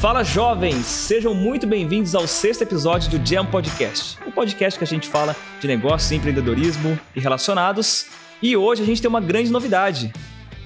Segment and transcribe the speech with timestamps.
[0.00, 4.84] Fala jovens, sejam muito bem-vindos ao sexto episódio do Jam Podcast, o um podcast que
[4.84, 8.06] a gente fala de negócios, empreendedorismo e relacionados.
[8.40, 10.10] E hoje a gente tem uma grande novidade.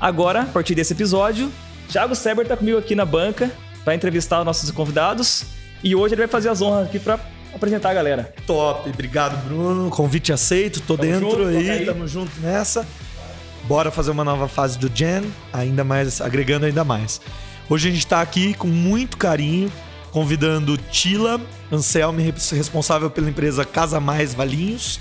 [0.00, 1.50] Agora, a partir desse episódio,
[1.88, 3.50] Thiago Seber está comigo aqui na banca
[3.84, 5.46] para entrevistar os nossos convidados
[5.82, 7.18] e hoje ele vai fazer as honras aqui para
[7.52, 8.32] apresentar a galera.
[8.46, 12.86] Top, obrigado Bruno, convite aceito, tô tamo dentro junto, aí, aí, tamo junto nessa.
[13.64, 17.20] Bora fazer uma nova fase do Jam, ainda mais, agregando ainda mais.
[17.68, 19.72] Hoje a gente está aqui com muito carinho,
[20.10, 21.40] convidando Tila
[21.72, 25.00] Anselme, responsável pela empresa Casa Mais Valinhos,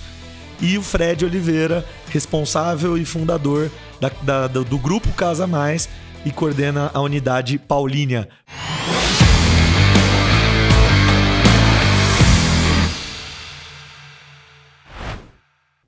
[0.61, 5.89] e o Fred Oliveira, responsável e fundador da, da, do grupo Casa Mais
[6.25, 8.29] e coordena a unidade Paulínia.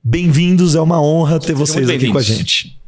[0.04, 2.78] Bem-vindos, é uma honra ter vocês aqui com a gente.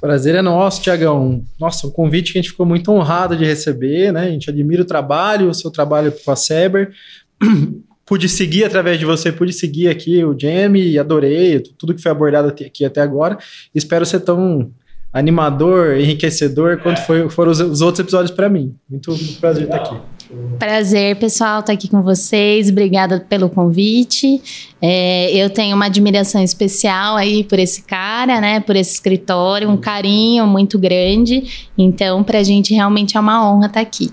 [0.00, 1.42] Prazer é nosso, Tiagão.
[1.58, 4.26] Nossa, um convite que a gente ficou muito honrado de receber, né?
[4.26, 6.92] A gente admira o trabalho, o seu trabalho com a Seber.
[8.06, 12.10] pude seguir através de você, pude seguir aqui o Jamie e adorei tudo que foi
[12.10, 13.36] abordado aqui até agora.
[13.74, 14.70] Espero ser tão
[15.12, 18.74] animador, enriquecedor quanto foi, foram os, os outros episódios para mim.
[18.88, 20.00] Muito, muito prazer estar aqui.
[20.58, 22.68] Prazer, pessoal, estar aqui com vocês.
[22.68, 24.42] Obrigada pelo convite.
[24.80, 28.60] É, eu tenho uma admiração especial aí por esse cara, né?
[28.60, 31.68] Por esse escritório, um carinho muito grande.
[31.76, 34.12] Então, para a gente realmente é uma honra estar aqui.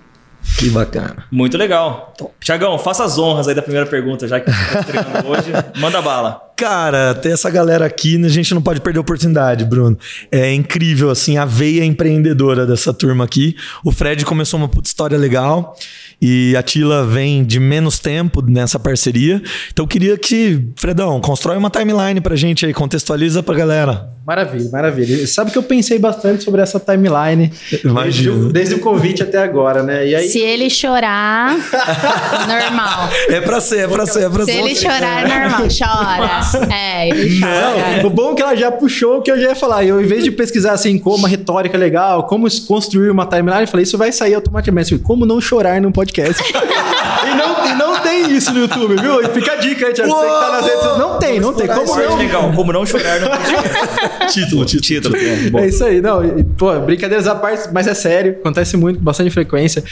[0.57, 1.25] Que bacana.
[1.31, 2.13] Muito legal.
[2.39, 5.52] Tiagão, faça as honras aí da primeira pergunta, já que está estreando hoje.
[5.81, 6.39] Manda bala.
[6.55, 9.97] Cara, ter essa galera aqui, a gente não pode perder a oportunidade, Bruno.
[10.31, 13.55] É incrível, assim, a veia empreendedora dessa turma aqui.
[13.83, 15.75] O Fred começou uma puta história legal
[16.21, 19.41] e a Tila vem de menos tempo nessa parceria.
[19.71, 24.16] Então eu queria que, Fredão, constrói uma timeline pra gente aí, contextualiza pra galera.
[24.25, 25.27] Maravilha, maravilha.
[25.27, 30.07] Sabe que eu pensei bastante sobre essa timeline desde, desde, o convite até agora, né?
[30.07, 30.27] E aí...
[30.27, 31.55] Se ele chorar,
[32.50, 33.09] normal.
[33.29, 34.53] É pra ser, é pra ser, é pra ser.
[34.53, 36.73] Se ele chorar, é normal, chora.
[36.73, 38.01] É, ele chora.
[38.01, 39.85] Não, o bom é que ela já puxou o que eu já ia falar.
[39.85, 43.68] Eu, em vez de pesquisar assim, como uma retórica legal, como construir uma timeline, eu
[43.68, 44.97] falei, isso vai sair automaticamente.
[44.97, 46.43] Como não chorar num podcast.
[46.43, 49.21] e, não, e não tem isso no YouTube, viu?
[49.21, 50.11] E fica a dica, Thiago.
[50.11, 51.67] Você que tá nas redes Não tem, não tem.
[51.67, 52.17] Como não?
[52.17, 53.85] Legal, como não chorar no podcast
[54.33, 55.15] título, título.
[55.15, 55.59] título.
[55.59, 56.21] É, é, isso aí, não.
[56.57, 59.83] Pô, brincadeiras à parte, mas é sério, acontece muito, com bastante frequência.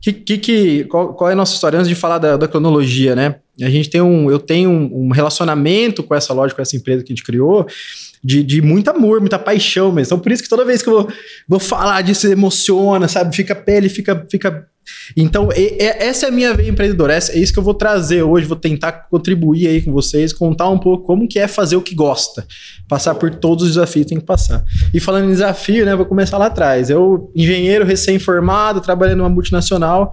[0.00, 1.78] Que, que, que, qual, qual é a nossa história?
[1.78, 3.36] Antes de falar da, da cronologia, né?
[3.60, 7.02] A gente tem um, eu tenho um, um, relacionamento com essa loja, com essa empresa
[7.02, 7.66] que a gente criou,
[8.22, 10.08] de, de muito amor, muita paixão mesmo.
[10.08, 11.08] Então, por isso que toda vez que eu vou,
[11.48, 13.34] vou falar disso, emociona, sabe?
[13.34, 14.68] Fica a pele, fica, fica
[15.16, 17.74] então, e, e, essa é a minha veia empreendedora, essa, é isso que eu vou
[17.74, 21.76] trazer hoje, vou tentar contribuir aí com vocês, contar um pouco como que é fazer
[21.76, 22.46] o que gosta,
[22.88, 24.64] passar por todos os desafios que tem que passar.
[24.92, 26.90] E falando em desafio, né, vou começar lá atrás.
[26.90, 30.10] Eu, engenheiro recém-formado, trabalhando numa multinacional,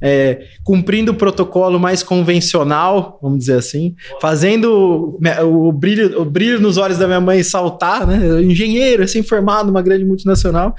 [0.00, 6.76] é, cumprindo o protocolo mais convencional, vamos dizer assim, fazendo o brilho, o brilho nos
[6.76, 10.74] olhos da minha mãe saltar, né, engenheiro recém-formado numa grande multinacional,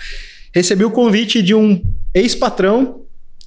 [0.54, 1.81] recebi o convite de um
[2.14, 3.02] ex-patrão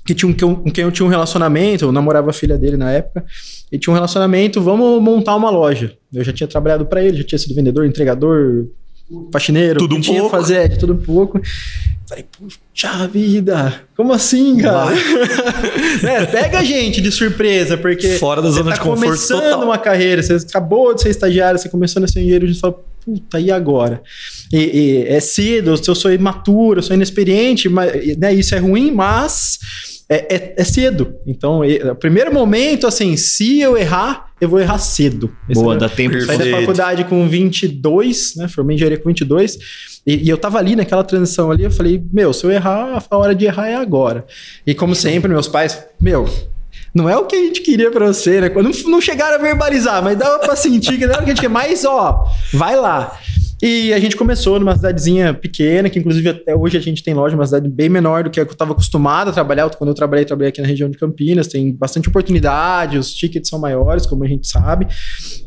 [0.05, 2.91] que tinha um, com quem eu tinha um relacionamento, eu namorava a filha dele na
[2.91, 3.25] época,
[3.71, 5.97] e tinha um relacionamento, vamos montar uma loja.
[6.13, 8.67] Eu já tinha trabalhado para ele, já tinha sido vendedor, entregador,
[9.33, 10.37] faxineiro, tudo um tinha pouco.
[10.37, 11.41] fazer, é, de tudo um pouco.
[12.09, 14.95] Falei, puxa vida, como assim, cara?
[16.03, 19.65] é, pega a gente de surpresa, porque fora da zona tá de conforto começando total.
[19.65, 23.41] uma carreira, você acabou de ser estagiário, você começou nesse engenheiro, a gente fala, puta,
[23.41, 24.03] e agora?
[24.53, 28.91] E, e, é cedo, eu sou imaturo, eu sou inexperiente, mas, né, isso é ruim,
[28.91, 29.59] mas
[30.13, 31.15] é, é, é cedo.
[31.27, 35.35] Então, o primeiro momento, assim, se eu errar, eu vou errar cedo.
[35.49, 38.49] Esse Boa, é, dá tempo de Saí da faculdade com 22, né?
[38.49, 39.59] Formei engenharia com 22.
[40.07, 43.17] E, e, eu tava ali naquela transição ali, eu falei, meu, se eu errar, a
[43.17, 44.27] hora de errar é agora.
[44.67, 46.29] E como sempre, meus pais, meu,
[46.95, 48.51] não é o que a gente queria para você, né?
[48.55, 51.35] Não, não chegaram a verbalizar, mas dava para sentir que não era o que a
[51.35, 51.55] gente queria.
[51.55, 53.17] Mas, ó, vai lá.
[53.63, 57.37] E a gente começou numa cidadezinha pequena, que inclusive até hoje a gente tem loja,
[57.37, 59.71] uma cidade bem menor do que a que eu estava acostumado a trabalhar.
[59.71, 63.61] Quando eu trabalhei, trabalhei aqui na região de Campinas, tem bastante oportunidade, os tickets são
[63.61, 64.89] maiores, como a gente sabe.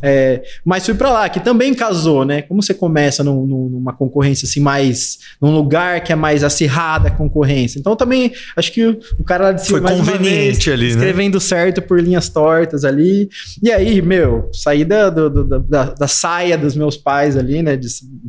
[0.02, 2.42] É, mas fui para lá, que também casou, né?
[2.42, 5.20] Como você começa num, numa concorrência assim, mais.
[5.42, 7.80] num lugar que é mais acirrada a concorrência.
[7.80, 9.82] Então também acho que o, o cara lá de cima.
[9.82, 10.92] Foi conveniente vez, ali, né?
[10.92, 13.28] Escrevendo certo por linhas tortas ali.
[13.62, 17.76] E aí, meu, saí da, do, do, da, da, saia dos meus pais ali, né?
[17.76, 17.88] De,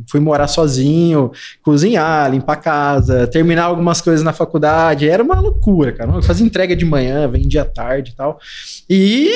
[0.09, 1.31] fui morar sozinho,
[1.61, 5.07] cozinhar, limpar casa, terminar algumas coisas na faculdade.
[5.07, 6.11] Era uma loucura, cara.
[6.11, 8.39] Eu fazia entrega de manhã, vendia à tarde e tal.
[8.89, 9.31] E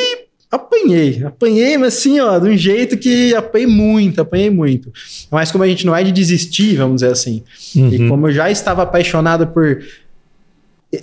[0.52, 4.92] apanhei, apanhei, mas assim, ó, de um jeito que apanhei muito, apanhei muito.
[5.32, 7.42] Mas como a gente não é de desistir, vamos dizer assim,
[7.76, 7.94] uhum.
[7.94, 9.82] e como eu já estava apaixonado por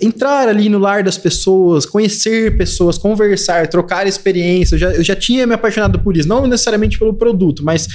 [0.01, 4.73] entrar ali no lar das pessoas, conhecer pessoas, conversar, trocar experiências.
[4.73, 7.87] Eu já, eu já tinha me apaixonado por isso, não necessariamente pelo produto, mas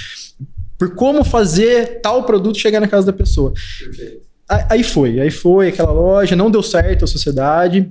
[0.85, 3.53] por como fazer tal produto chegar na casa da pessoa.
[3.53, 4.25] Perfeito.
[4.69, 7.89] Aí foi, aí foi aquela loja, não deu certo a sociedade.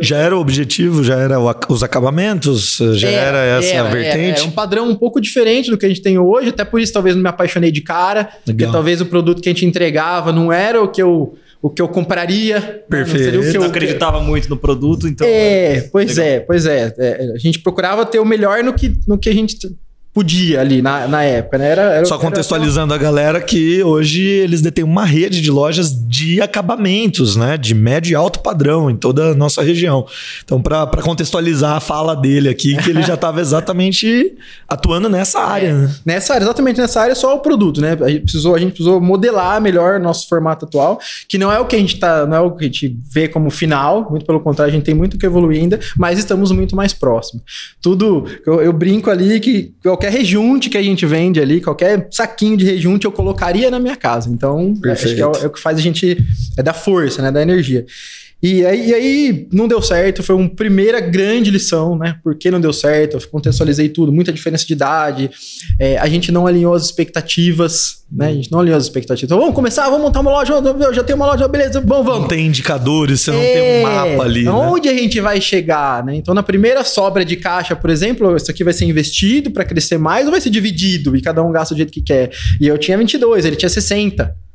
[0.00, 1.38] Já era o objetivo, já era
[1.68, 4.40] os acabamentos, já é, era essa era, vertente.
[4.40, 6.80] É, é um padrão um pouco diferente do que a gente tem hoje, até por
[6.80, 8.40] isso talvez não me apaixonei de cara, Legal.
[8.46, 11.82] porque talvez o produto que a gente entregava não era o que eu o que
[11.82, 12.84] eu compraria.
[12.88, 13.40] Perfeito.
[13.40, 13.52] Né?
[13.52, 15.26] Não, não acreditava muito no produto, então.
[15.26, 16.24] É, pois legal.
[16.24, 17.32] é, pois é, é.
[17.34, 19.58] A gente procurava ter o melhor no que, no que a gente
[20.16, 21.72] podia ali na, na época, né?
[21.72, 23.02] Era, era Só contextualizando era...
[23.02, 27.58] a galera que hoje eles detêm uma rede de lojas de acabamentos, né?
[27.58, 30.06] De médio e alto padrão em toda a nossa região.
[30.42, 34.34] Então, para contextualizar a fala dele aqui, que ele já estava exatamente
[34.66, 35.94] atuando nessa área, é, né?
[36.06, 37.94] Nessa área, exatamente nessa área, só o produto, né?
[38.00, 40.98] A gente precisou, a gente precisou modelar melhor nosso formato atual,
[41.28, 43.28] que não é o que a gente tá, não é o que a gente vê
[43.28, 46.74] como final, muito pelo contrário, a gente tem muito que evoluir ainda, mas estamos muito
[46.74, 47.44] mais próximos.
[47.82, 52.08] Tudo, eu, eu brinco ali que qualquer qualquer rejunte que a gente vende ali, qualquer
[52.10, 54.30] saquinho de rejunte, eu colocaria na minha casa.
[54.30, 56.16] Então, é, acho que é o, é o, que faz a gente.
[56.56, 57.30] É da força, né?
[57.30, 57.84] Da energia.
[58.42, 62.16] E aí, e aí, não deu certo, foi uma primeira grande lição, né?
[62.22, 63.16] Por que não deu certo?
[63.16, 65.30] Eu contextualizei tudo, muita diferença de idade,
[65.80, 68.28] é, a gente não alinhou as expectativas, né?
[68.28, 69.26] A gente não alinhou as expectativas.
[69.26, 72.20] Então, vamos começar, vamos montar uma loja, eu já tenho uma loja, beleza, vamos, vamos.
[72.20, 74.44] Não tem indicadores, você é, não tem um mapa ali.
[74.44, 74.50] Né?
[74.50, 76.14] Onde a gente vai chegar, né?
[76.14, 79.96] Então, na primeira sobra de caixa, por exemplo, isso aqui vai ser investido para crescer
[79.96, 82.30] mais ou vai ser dividido e cada um gasta do jeito que quer?
[82.60, 84.45] E eu tinha 22, ele tinha 60.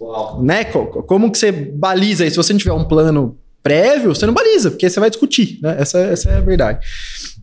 [0.00, 0.42] Uau.
[0.42, 0.64] Né?
[0.64, 2.34] Como que você baliza isso?
[2.34, 5.76] Se você não tiver um plano prévio, você não baliza, porque você vai discutir, né?
[5.78, 6.78] Essa, essa é a verdade.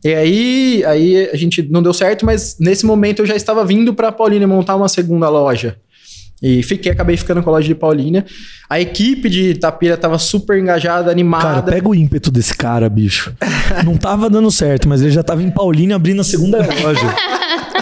[0.04, 3.94] E aí, aí a gente não deu certo, mas nesse momento eu já estava vindo
[3.94, 5.78] para Paulínia montar uma segunda loja.
[6.42, 8.26] E fiquei, acabei ficando com a loja de Paulínia.
[8.70, 11.44] A equipe de Tapira tava super engajada, animada.
[11.44, 13.34] Cara, pega o ímpeto desse cara, bicho.
[13.86, 17.16] não tava dando certo, mas ele já tava em Paulínia abrindo a segunda loja.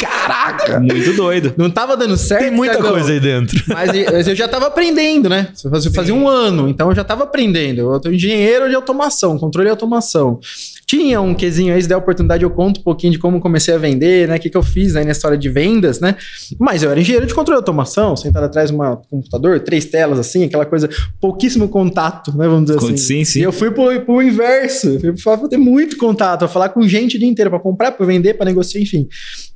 [0.64, 0.80] Caraca!
[0.80, 1.54] Muito doido.
[1.58, 2.42] Não tava dando certo.
[2.44, 2.92] Tem muita cagão.
[2.92, 3.62] coisa aí dentro.
[3.68, 5.50] Mas eu já tava aprendendo, né?
[5.70, 7.94] Fazia, fazia um ano, então eu já tava aprendendo.
[7.94, 10.40] Eu tô engenheiro de automação, controle de automação.
[10.86, 13.78] Tinha um quesinho aí, se der oportunidade, eu conto um pouquinho de como comecei a
[13.78, 14.36] vender, né?
[14.36, 16.16] O que, que eu fiz aí na história de vendas, né?
[16.60, 18.80] Mas eu era engenheiro de controle de automação, sentado atrás de um
[19.10, 20.90] computador, três telas assim, aquela coisa,
[21.20, 22.48] pouquíssimo contato, né?
[22.48, 22.98] Vamos dizer assim.
[22.98, 23.40] Sim, sim.
[23.40, 27.16] E eu fui pro, pro inverso, fui pra ter muito contato, pra falar com gente
[27.16, 29.08] o dia inteiro, pra comprar, pra vender, pra negociar, enfim.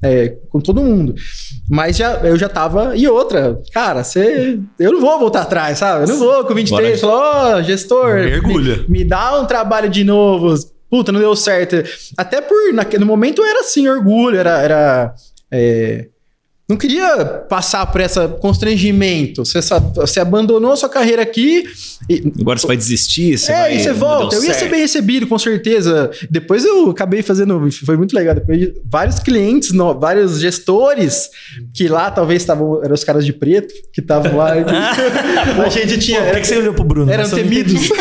[0.01, 0.96] É, com todo mundo.
[1.69, 2.95] Mas já, eu já tava.
[2.95, 4.59] E outra, cara, você.
[4.79, 6.03] Eu não vou voltar atrás, sabe?
[6.03, 8.15] Eu não vou com 23 falar, ó, oh, gestor.
[8.15, 8.77] Mergulha.
[8.88, 10.55] Me, me dá um trabalho de novo
[10.89, 11.75] puta, não deu certo.
[12.17, 14.61] Até por, naquele momento era assim, orgulho, era.
[14.61, 15.15] era
[15.51, 16.07] é,
[16.68, 19.46] não queria passar por esse constrangimento.
[19.46, 19.60] Você,
[19.96, 21.64] você abandonou a sua carreira aqui.
[22.10, 24.36] E, Agora você vai desistir, você é, vai, e você volta.
[24.36, 26.12] Eu ia ser bem recebido, com certeza.
[26.30, 27.69] Depois eu acabei fazendo.
[27.86, 28.36] Foi muito legal.
[28.36, 31.30] Depois de vários clientes, no, vários gestores,
[31.74, 32.84] que lá talvez estavam.
[32.84, 34.52] Eram os caras de preto, que estavam lá.
[35.66, 36.22] a gente tinha.
[36.22, 37.10] Por que, que você olhou pro Bruno?
[37.10, 37.90] Eram temidos.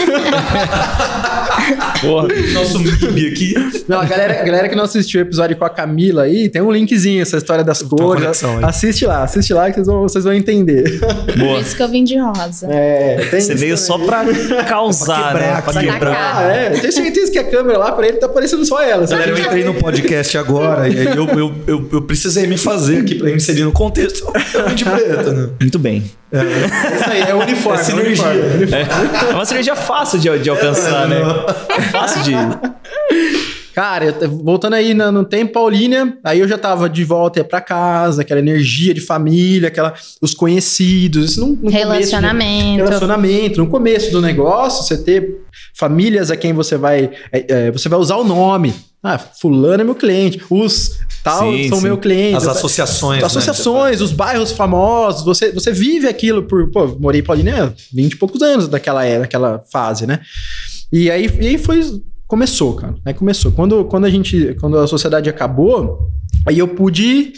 [2.00, 3.54] Porra, nosso MIB aqui.
[3.88, 6.62] Não, a galera, a galera que não assistiu o episódio com a Camila aí, tem
[6.62, 8.44] um linkzinho, essa história das cores.
[8.62, 10.98] Assiste lá, assiste lá que vocês vão, vocês vão entender.
[11.36, 11.54] Boa.
[11.54, 12.66] Por isso que eu vim de rosa.
[12.70, 14.24] É, Você veio só pra
[14.68, 15.62] causar, pra quebrar, né?
[15.62, 16.36] Pra quebrar.
[16.36, 16.72] Ah, é.
[16.74, 19.06] Eu tenho certeza que a câmera lá pra ele tá aparecendo só ela.
[19.06, 22.98] Galera, eu entrei no podcast agora e aí eu, eu, eu, eu, precisei me fazer
[22.98, 24.26] aqui pra inserir no contexto.
[24.54, 25.48] Eu vim de preta, né?
[25.60, 26.04] Muito bem.
[26.32, 27.80] É, isso aí, é uniforme.
[27.80, 28.26] É, sinergia.
[28.26, 28.74] É, uniforme.
[28.74, 31.18] é, é uma sinergia fácil de, de alcançar, né?
[31.68, 32.32] É fácil de.
[33.76, 37.60] Cara, eu, voltando aí no, no tempo Paulínia, aí eu já tava de volta para
[37.60, 39.92] casa, aquela energia de família, aquela
[40.22, 42.78] os conhecidos, isso no, no relacionamento.
[42.78, 45.42] Começo, relacionamento, no começo do negócio, você ter
[45.74, 48.74] famílias a quem você vai é, é, você vai usar o nome.
[49.06, 50.42] Ah, fulano é meu cliente.
[50.50, 51.84] Os tal sim, são sim.
[51.84, 52.36] meu cliente.
[52.36, 53.22] As associações.
[53.22, 54.04] As associações, né?
[54.04, 55.24] os bairros famosos.
[55.24, 56.70] Você, você vive aquilo por.
[56.70, 60.20] Pô, morei em Paulínia 20 e poucos anos daquela era, daquela fase, né?
[60.92, 61.80] E aí, e aí foi
[62.26, 62.94] começou, cara.
[63.04, 63.52] Aí começou.
[63.52, 66.10] Quando, quando a gente, quando a sociedade acabou,
[66.46, 67.32] aí eu pude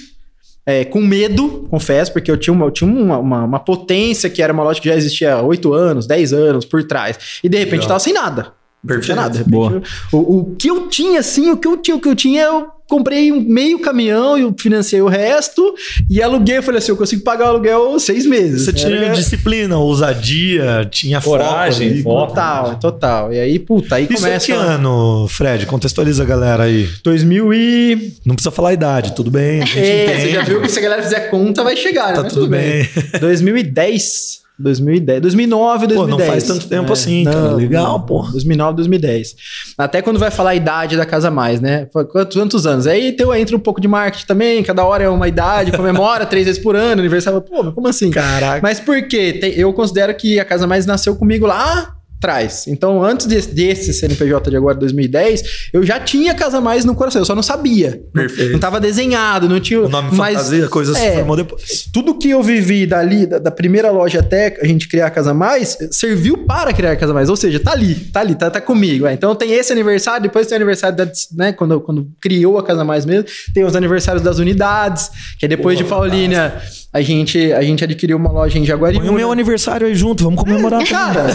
[0.67, 4.43] é, com medo, confesso, porque eu tinha, uma, eu tinha uma, uma, uma, potência que
[4.43, 7.41] era uma loja que já existia há 8 anos, 10 anos por trás.
[7.43, 7.89] E de repente Legal.
[7.89, 8.53] tava sem nada.
[8.83, 9.39] Não tinha nada.
[9.39, 9.83] Repente, Boa.
[10.13, 12.69] o, o que eu tinha, assim, o que eu tinha, o que eu tinha, eu
[12.89, 15.75] comprei um meio caminhão e financei o resto
[16.09, 16.63] e aluguei.
[16.63, 18.63] Falei assim: eu consigo pagar o aluguel seis meses.
[18.63, 19.15] Você tinha Era...
[19.15, 22.03] disciplina, ousadia, tinha coragem.
[22.03, 23.33] Foco, total, total.
[23.33, 24.47] E aí, puta, aí Isso começa.
[24.47, 25.67] que ano, Fred?
[25.67, 26.89] Contextualiza a galera aí.
[27.05, 28.15] 2000 e.
[28.25, 29.63] Não precisa falar a idade, tudo bem.
[29.63, 32.15] A gente é, você já viu que se a galera fizer conta, vai chegar, né?
[32.15, 32.89] Tá Mas tudo, bem.
[32.95, 33.21] bem.
[33.21, 34.48] 2010.
[34.59, 35.21] 2010.
[35.23, 35.97] 2009, 2010.
[36.01, 37.53] Pô, não faz tanto tempo assim, cara.
[37.55, 38.23] Legal, pô.
[38.23, 39.37] 2009, 2010.
[39.77, 41.87] Até quando vai falar a idade da Casa Mais, né?
[42.11, 42.87] Quantos, quantos anos?
[42.87, 46.47] Aí teu, entra um pouco de marketing também, cada hora é uma idade, comemora três
[46.47, 47.41] vezes por ano, aniversário.
[47.41, 48.11] Pô, mas como assim?
[48.11, 48.61] Caraca.
[48.63, 49.33] Mas por quê?
[49.33, 52.67] Tem- eu considero que a Casa Mais nasceu comigo lá atrás.
[52.67, 57.23] Então, antes desse, desse CNPJ de agora, 2010, eu já tinha Casa Mais no coração,
[57.23, 58.03] eu só não sabia.
[58.13, 58.53] Perfeito.
[58.53, 59.81] Não tava desenhado, não tinha...
[59.81, 61.89] O nome mas, fantasia, coisa se é, formou depois.
[61.93, 65.33] tudo que eu vivi dali, da, da primeira loja até a gente criar a Casa
[65.33, 67.29] Mais, serviu para criar a Casa Mais.
[67.29, 69.07] Ou seja, tá ali, tá ali, tá, tá comigo.
[69.07, 69.13] é.
[69.13, 72.85] Então tem esse aniversário, depois tem o aniversário da, né, quando, quando criou a Casa
[72.85, 76.61] Mais mesmo, tem os aniversários das unidades, que é depois de Paulínia,
[76.99, 79.05] a gente, a gente adquiriu uma loja em Jaguariúna.
[79.05, 80.85] Põe o meu aniversário aí junto, vamos comemorar.
[80.89, 81.27] Cara,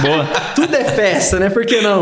[0.00, 0.24] Boa.
[0.54, 1.50] tudo é festa, né?
[1.50, 2.00] Por que não?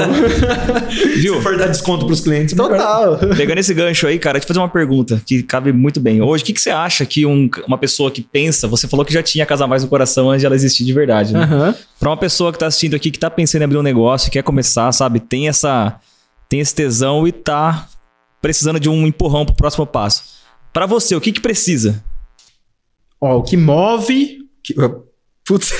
[1.16, 1.36] Viu?
[1.36, 2.54] Se for dar desconto pros clientes.
[2.54, 3.18] Total.
[3.36, 6.22] Pegando esse gancho aí, cara, te fazer uma pergunta que cabe muito bem.
[6.22, 9.12] Hoje, o que, que você acha que um- uma pessoa que pensa, você falou que
[9.12, 11.40] já tinha Casa Mais no coração antes de ela existir de verdade, né?
[11.42, 11.74] Aham.
[11.98, 14.42] Pra uma pessoa que tá assistindo aqui, que tá pensando em abrir um negócio, quer
[14.42, 15.20] começar, sabe?
[15.20, 15.96] Tem essa
[16.48, 17.86] tem esse tesão e tá
[18.42, 20.22] precisando de um empurrão pro próximo passo.
[20.72, 22.02] Pra você, o que que precisa?
[23.20, 24.38] Ó, o que move.
[24.62, 24.74] que-
[25.46, 25.72] Putz.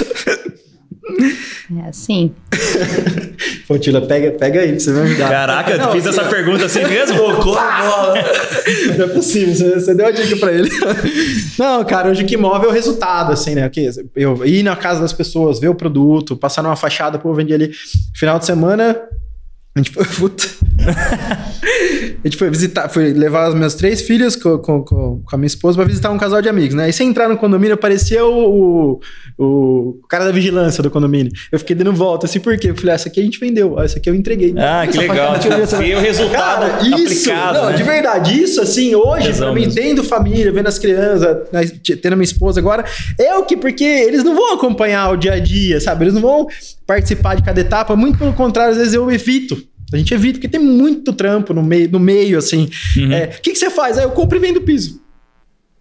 [1.85, 2.35] É assim.
[3.67, 5.29] Pô, Tila, pega, pega aí pra você me ajudar.
[5.31, 7.17] Caraca, Não, fiz essa pergunta assim mesmo?
[7.17, 8.15] Bola.
[8.99, 10.69] Não é possível, você, você deu a dica pra ele.
[11.59, 13.69] Não, cara, hoje o que move é o resultado, assim, né?
[13.69, 17.35] Que eu ir na casa das pessoas, ver o produto, passar numa fachada, pô, eu
[17.35, 17.71] vendi ali.
[18.17, 19.01] Final de semana,
[19.75, 20.05] a gente foi.
[20.19, 20.45] Puta.
[20.81, 25.47] a gente foi visitar, foi levar as minhas três filhas com, com, com, a minha
[25.47, 26.89] esposa pra visitar um casal de amigos, né?
[26.89, 29.01] E sem entrar no condomínio, parecia o,
[29.39, 31.31] o, o cara da vigilância do condomínio.
[31.53, 32.71] Eu fiquei dando volta, assim, por quê?
[32.71, 34.55] Eu falei, ah, essa aqui a gente vendeu, ah, essa aqui eu entreguei.
[34.57, 35.39] Ah, que legal.
[35.79, 37.77] ver o resultado Cara, isso, aplicado, não, né?
[37.77, 41.63] de verdade, isso assim, hoje, pra mim, tendo família, vendo as crianças, né,
[42.03, 42.85] tendo a minha esposa agora,
[43.19, 46.05] é o que, porque eles não vão acompanhar o dia a dia, sabe?
[46.05, 46.49] Eles não vão
[46.91, 49.57] participar de cada etapa, muito pelo contrário, às vezes eu evito.
[49.93, 52.69] A gente evita, porque tem muito trampo no meio, no meio assim.
[52.97, 53.13] Uhum.
[53.13, 53.97] É, O que, que você faz?
[53.97, 55.01] Aí eu compro e vendo piso.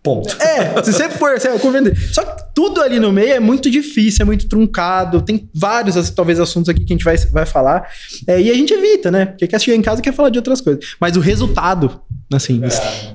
[0.03, 0.37] Ponto.
[0.41, 1.95] É, se sempre for, eu compro e vendo.
[2.13, 5.19] Só que tudo ali no meio é muito difícil, é muito truncado.
[5.21, 7.89] Tem vários, assim, talvez, assuntos aqui que a gente vai, vai falar.
[8.27, 9.25] É, e a gente evita, né?
[9.25, 10.95] Porque quer chegar em casa e quer falar de outras coisas.
[10.99, 12.01] Mas o resultado,
[12.31, 12.61] assim,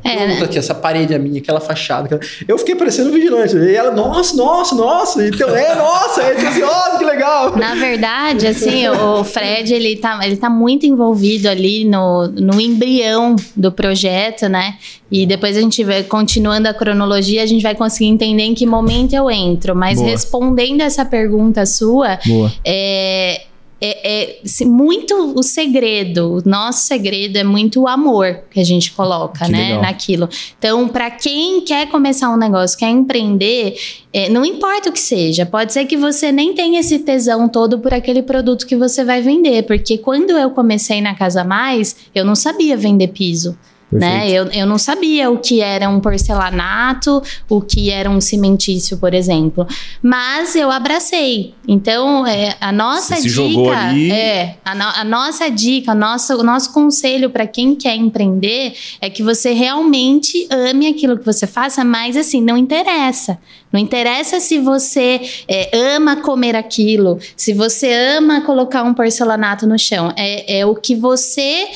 [0.03, 0.35] É, né?
[0.35, 2.07] Puta, aqui, essa parede é minha, aquela fachada.
[2.07, 3.57] aquela- Eu fiquei parecendo um vigilante.
[3.57, 5.27] E ela, nossa, nossa, nossa.
[5.27, 6.23] Então, é, nossa.
[6.23, 7.57] Aí eu assim, ó, que legal.
[7.57, 13.37] Na verdade, assim, o Fred, ele tá, ele tá muito envolvido ali no, no embrião
[13.57, 14.77] do projeto, né?
[15.11, 18.67] E depois a gente vai, continuando a cronologia, a gente vai conseguir entender em que
[18.67, 19.77] momento eu entro.
[19.77, 20.11] Mas Boa.
[20.11, 22.53] respondendo essa pergunta sua, Boa.
[22.65, 23.43] é,
[23.87, 28.93] é, é, muito o segredo, o nosso segredo é muito o amor que a gente
[28.93, 29.83] coloca, Que né, legal.
[29.83, 30.29] naquilo.
[30.59, 33.77] Então, para quem quer começar um negócio, quer empreender,
[34.11, 37.79] é, não importa o que seja, pode ser que você nem tenha esse tesão todo
[37.79, 42.25] por aquele produto que você vai vender, porque quando eu comecei na Casa Mais, eu
[42.25, 43.55] não sabia vender piso.
[43.99, 44.29] Né?
[44.31, 49.15] Eu, eu não sabia o que era um porcelanato, o que era um cimentício, por
[49.15, 49.67] exemplo.
[50.03, 51.55] Mas eu abracei.
[51.67, 56.43] Então, é, a nossa Você dica é a, no- a nossa dica, a nossa, o
[56.43, 61.85] nosso conselho para quem quer empreender é que você realmente ame aquilo que você faça,
[61.85, 63.39] mas assim, não interessa.
[63.73, 69.79] Não interessa se você é, ama comer aquilo, se você ama colocar um porcelanato no
[69.79, 70.13] chão.
[70.17, 71.69] É, é o que você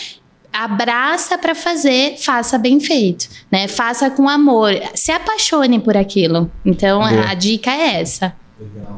[0.52, 3.68] abraça para fazer, faça bem feito, né?
[3.68, 6.50] Faça com amor, se apaixone por aquilo.
[6.64, 7.10] Então Boa.
[7.10, 8.34] a, a dica é essa,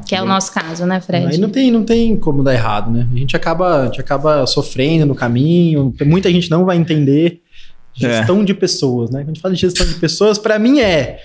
[0.07, 1.27] que é o nosso caso, né, Fred?
[1.27, 3.07] Aí não tem, não tem como dar errado, né?
[3.11, 5.93] A gente acaba, a gente acaba sofrendo no caminho.
[6.05, 7.41] Muita gente não vai entender
[7.93, 9.19] gestão de pessoas, né?
[9.19, 11.19] Quando a gente fala de gestão de pessoas, para mim é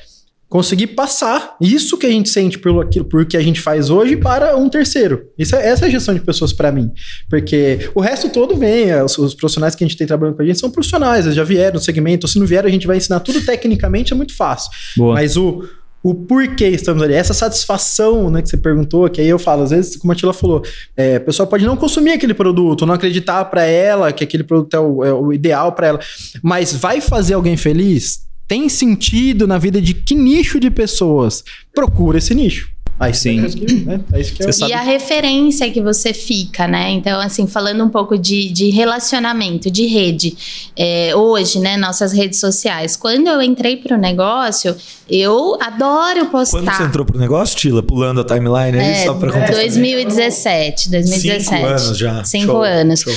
[0.48, 4.16] conseguir passar isso que a gente sente pelo aquilo, por que a gente faz hoje
[4.16, 5.26] para um terceiro.
[5.36, 6.90] Isso é, essa é a gestão de pessoas para mim,
[7.28, 10.42] porque o resto todo vem, é, os, os profissionais que a gente tem trabalhando com
[10.42, 12.96] a gente são profissionais, eles já vieram no segmento, se não vieram a gente vai
[12.96, 14.70] ensinar tudo tecnicamente, é muito fácil.
[14.96, 15.14] Boa.
[15.14, 15.64] Mas o,
[16.02, 19.70] o porquê estamos ali, essa satisfação né, que você perguntou, que aí eu falo, às
[19.70, 20.62] vezes, como a Tila falou,
[20.96, 24.74] é, a pessoa pode não consumir aquele produto, não acreditar para ela que aquele produto
[24.74, 26.00] é o, é o ideal para ela,
[26.40, 28.24] mas vai fazer alguém feliz?
[28.48, 31.42] Tem sentido na vida de que nicho de pessoas?
[31.74, 32.70] Procura esse nicho.
[32.98, 33.42] Aí Sim.
[33.42, 34.00] É isso que, né?
[34.10, 34.52] é isso que Você é.
[34.52, 36.90] sabe- E a referência que você fica, né?
[36.92, 40.34] Então, assim, falando um pouco de, de relacionamento, de rede,
[40.74, 42.96] é, hoje, né, nossas redes sociais.
[42.96, 44.74] Quando eu entrei pro negócio,
[45.10, 46.62] eu adoro postar.
[46.62, 49.50] Quando você entrou pro negócio, Tila, pulando a timeline aí, É, só pra contar.
[49.52, 51.44] 2017, 2017.
[51.44, 52.24] Cinco anos já.
[52.24, 53.00] Cinco Show, anos.
[53.00, 53.12] show.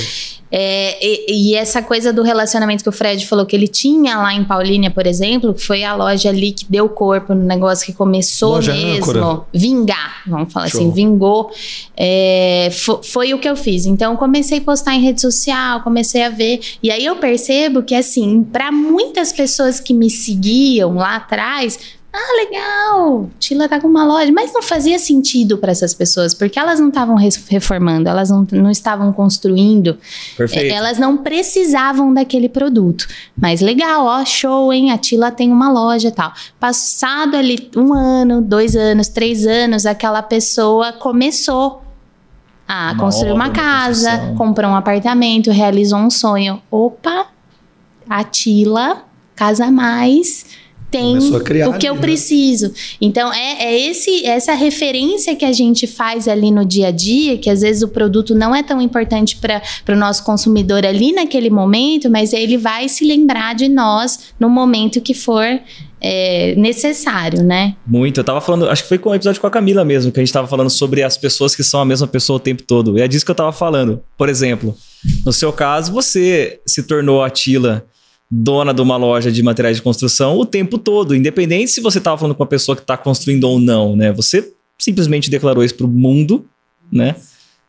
[0.52, 4.34] É, e, e essa coisa do relacionamento que o Fred falou que ele tinha lá
[4.34, 8.54] em Paulínia, por exemplo, foi a loja ali que deu corpo no negócio que começou
[8.54, 9.12] Loja mesmo.
[9.12, 9.42] âncora.
[9.54, 10.80] vingar, vamos falar Show.
[10.80, 11.50] assim, vingou.
[11.96, 12.68] É,
[13.02, 13.86] foi o que eu fiz.
[13.86, 16.60] Então, comecei a postar em rede social, comecei a ver.
[16.82, 21.78] E aí eu percebo que, assim, para muitas pessoas que me seguiam lá atrás,
[22.12, 24.32] ah, legal, Tila tá com uma loja.
[24.32, 28.70] Mas não fazia sentido para essas pessoas, porque elas não estavam reformando, elas não, não
[28.70, 29.96] estavam construindo.
[30.36, 30.74] Perfeito.
[30.74, 33.06] Elas não precisavam daquele produto.
[33.36, 34.90] Mas legal, ó, show, hein?
[34.90, 36.32] A Tila tem uma loja e tal.
[36.58, 41.82] Passado ali um ano, dois anos, três anos, aquela pessoa começou
[42.66, 46.60] a uma construir uma casa, comprou um apartamento, realizou um sonho.
[46.70, 47.28] Opa,
[48.08, 49.04] a Tila,
[49.36, 50.44] casa mais
[50.90, 52.00] tem o que eu né?
[52.00, 52.72] preciso.
[53.00, 57.38] Então, é, é esse, essa referência que a gente faz ali no dia a dia,
[57.38, 61.50] que às vezes o produto não é tão importante para o nosso consumidor ali naquele
[61.50, 65.60] momento, mas ele vai se lembrar de nós no momento que for
[66.00, 67.76] é, necessário, né?
[67.86, 68.18] Muito.
[68.18, 70.24] Eu tava falando, acho que foi com o episódio com a Camila mesmo, que a
[70.24, 72.98] gente tava falando sobre as pessoas que são a mesma pessoa o tempo todo.
[72.98, 74.00] E é disso que eu tava falando.
[74.16, 74.74] Por exemplo,
[75.24, 77.84] no seu caso, você se tornou a Tila
[78.30, 82.16] dona de uma loja de materiais de construção o tempo todo, independente se você estava
[82.16, 84.12] falando com uma pessoa que está construindo ou não, né?
[84.12, 86.46] Você simplesmente declarou isso para o mundo,
[86.92, 87.16] né?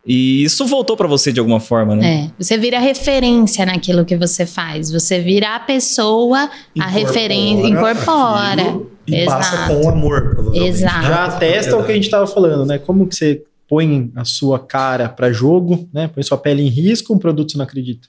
[0.06, 2.26] E isso voltou para você de alguma forma, né?
[2.26, 4.92] É, você vira referência naquilo que você faz.
[4.92, 8.82] Você vira a pessoa, incorpora a referência, incorpora.
[9.08, 9.38] E Exato.
[9.38, 11.08] passa com amor, Exato.
[11.08, 12.80] Já atesta o que a gente estava falando, né?
[12.80, 16.08] Como que você põe a sua cara para jogo, né?
[16.08, 18.08] Põe sua pele em risco, um produto você não acredita.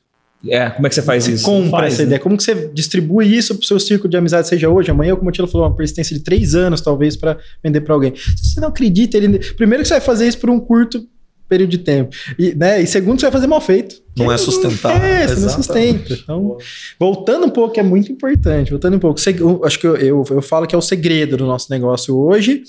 [0.49, 1.44] É, como é que você faz você isso?
[1.44, 2.06] Compra faz, essa né?
[2.06, 2.20] ideia.
[2.20, 5.32] Como que você distribui isso pro seu círculo de amizade, seja hoje, amanhã, como a
[5.32, 8.12] Tila falou, uma persistência de três anos, talvez, para vender para alguém.
[8.14, 9.38] Se você não acredita, ele...
[9.54, 11.06] primeiro que você vai fazer isso por um curto
[11.49, 12.16] período de tempo.
[12.38, 13.96] E, né, e segundo, você vai fazer mal feito.
[14.16, 15.06] Não é sustentável.
[15.06, 16.14] É, você não sustenta.
[16.14, 16.56] Então,
[16.99, 18.70] voltando um pouco, é muito importante.
[18.70, 19.20] Voltando um pouco,
[19.64, 22.62] acho que eu, eu, eu falo que é o segredo do nosso negócio hoje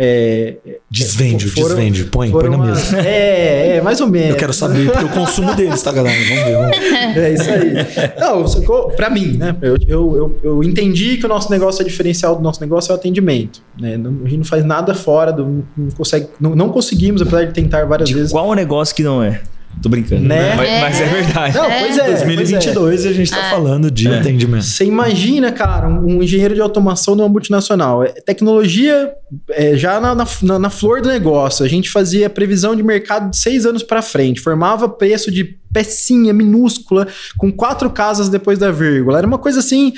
[0.00, 0.54] é,
[0.88, 2.96] desvende, foram, desvende, põe, põe na mesa.
[3.00, 4.30] É, é, mais ou menos.
[4.30, 6.16] Eu quero saber, porque o consumo deles, tá, galera?
[6.16, 6.56] Vamos ver.
[6.56, 7.18] Vamos ver.
[7.18, 8.14] É isso aí.
[8.20, 9.56] Não, pra mim, né?
[9.60, 12.94] Eu, eu, eu, eu, entendi que o nosso negócio é diferencial do nosso negócio é
[12.94, 13.60] o atendimento.
[13.76, 13.96] Né?
[13.96, 17.52] Não, a gente não faz nada fora, do, não, consegue, não, não conseguimos, apesar de
[17.52, 18.30] tentar várias de vezes.
[18.30, 19.40] Qual o negócio que não é?
[19.82, 20.22] Tô brincando.
[20.22, 20.54] Né?
[20.56, 20.80] Mas, é.
[20.80, 21.56] mas, é verdade.
[21.56, 22.06] Não, pois é.
[22.06, 23.08] 2022 é.
[23.08, 23.50] a gente tá é.
[23.50, 24.18] falando de é.
[24.18, 24.64] atendimento.
[24.64, 28.02] Você imagina, cara, um, engenheiro de automação de uma multinacional.
[28.02, 29.12] É, tecnologia
[29.50, 31.64] é, já na, na, na, flor do negócio.
[31.64, 34.40] A gente fazia previsão de mercado de seis anos para frente.
[34.40, 39.18] Formava preço de pecinha minúscula com quatro casas depois da vírgula.
[39.18, 39.92] Era uma coisa assim.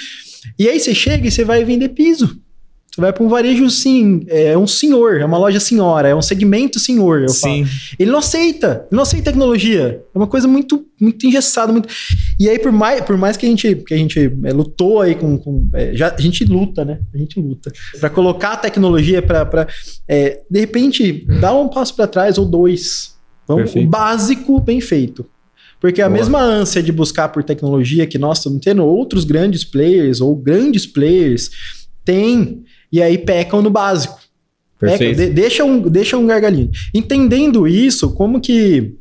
[0.59, 2.39] E aí você chega e você vai vender piso.
[2.93, 6.21] Você vai para um varejo, sim, é um senhor, é uma loja senhora, é um
[6.21, 7.65] segmento senhor, eu sim.
[7.65, 7.77] falo.
[7.97, 10.03] Ele não aceita, ele não aceita tecnologia.
[10.13, 11.71] É uma coisa muito, muito engessada.
[11.71, 11.89] Muito...
[12.39, 15.15] E aí, por mais, por mais que a gente, que a gente é, lutou aí
[15.15, 15.39] com.
[15.39, 16.99] com é, já, a gente luta, né?
[17.15, 17.71] A gente luta.
[18.01, 19.69] para colocar a tecnologia para.
[20.09, 23.15] É, de repente, dar um passo para trás ou dois.
[23.47, 25.25] Vamos, o básico bem feito.
[25.81, 26.19] Porque a Boa.
[26.19, 30.87] mesma ânsia de buscar por tecnologia que nós estamos tendo, outros grandes players ou grandes
[30.87, 31.51] players
[32.05, 34.19] têm e aí pecam no básico.
[34.79, 35.17] Perfeito.
[35.17, 36.71] Pecam, de, deixa, um, deixa um gargalinho.
[36.95, 38.97] Entendendo isso, como que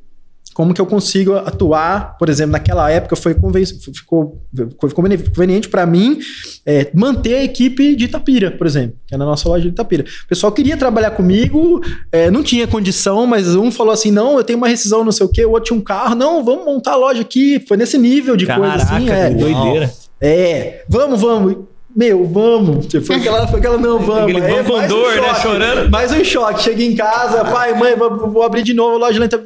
[0.59, 6.19] como que eu consigo atuar, por exemplo, naquela época foi ficou, ficou conveniente para mim
[6.65, 10.03] é, manter a equipe de Itapira, por exemplo, que é na nossa loja de Itapira.
[10.03, 14.43] O pessoal queria trabalhar comigo, é, não tinha condição, mas um falou assim: não, eu
[14.43, 16.91] tenho uma rescisão, não sei o quê, o outro tinha um carro, não, vamos montar
[16.91, 17.63] a loja aqui.
[17.65, 19.09] Foi nesse nível de Caraca, coisa assim.
[19.09, 19.93] É, doideira.
[20.19, 21.57] É, vamos, vamos
[21.99, 22.87] meu, vamos.
[22.87, 24.33] Tipo, foi aquela, foi aquela não, vamos.
[24.33, 25.35] Aquele vamos com dor, um né?
[25.41, 25.91] Chorando.
[25.91, 26.63] Mais um choque.
[26.63, 29.43] Chega em casa, pai, mãe, vou, vou abrir de novo a loja lenta.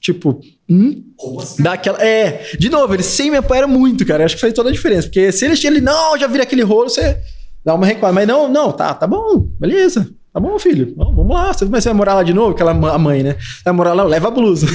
[0.00, 1.04] Tipo, hum?
[1.16, 1.62] Como assim?
[1.62, 4.24] Daquela, é, de novo, ele sem me apoiar muito, cara.
[4.24, 5.06] Acho que fez toda a diferença.
[5.06, 7.18] Porque se ele, ele não, já vira aquele rolo, você
[7.64, 8.14] dá uma reclama.
[8.14, 10.10] Mas não, não, tá, tá bom, beleza.
[10.36, 10.92] Tá bom, filho?
[10.94, 11.50] vamos lá.
[11.50, 12.50] Você vai morar lá de novo?
[12.50, 13.36] Aquela a mãe, né?
[13.64, 14.66] Vai morar lá, leva a blusa.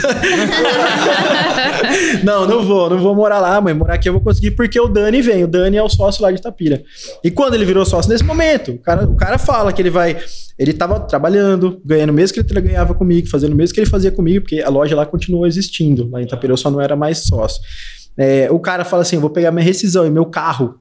[2.26, 3.72] não, não vou, não vou morar lá, mãe.
[3.72, 5.44] Morar aqui eu vou conseguir porque o Dani vem.
[5.44, 6.82] O Dani é o sócio lá de Itapira.
[7.24, 10.18] E quando ele virou sócio nesse momento, o cara, o cara fala que ele vai.
[10.58, 13.90] Ele tava trabalhando, ganhando o mesmo que ele ganhava comigo, fazendo o mesmo que ele
[13.90, 16.10] fazia comigo, porque a loja lá continuou existindo.
[16.10, 17.62] Lá em Itapira eu só não era mais sócio.
[18.18, 20.81] É, o cara fala assim: eu vou pegar minha rescisão e meu carro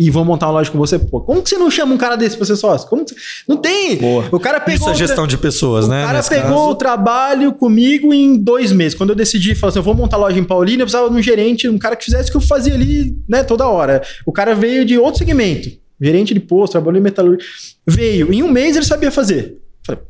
[0.00, 2.16] e vão montar uma loja com você, pô, como que você não chama um cara
[2.16, 2.88] desse pra ser sócio?
[2.88, 3.14] Como que...
[3.46, 3.96] Não tem.
[3.98, 4.24] Boa.
[4.32, 4.88] O cara pegou.
[4.88, 6.02] Isso é gestão de pessoas, o né?
[6.02, 6.70] O cara pegou caso.
[6.70, 8.96] o trabalho comigo em dois meses.
[8.96, 11.22] Quando eu decidi, falar assim, eu vou montar loja em Paulínia, eu precisava de um
[11.22, 14.00] gerente, um cara que fizesse o que eu fazia ali, né, toda hora.
[14.24, 15.68] O cara veio de outro segmento.
[16.00, 17.44] Gerente de posto, trabalhou em metalúrgica.
[17.86, 18.32] Veio.
[18.32, 19.58] Em um mês ele sabia fazer.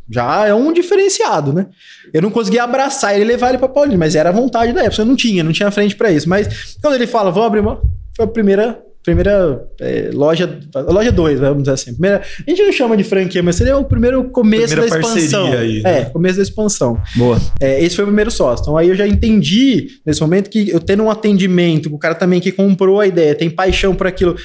[0.09, 1.67] Já é um diferenciado, né?
[2.13, 4.85] Eu não conseguia abraçar ele e levar ele pra Paulínia, mas era a vontade da
[4.85, 5.03] época.
[5.03, 6.29] Eu não tinha, não tinha frente para isso.
[6.29, 7.81] Mas quando ele fala, vou abrir uma.
[8.15, 11.93] Foi a primeira primeira é, loja, loja 2, vamos dizer assim.
[11.93, 15.53] Primeira, a gente não chama de franquia, mas seria o primeiro começo Primeira da expansão.
[15.53, 16.01] aí, né?
[16.01, 17.01] É, começo da expansão.
[17.17, 17.41] Boa.
[17.61, 18.63] É, esse foi o primeiro sócio.
[18.63, 22.41] Então aí eu já entendi nesse momento que eu tendo um atendimento, o cara também
[22.41, 24.37] que comprou a ideia, tem paixão por aquilo.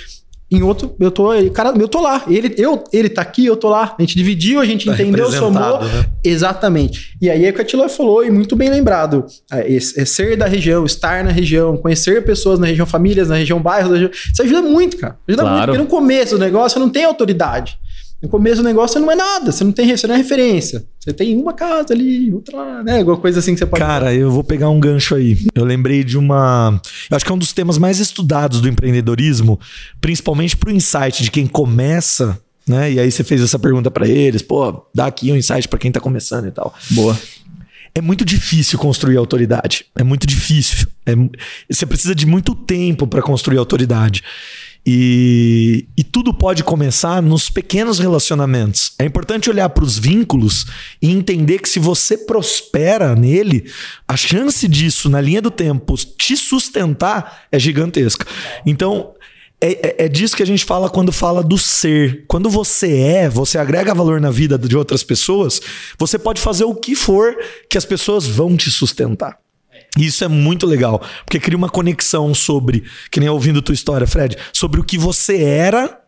[0.56, 2.24] Em outro, eu tô, ele- cara, eu tô lá.
[2.28, 3.96] Ele, eu, ele tá aqui, eu tô lá.
[3.98, 5.80] A gente dividiu, a gente Tá entendeu, somou.
[5.82, 6.06] né?
[6.24, 7.16] Exatamente.
[7.22, 9.26] E aí é o que a Tila falou, e muito bem lembrado.
[9.52, 13.36] É, esse- é ser da região, estar na região, conhecer pessoas na região, famílias na
[13.36, 14.10] região, bairros região.
[14.12, 15.18] Isso ajuda muito, cara.
[15.28, 15.56] Ajuda Claro.
[15.58, 17.78] muito, porque no começo do negócio não tem autoridade.
[18.22, 20.86] No começo do negócio você não é nada, você não tem você não é referência.
[21.00, 23.00] Você tem uma casa ali, outra lá, né?
[23.00, 23.84] Alguma coisa assim que você pode.
[23.84, 25.38] Cara, eu vou pegar um gancho aí.
[25.54, 26.82] Eu lembrei de uma.
[27.10, 29.60] Eu acho que é um dos temas mais estudados do empreendedorismo,
[30.02, 32.94] principalmente pro insight de quem começa, né?
[32.94, 35.92] E aí você fez essa pergunta pra eles, pô, dá aqui um insight pra quem
[35.92, 36.74] tá começando e tal.
[36.92, 37.16] Boa.
[37.94, 39.86] É muito difícil construir autoridade.
[39.96, 40.88] É muito difícil.
[41.06, 41.14] É
[41.70, 44.24] você precisa de muito tempo para construir autoridade.
[44.88, 48.94] E, e tudo pode começar nos pequenos relacionamentos.
[49.00, 50.66] É importante olhar para os vínculos
[51.02, 53.66] e entender que se você prospera nele,
[54.08, 58.28] a chance disso na linha do tempo te sustentar é gigantesca.
[58.66, 59.14] Então,
[59.60, 62.26] é, é- é disso que a gente fala quando fala do ser.
[62.28, 65.60] Quando você é, você agrega valor na vida de outras pessoas,
[65.98, 67.36] você pode fazer o que for
[67.70, 69.40] que as pessoas vão te sustentar.
[69.98, 74.06] E Isso é muito legal, porque cria uma conexão sobre, que nem ouvindo tua história,
[74.06, 76.05] Fred, sobre o que você era,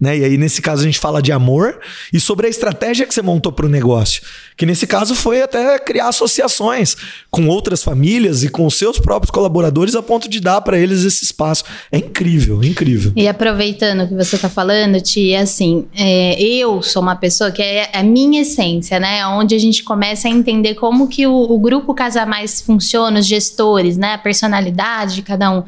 [0.00, 0.18] né?
[0.18, 1.78] E aí nesse caso a gente fala de amor
[2.12, 4.22] e sobre a estratégia que você montou para o negócio,
[4.56, 6.96] que nesse caso foi até criar associações
[7.30, 11.04] com outras famílias e com os seus próprios colaboradores a ponto de dar para eles
[11.04, 11.64] esse espaço.
[11.90, 13.12] É incrível, incrível.
[13.16, 17.62] E aproveitando o que você está falando, Tia, assim, é, eu sou uma pessoa que
[17.62, 19.26] é a minha essência, né?
[19.26, 23.26] Onde a gente começa a entender como que o, o grupo Casa Mais funciona, os
[23.26, 24.14] gestores, né?
[24.14, 25.64] A personalidade de cada um.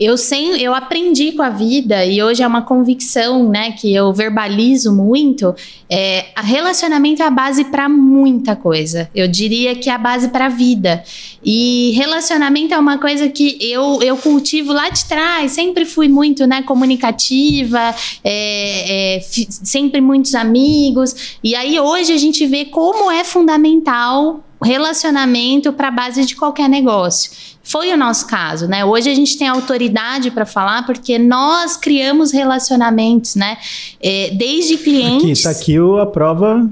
[0.00, 3.72] Eu sei, eu aprendi com a vida e hoje é uma convicção, né?
[3.72, 5.54] Que eu verbalizo muito.
[5.90, 9.10] É, relacionamento é a base para muita coisa.
[9.14, 11.04] Eu diria que é a base para a vida.
[11.44, 15.52] E relacionamento é uma coisa que eu, eu cultivo lá de trás.
[15.52, 21.38] Sempre fui muito né, comunicativa, é, é, sempre muitos amigos.
[21.44, 26.68] E aí hoje a gente vê como é fundamental relacionamento para a base de qualquer
[26.68, 27.30] negócio.
[27.70, 28.84] Foi o nosso caso, né?
[28.84, 33.56] Hoje a gente tem autoridade para falar porque nós criamos relacionamentos, né?
[34.02, 35.42] É, desde Aqui, clientes.
[35.42, 36.68] tá aqui o- a prova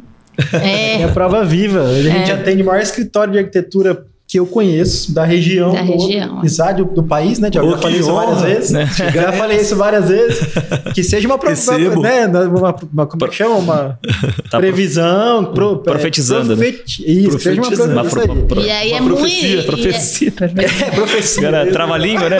[0.52, 1.82] É, É a prova viva.
[1.82, 5.90] A gente atende o maior escritório de arquitetura que eu conheço, da região, Da do,
[5.92, 6.44] região.
[6.44, 7.70] exato, do, do país, né, Tiago?
[7.72, 8.70] Já falei isso várias honra, vezes.
[8.72, 8.90] né?
[9.14, 10.40] Já falei isso várias vezes.
[10.94, 12.02] Que seja uma Recebo.
[12.02, 12.26] né?
[12.26, 13.54] Uma, uma, como é que chama?
[13.56, 13.98] Uma
[14.50, 15.46] Tá previsão.
[15.54, 16.56] Pro, Profetizando, né?
[16.56, 17.70] profeti- Isso, que seja uma
[18.04, 18.28] profecia.
[18.28, 19.16] pro- pro- e aí é muito.
[19.16, 20.32] profecia, e- profecia.
[20.40, 21.42] É, profecia.
[21.50, 22.38] Cara, trava-língua, né?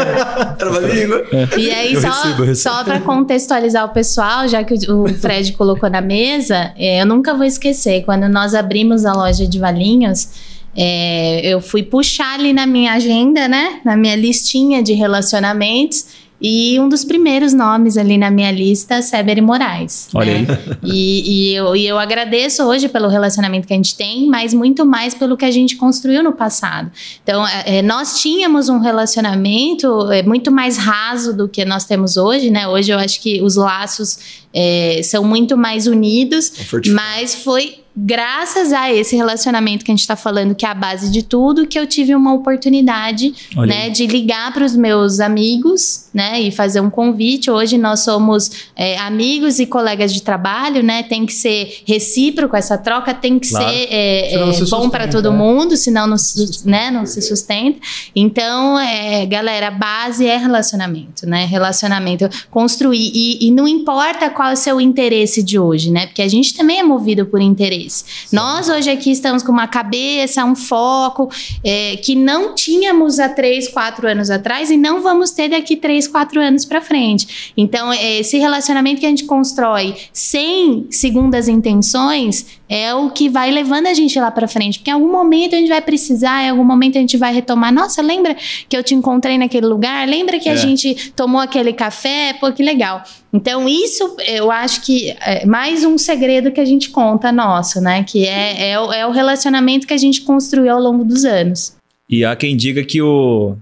[0.58, 1.24] Trava-língua.
[1.56, 2.74] E aí, Eu só, recebo, eu recebo.
[2.76, 7.06] só para contextualizar o pessoal, já que o o Fred colocou na mesa, é, eu
[7.06, 10.28] nunca vou esquecer, quando nós abrimos a loja de Valinhos,
[10.76, 13.80] é, eu fui puxar ali na minha agenda, né?
[13.84, 16.06] Na minha listinha de relacionamentos.
[16.40, 20.08] E um dos primeiros nomes ali na minha lista, Sever Moraes.
[20.14, 20.46] Olha né?
[20.84, 24.86] E, e eu, e eu agradeço hoje pelo relacionamento que a gente tem, mas muito
[24.86, 26.92] mais pelo que a gente construiu no passado.
[27.22, 32.16] Então, é, é, nós tínhamos um relacionamento é, muito mais raso do que nós temos
[32.16, 32.68] hoje, né?
[32.68, 36.52] Hoje eu acho que os laços é, são muito mais unidos,
[36.94, 41.10] mas foi graças a esse relacionamento que a gente está falando, que é a base
[41.10, 43.34] de tudo, que eu tive uma oportunidade
[43.66, 47.50] né, de ligar para os meus amigos, né, e fazer um convite.
[47.50, 51.02] Hoje nós somos é, amigos e colegas de trabalho, né?
[51.02, 53.68] Tem que ser recíproco essa troca, tem que Claro.
[53.68, 55.36] ser é, é, se bom para todo né?
[55.38, 57.78] mundo, senão não, se- né, não se sustenta.
[58.14, 61.44] Então, é, galera, a base é relacionamento, né?
[61.46, 66.06] Relacionamento, construir e, e não importa qual é o seu interesse de hoje, né?
[66.06, 67.87] Porque a gente também é movido por interesse.
[68.32, 71.30] Nós hoje aqui estamos com uma cabeça, um foco
[71.64, 76.06] é, que não tínhamos há três, quatro anos atrás e não vamos ter daqui três,
[76.06, 77.52] quatro anos para frente.
[77.56, 83.50] Então, é, esse relacionamento que a gente constrói sem segundas intenções é o que vai
[83.50, 86.50] levando a gente lá para frente, porque em algum momento a gente vai precisar, em
[86.50, 87.72] algum momento a gente vai retomar.
[87.72, 88.36] Nossa, lembra
[88.68, 90.06] que eu te encontrei naquele lugar?
[90.06, 90.56] Lembra que a É.
[90.56, 92.34] gente tomou aquele café?
[92.38, 93.02] Pô, que legal.
[93.32, 98.04] Então, isso eu acho que é mais um segredo que a gente conta nosso, né?
[98.04, 101.74] Que é, é, o, é o relacionamento que a gente construiu ao longo dos anos.
[102.08, 103.54] E há quem diga que o,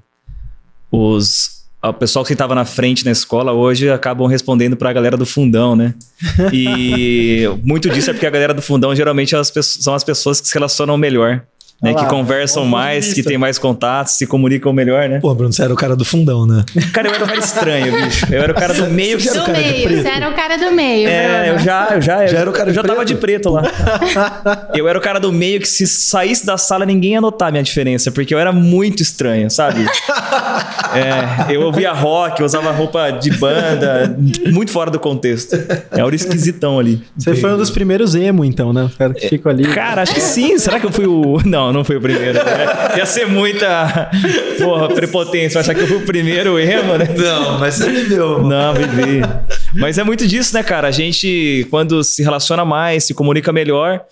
[0.91, 1.56] os,
[1.91, 5.27] o pessoal que estava na frente na escola hoje acabam respondendo para a galera do
[5.27, 5.95] fundão, né?
[6.53, 10.49] E muito disso é porque a galera do fundão geralmente é são as pessoas que
[10.49, 11.43] se relacionam melhor.
[11.83, 15.19] Né, Olha que conversam mais, que tem mais contatos, se comunicam melhor, né?
[15.21, 16.65] Pô, Bruno, você era o cara do fundão, né?
[16.93, 18.27] Cara, eu era um cara estranho, bicho.
[18.33, 20.35] Eu era o cara do meio que Você era o Do meio, você era o
[20.35, 21.53] cara do meio, É, Bruno.
[21.53, 23.09] eu já, eu já, Já era o cara eu já tava preto?
[23.09, 23.63] de preto lá.
[24.75, 27.51] eu era o cara do meio que se saísse da sala ninguém ia notar a
[27.51, 29.85] minha diferença, porque eu era muito estranho, sabe?
[30.95, 34.17] É, eu ouvia rock, eu usava roupa de banda,
[34.51, 35.55] muito fora do contexto.
[35.93, 37.03] Eu era esquisitão ali.
[37.17, 38.85] Você foi um dos primeiros emo, então, né?
[38.85, 39.65] O cara que ficou ali.
[39.65, 40.59] Cara, acho que sim.
[40.59, 41.41] Será que eu fui o.
[41.45, 42.35] Não, não fui o primeiro.
[42.35, 42.97] né?
[42.99, 44.11] Ia ser muita.
[44.59, 45.61] Porra, prepotência.
[45.61, 47.09] Achar que eu fui o primeiro emo, né?
[47.17, 48.43] Não, mas você viveu.
[48.43, 49.21] Não, vivi.
[49.75, 50.89] Mas é muito disso, né, cara?
[50.89, 54.03] A gente, quando se relaciona mais, se comunica melhor,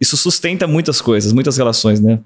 [0.00, 2.18] isso sustenta muitas coisas, muitas relações, né?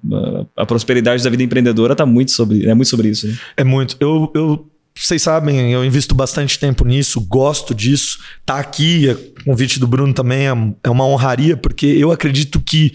[0.57, 3.27] A- A prosperidade da vida empreendedora tá muito sobre, é muito sobre isso.
[3.29, 3.35] Né?
[3.59, 3.97] É muito.
[4.01, 4.67] Eu, eu,
[4.99, 8.19] vocês sabem, eu invisto bastante tempo nisso, gosto disso.
[8.47, 10.53] Tá aqui, é convite do Bruno também é,
[10.85, 12.95] é uma honraria, porque eu acredito que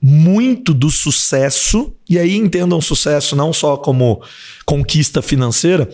[0.00, 4.22] muito do sucesso, e aí entendam sucesso não só como
[4.64, 5.88] conquista financeira,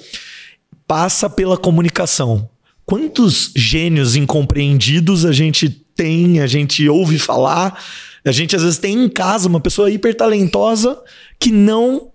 [0.86, 2.48] passa pela comunicação.
[2.84, 7.82] Quantos gênios incompreendidos a gente tem, a gente ouve falar,
[8.24, 11.00] a gente às vezes tem em casa uma pessoa hiper talentosa
[11.38, 12.10] que não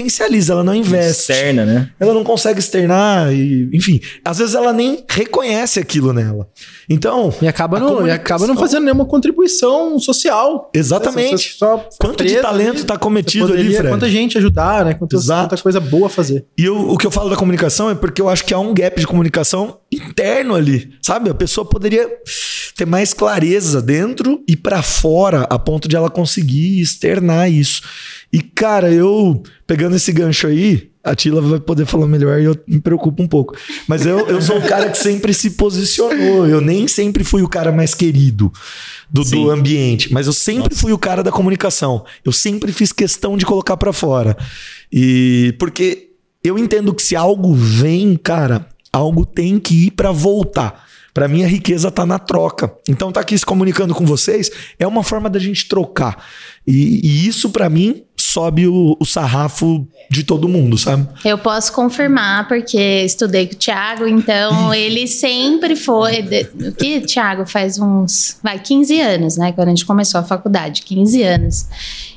[0.00, 1.90] potencializa, ela não investe Externa, né?
[1.98, 6.46] ela não consegue externar e, enfim, às vezes ela nem reconhece aquilo nela.
[6.88, 8.22] Então, E acaba, não, e comunicação.
[8.22, 10.70] acaba não fazendo nenhuma contribuição social.
[10.74, 11.48] exatamente.
[11.50, 12.80] Você só Quanto de talento ali.
[12.80, 13.90] está cometido ali, poderia- Fred?
[13.94, 14.94] Quanta gente ajudar, né?
[14.94, 15.48] Quanta, Exato.
[15.48, 16.44] quanta coisa boa fazer.
[16.58, 18.74] E eu- o que eu falo da comunicação é porque eu acho que há um
[18.74, 21.30] gap de comunicação interno ali, sabe?
[21.30, 22.06] A pessoa poderia
[22.76, 27.80] ter mais clareza dentro e pra fora, a ponto de ela conseguir externar isso.
[28.32, 32.58] E cara, eu pegando esse gancho aí, a Tila vai poder falar melhor e eu
[32.66, 33.56] me preocupo um pouco.
[33.86, 36.46] Mas eu, eu sou um cara que sempre se posicionou.
[36.46, 38.52] Eu nem sempre fui o cara mais querido
[39.08, 42.04] do, do ambiente, mas eu sempre fui o cara da comunicação.
[42.24, 44.36] Eu sempre fiz questão de colocar pra fora.
[44.92, 46.10] E porque
[46.42, 50.86] eu entendo que se algo vem, cara, algo tem que ir pra voltar.
[51.14, 52.74] Pra mim a riqueza tá na troca.
[52.88, 56.26] Então tá aqui se comunicando com vocês é uma forma da gente trocar.
[56.66, 58.02] E, e isso pra mim
[58.36, 61.08] sobe o, o sarrafo de todo mundo, sabe?
[61.24, 66.20] Eu posso confirmar, porque estudei com o Thiago, então ele sempre foi.
[66.20, 67.46] de- O que, Thiago?
[67.46, 68.36] Faz uns.
[68.42, 69.52] Vai, 15 anos, né?
[69.52, 71.66] Quando a gente começou a faculdade, 15 anos.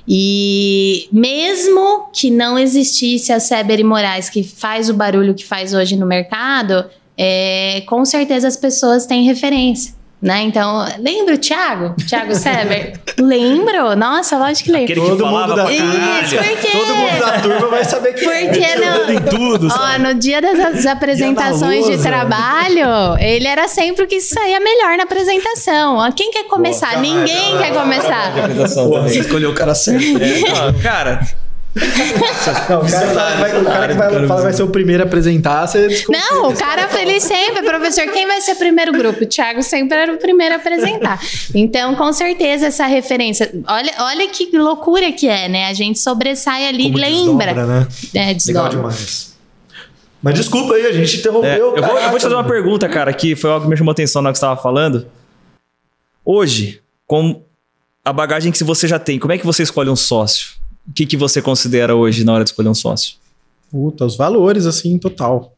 [0.05, 5.73] E mesmo que não existisse a Seber e Moraes, que faz o barulho que faz
[5.73, 6.83] hoje no mercado,
[7.17, 9.93] é, com certeza as pessoas têm referência.
[10.21, 10.41] Né?
[10.41, 11.95] Então, lembra o Thiago?
[12.05, 12.99] Thiago Seber?
[13.17, 13.95] Lembro?
[13.95, 14.91] Nossa, lógico que lembro.
[14.91, 15.71] Aquele que Todo falava mundo da-.
[15.71, 16.67] Isso, porque...
[16.77, 18.45] Todo mundo da turma vai saber que é.
[18.47, 19.09] Porque não...
[19.09, 24.19] Em tudo, Ó, no dia das, das apresentações de trabalho, ele era sempre o que
[24.19, 25.95] saía melhor na apresentação.
[25.97, 26.97] Ó, quem quer começar?
[26.99, 28.33] Ninguém quer começar.
[28.33, 30.03] Pô, você escolheu o cara certo.
[30.03, 31.21] É, não, cara,
[31.75, 35.05] Não, o cara, vai, vai- o cara que vai falar vai ser o primeiro a
[35.05, 36.19] apresentar, você desculpa.
[36.31, 38.05] Não, o cara feliz sempre, professor.
[38.11, 39.23] Quem vai ser o primeiro grupo?
[39.23, 41.19] O Thiago sempre era o primeiro a apresentar.
[41.53, 43.51] Então, com certeza, essa referência.
[43.67, 45.67] Olha, olha que loucura que é, né?
[45.67, 47.53] A gente sobressai ali e lembra.
[47.53, 47.87] desdobra, né?
[48.15, 48.69] É, Legal desdobra.
[48.71, 49.37] demais.
[50.21, 51.75] Mas desculpa aí, a gente É, interrompeu.
[51.77, 53.91] eu, vou, eu vou te fazer uma pergunta, cara, que foi algo que me chamou
[53.91, 55.07] a atenção na hora que você estava falando.
[56.25, 57.41] Hoje, com
[58.03, 60.58] a bagagem que você já tem, como é que você escolhe um sócio?
[60.89, 63.15] O que, que você considera hoje na hora de escolher um sócio?
[63.71, 65.53] Puta, os valores, assim, total.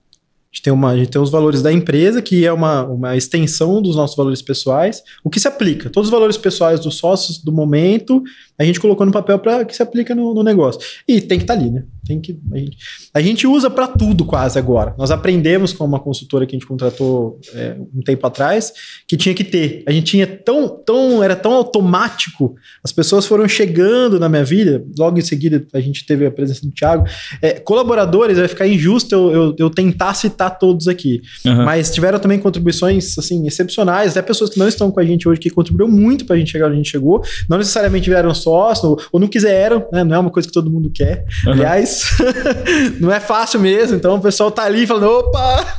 [0.52, 3.16] A gente tem, uma, a gente tem os valores da empresa, que é uma, uma
[3.16, 5.02] extensão dos nossos valores pessoais.
[5.24, 5.90] O que se aplica?
[5.90, 8.22] Todos os valores pessoais dos sócios do momento,
[8.62, 10.80] a gente colocou no papel para que se aplica no, no negócio.
[11.08, 11.84] E tem que estar ali, né?
[12.06, 12.78] Tem que, a, gente,
[13.14, 14.94] a gente usa para tudo quase agora.
[14.98, 18.74] Nós aprendemos com uma consultora que a gente contratou é, um tempo atrás,
[19.08, 19.84] que tinha que ter.
[19.88, 24.84] A gente tinha tão, tão, era tão automático, as pessoas foram chegando na minha vida,
[24.98, 27.06] logo em seguida a gente teve a presença do Thiago,
[27.42, 31.22] é, colaboradores, vai ficar injusto eu, eu, eu tentar citar todos aqui.
[31.46, 31.66] Aham.
[31.66, 35.40] Mas tiveram também contribuições assim excepcionais, até pessoas que não estão com a gente hoje,
[35.40, 37.24] que contribuíram muito pra gente chegar onde a gente chegou.
[37.48, 38.51] Não necessariamente viraram sócios,
[38.88, 40.04] ou, ou não quiseram, né?
[40.04, 41.26] Não é uma coisa que todo mundo quer.
[41.46, 41.54] Aham.
[41.54, 42.04] Aliás,
[43.00, 43.96] não é fácil mesmo.
[43.96, 45.76] Então o pessoal tá ali falando, opa!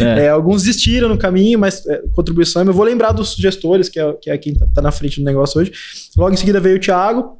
[0.00, 0.26] É.
[0.26, 2.64] É, alguns desistiram no caminho, mas é, contribuição.
[2.64, 5.24] Eu vou lembrar dos gestores, que é, que é quem tá, tá na frente do
[5.24, 5.72] negócio hoje.
[6.16, 7.38] Logo em seguida veio o Thiago,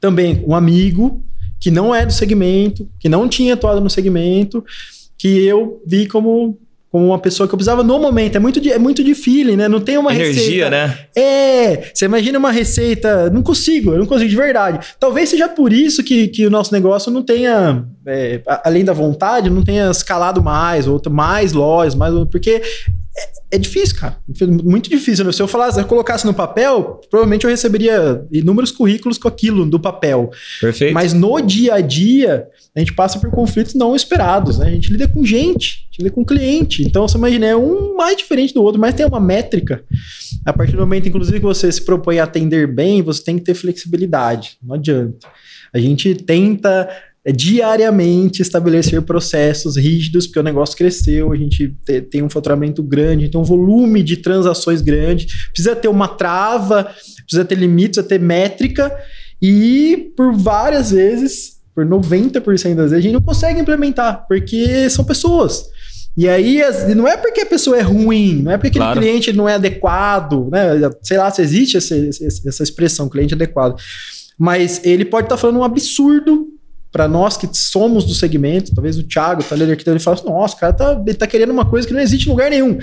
[0.00, 1.22] também um amigo
[1.60, 4.64] que não é do segmento, que não tinha atuado no segmento,
[5.18, 6.58] que eu vi como,
[6.90, 8.36] como uma pessoa que eu precisava no momento.
[8.36, 9.68] É muito de, é muito de feeling, né?
[9.68, 10.70] Não tem uma Energia, receita.
[10.70, 10.98] né?
[11.14, 13.28] É, você imagina uma receita.
[13.30, 14.86] Não consigo, eu não consigo de verdade.
[14.98, 19.50] Talvez seja por isso que, que o nosso negócio não tenha, é, além da vontade,
[19.50, 22.14] não tenha escalado mais, ou mais lojas, mais.
[22.30, 22.62] Porque
[23.18, 24.16] é, é difícil, cara.
[24.62, 25.24] Muito difícil.
[25.24, 25.32] Né?
[25.32, 29.66] Se eu falasse, se eu colocasse no papel, provavelmente eu receberia inúmeros currículos com aquilo
[29.66, 30.30] do papel.
[30.60, 30.94] Perfeito.
[30.94, 34.68] Mas no dia a dia, a gente passa por conflitos não esperados, né?
[34.68, 36.82] A gente lida com gente, a gente lida com cliente.
[36.82, 39.82] Então, você imagina, é um mais diferente do outro, mas tem uma métrica.
[40.46, 43.44] A partir do momento, inclusive, que você se propõe a atender bem, você tem que
[43.44, 44.56] ter flexibilidade.
[44.62, 45.26] Não adianta.
[45.72, 46.88] A gente tenta
[47.28, 52.82] é diariamente estabelecer processos rígidos, porque o negócio cresceu, a gente te, tem um faturamento
[52.82, 56.84] grande, tem um volume de transações grande, precisa ter uma trava,
[57.26, 58.90] precisa ter limites, precisa ter métrica,
[59.42, 62.40] e por várias vezes, por 90%
[62.74, 65.64] das vezes, a gente não consegue implementar, porque são pessoas.
[66.16, 66.62] E aí,
[66.96, 68.92] não é porque a pessoa é ruim, não é porque claro.
[68.92, 70.90] aquele cliente não é adequado, né?
[71.02, 73.78] Sei lá se existe essa, essa expressão, cliente adequado.
[74.38, 76.57] Mas ele pode estar tá falando um absurdo
[76.90, 80.26] para nós que somos do segmento, talvez o Thiago, tá ali arquiteto, ele fala assim,
[80.26, 82.78] nossa, o cara tá, ele tá querendo uma coisa que não existe em lugar nenhum.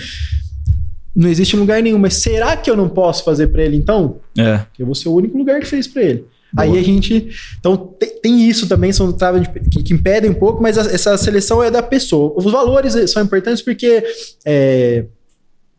[1.15, 4.17] Não existe em lugar nenhum, mas será que eu não posso fazer para ele então?
[4.37, 4.61] É.
[4.77, 6.25] Eu vou ser o único lugar que fez para ele.
[6.53, 6.67] Boa.
[6.67, 7.29] Aí a gente.
[7.59, 11.17] Então tem, tem isso também, são travas que, que, impedem um pouco, mas a, essa
[11.17, 12.33] seleção é da pessoa.
[12.37, 14.03] Os valores são importantes porque
[14.45, 15.05] é,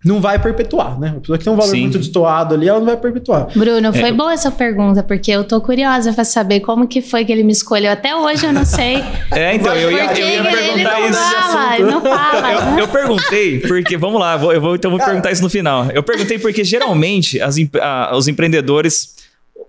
[0.05, 1.15] não vai perpetuar, né?
[1.17, 1.81] A pessoa que tem um valor Sim.
[1.83, 3.49] muito destoado ali, ela não vai perpetuar.
[3.55, 4.13] Bruno, foi é.
[4.13, 7.53] boa essa pergunta, porque eu tô curiosa pra saber como que foi que ele me
[7.53, 7.91] escolheu.
[7.91, 9.03] Até hoje eu não sei.
[9.33, 11.21] É, então, eu ia, eu ia perguntar não isso.
[11.21, 12.77] Fala, não fala, eu, né?
[12.81, 15.87] eu, perguntei, porque, vamos lá, eu vou, então vou perguntar isso no final.
[15.93, 19.17] Eu perguntei porque geralmente as, a, os empreendedores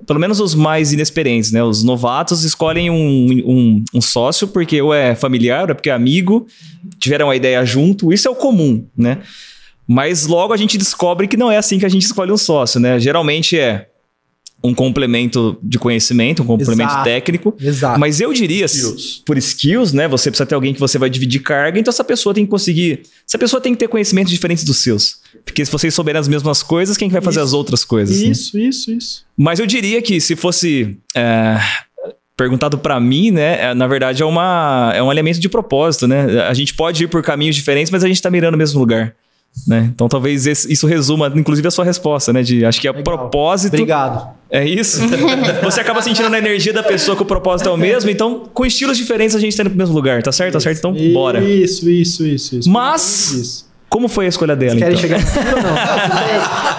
[0.06, 1.64] pelo menos os mais inexperientes, né?
[1.64, 5.94] Os novatos escolhem um, um, um, sócio porque ou é familiar, ou é porque é
[5.94, 6.48] amigo,
[7.00, 8.14] tiveram a ideia junto.
[8.14, 9.20] Isso é o comum, né?
[9.88, 12.80] Mas logo a gente descobre que não é assim que a gente escolhe um sócio,
[12.80, 13.00] né?
[13.00, 13.88] Geralmente é
[14.64, 17.56] um complemento de conhecimento, um complemento exato, técnico.
[17.60, 18.00] Exato.
[18.00, 19.22] Mas eu diria, skills.
[19.26, 20.08] por skills, né?
[20.08, 23.04] Você precisa ter alguém que você vai dividir carga, então essa pessoa tem que conseguir.
[23.26, 25.22] Essa pessoa tem que ter conhecimentos diferentes dos seus.
[25.46, 28.18] Porque se vocês souberem as mesmas coisas, quem vai fazer isso, as outras coisas?
[28.18, 28.64] Isso, né?
[28.64, 29.26] isso, isso.
[29.38, 30.98] Mas eu diria que se fosse.
[31.16, 31.60] É,
[32.36, 33.70] perguntado para mim, né?
[33.70, 36.42] É, na verdade, é, uma, é um alinhamento de propósito, né?
[36.48, 39.16] A gente pode ir por caminhos diferentes, mas a gente tá mirando o mesmo lugar.
[39.68, 39.90] Né?
[39.94, 42.44] Então talvez esse, isso resuma, inclusive, a sua resposta, né?
[42.44, 43.04] De acho que é Legal.
[43.04, 43.74] propósito.
[43.74, 44.36] Obrigado.
[44.50, 45.02] É isso?
[45.64, 48.66] Você acaba sentindo na energia da pessoa que o propósito é o mesmo, então, com
[48.66, 50.54] estilos diferentes, a gente tá indo pro mesmo lugar, tá certo?
[50.54, 50.78] Tá certo?
[50.78, 51.44] Então, isso, bora.
[51.44, 52.70] Isso, isso, isso, isso.
[52.70, 53.32] Mas.
[53.32, 53.68] Isso.
[53.90, 55.20] Como foi a escolha dela, Vocês querem então?
[55.20, 55.74] chegar ou não?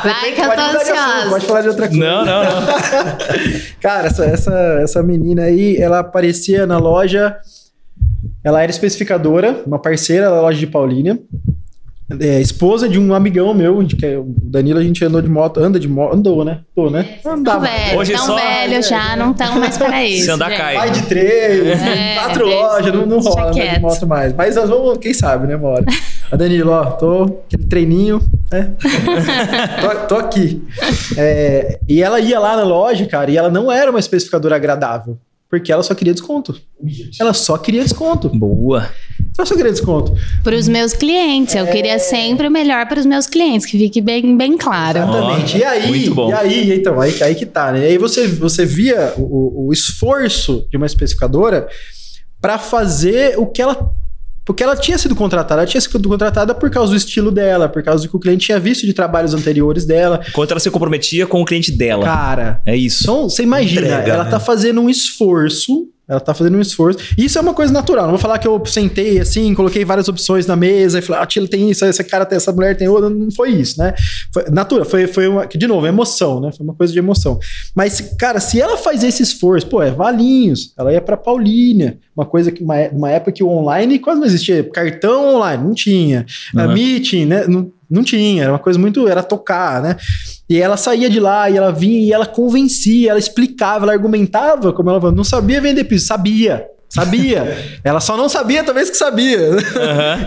[0.05, 1.31] Vai que eu tô ansiosa.
[1.31, 2.05] Pode falar de outra coisa.
[2.05, 2.67] Não, não, não.
[3.81, 4.53] Cara, essa, essa,
[4.83, 7.37] essa menina aí, ela aparecia na loja...
[8.45, 11.19] Ela era especificadora, uma parceira da loja de Paulínia
[12.21, 15.61] é, esposa de um amigão meu, que é o Danilo, a gente andou de moto,
[15.61, 16.61] anda de moto, andou, né?
[16.75, 17.19] Tô, né?
[17.25, 17.67] Andava.
[17.67, 18.37] Velho, Hoje tão só...
[18.37, 20.25] velho já, não tão mais para isso.
[20.25, 20.75] Se andar cai.
[20.75, 24.33] Vai de trem, é, quatro é lojas, não, não rola né, de moto mais.
[24.33, 25.85] Mas nós vamos, quem sabe, né, uma hora.
[26.33, 28.73] A Danilo, ó, tô, aquele treininho, né?
[29.81, 30.63] tô, tô, aqui.
[31.17, 35.19] É, e ela ia lá na loja, cara, e ela não era uma especificadora agradável.
[35.51, 36.55] Porque ela só queria desconto.
[37.19, 38.29] Ela só queria desconto.
[38.29, 38.91] Boa.
[39.39, 40.17] Ela só queria desconto.
[40.43, 41.55] Para os meus clientes.
[41.55, 44.99] Eu queria sempre o melhor para os meus clientes, que fique bem, bem claro.
[44.99, 45.57] Exatamente.
[45.57, 46.31] Oh, e aí, muito bom.
[46.31, 47.83] e aí, então, aí, aí que tá, né?
[47.83, 51.69] E aí você, você via o, o esforço de uma especificadora
[52.41, 53.93] para fazer o que ela
[54.45, 57.83] porque ela tinha sido contratada, ela tinha sido contratada por causa do estilo dela, por
[57.83, 60.23] causa do que o cliente tinha visto de trabalhos anteriores dela.
[60.27, 62.03] Enquanto ela se comprometia com o cliente dela.
[62.03, 62.63] Cara.
[62.65, 63.03] É isso.
[63.03, 64.31] Então, você imagina, Entrega, ela né?
[64.31, 66.99] tá fazendo um esforço ela tá fazendo um esforço.
[67.19, 68.05] Isso é uma coisa natural.
[68.05, 71.27] Não vou falar que eu sentei assim, coloquei várias opções na mesa e falei, ah,
[71.27, 73.11] Tila tem isso, esse cara tem, essa mulher tem outra.
[73.11, 73.95] Não foi isso, né?
[74.33, 74.87] Foi natural.
[74.87, 76.51] Foi, foi uma, de novo, emoção, né?
[76.51, 77.39] Foi uma coisa de emoção.
[77.75, 82.25] Mas, cara, se ela faz esse esforço, pô, é Valinhos, ela ia para Paulínia, uma
[82.25, 84.65] coisa que, uma, uma época que o online quase não existia.
[84.65, 86.25] Cartão online, não tinha.
[86.55, 86.73] Uhum.
[86.73, 87.47] Meeting, né?
[87.47, 89.09] Não, não tinha, era uma coisa muito.
[89.09, 89.97] Era tocar, né?
[90.49, 94.73] E ela saía de lá e ela vinha e ela convencia, ela explicava, ela argumentava,
[94.73, 96.67] como ela não sabia vender piso, sabia.
[96.89, 97.45] Sabia.
[97.85, 99.39] ela só não sabia, talvez que sabia.
[99.39, 99.59] Uhum.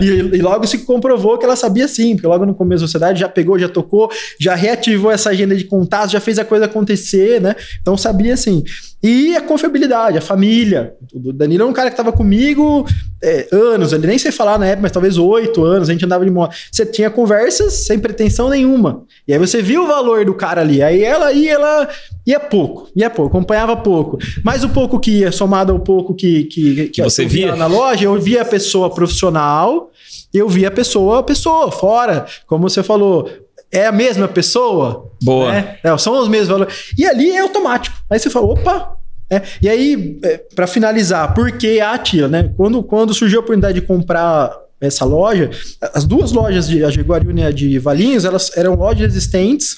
[0.00, 3.20] e, e, logo se comprovou que ela sabia sim, porque logo no começo da sociedade
[3.20, 7.40] já pegou, já tocou, já reativou essa agenda de contatos, já fez a coisa acontecer,
[7.40, 7.56] né?
[7.80, 8.62] Então sabia sim.
[9.02, 10.94] E a confiabilidade, a família.
[11.12, 12.86] O Danilo é um cara que estava comigo
[13.20, 16.24] é, anos, ele nem sei falar na época, mas talvez oito anos, a gente andava
[16.24, 16.54] de moto.
[16.70, 19.04] Você tinha conversas sem pretensão nenhuma.
[19.26, 20.82] E aí você viu o valor do cara ali.
[20.82, 21.88] Aí ela ia, ela
[22.24, 24.18] ia pouco, ia pouco, acompanhava pouco.
[24.44, 28.04] Mas o pouco que ia, somado ao pouco que, que, que você via na loja,
[28.04, 29.90] eu via a pessoa profissional,
[30.32, 32.26] eu via a pessoa, a pessoa fora.
[32.46, 33.28] Como você falou,
[33.72, 35.10] é a mesma pessoa.
[35.22, 35.50] Boa.
[35.52, 35.78] Né?
[35.82, 36.92] É, são os mesmos valores.
[36.98, 37.96] E ali é automático.
[38.10, 38.96] Aí você fala, opa.
[39.30, 39.40] É.
[39.62, 42.52] E aí, é, para finalizar, por que a Atia, né?
[42.56, 45.48] Quando, quando surgiu a oportunidade de comprar essa loja,
[45.94, 49.76] as duas lojas de a Jaguariúna e a de Valinhos, elas eram lojas existentes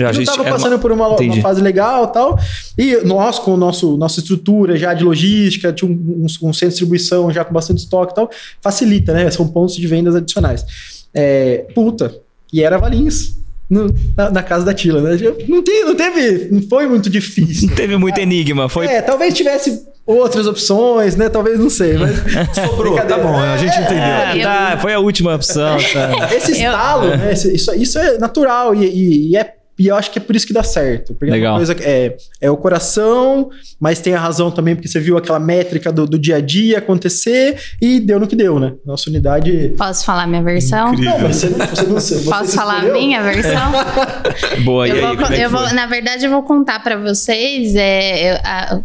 [0.00, 2.38] A a gente gente estava passando uma- por uma, uma fase legal e tal.
[2.78, 6.68] E nós, com nosso, nossa estrutura já de logística, tinha um, um- um centro de
[6.68, 8.30] distribuição já com bastante estoque e tal,
[8.62, 9.30] facilita, né?
[9.30, 10.64] São pontos de vendas adicionais.
[11.12, 12.14] É, puta,
[12.52, 13.34] e era Valinhos.
[13.70, 15.16] no- na, na casa da Tila, né?
[15.46, 16.48] Não, tem, não teve.
[16.50, 17.68] Não foi muito difícil.
[17.68, 21.28] Não teve muito enigma, foi É, talvez tivesse outras opções, né?
[21.28, 22.16] Talvez não sei, mas.
[22.56, 23.98] Sobrou, tá bom, a gente entendeu.
[24.02, 25.76] É, tá, foi a última opção.
[25.92, 26.34] Tá.
[26.34, 27.32] Esse estalo, né?
[27.32, 29.54] esse- Isso, isso é natural e, e- e é.
[29.78, 31.14] E eu acho que é por isso que dá certo.
[31.14, 31.52] Porque é Legal.
[31.52, 33.48] uma coisa é, é o coração,
[33.80, 36.78] mas tem a razão também, porque você viu aquela métrica do, do dia a dia
[36.78, 38.72] acontecer e deu no que deu, né?
[38.84, 39.74] Nossa unidade.
[39.76, 40.92] Posso falar minha versão?
[40.92, 41.12] Incrível.
[41.18, 43.72] Não, mas você não, você não você Posso falar a minha versão?
[44.64, 45.02] Boa, e eu aí?
[45.02, 48.40] vou, como é que eu vou- na verdade, eu vou contar pra vocês é, eu-
[48.44, 48.80] a-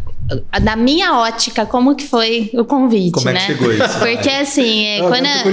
[0.61, 3.45] da minha ótica como que foi o convite, Como é que né?
[3.45, 3.99] chegou isso?
[3.99, 5.43] Porque assim, é, Ah, quando, a,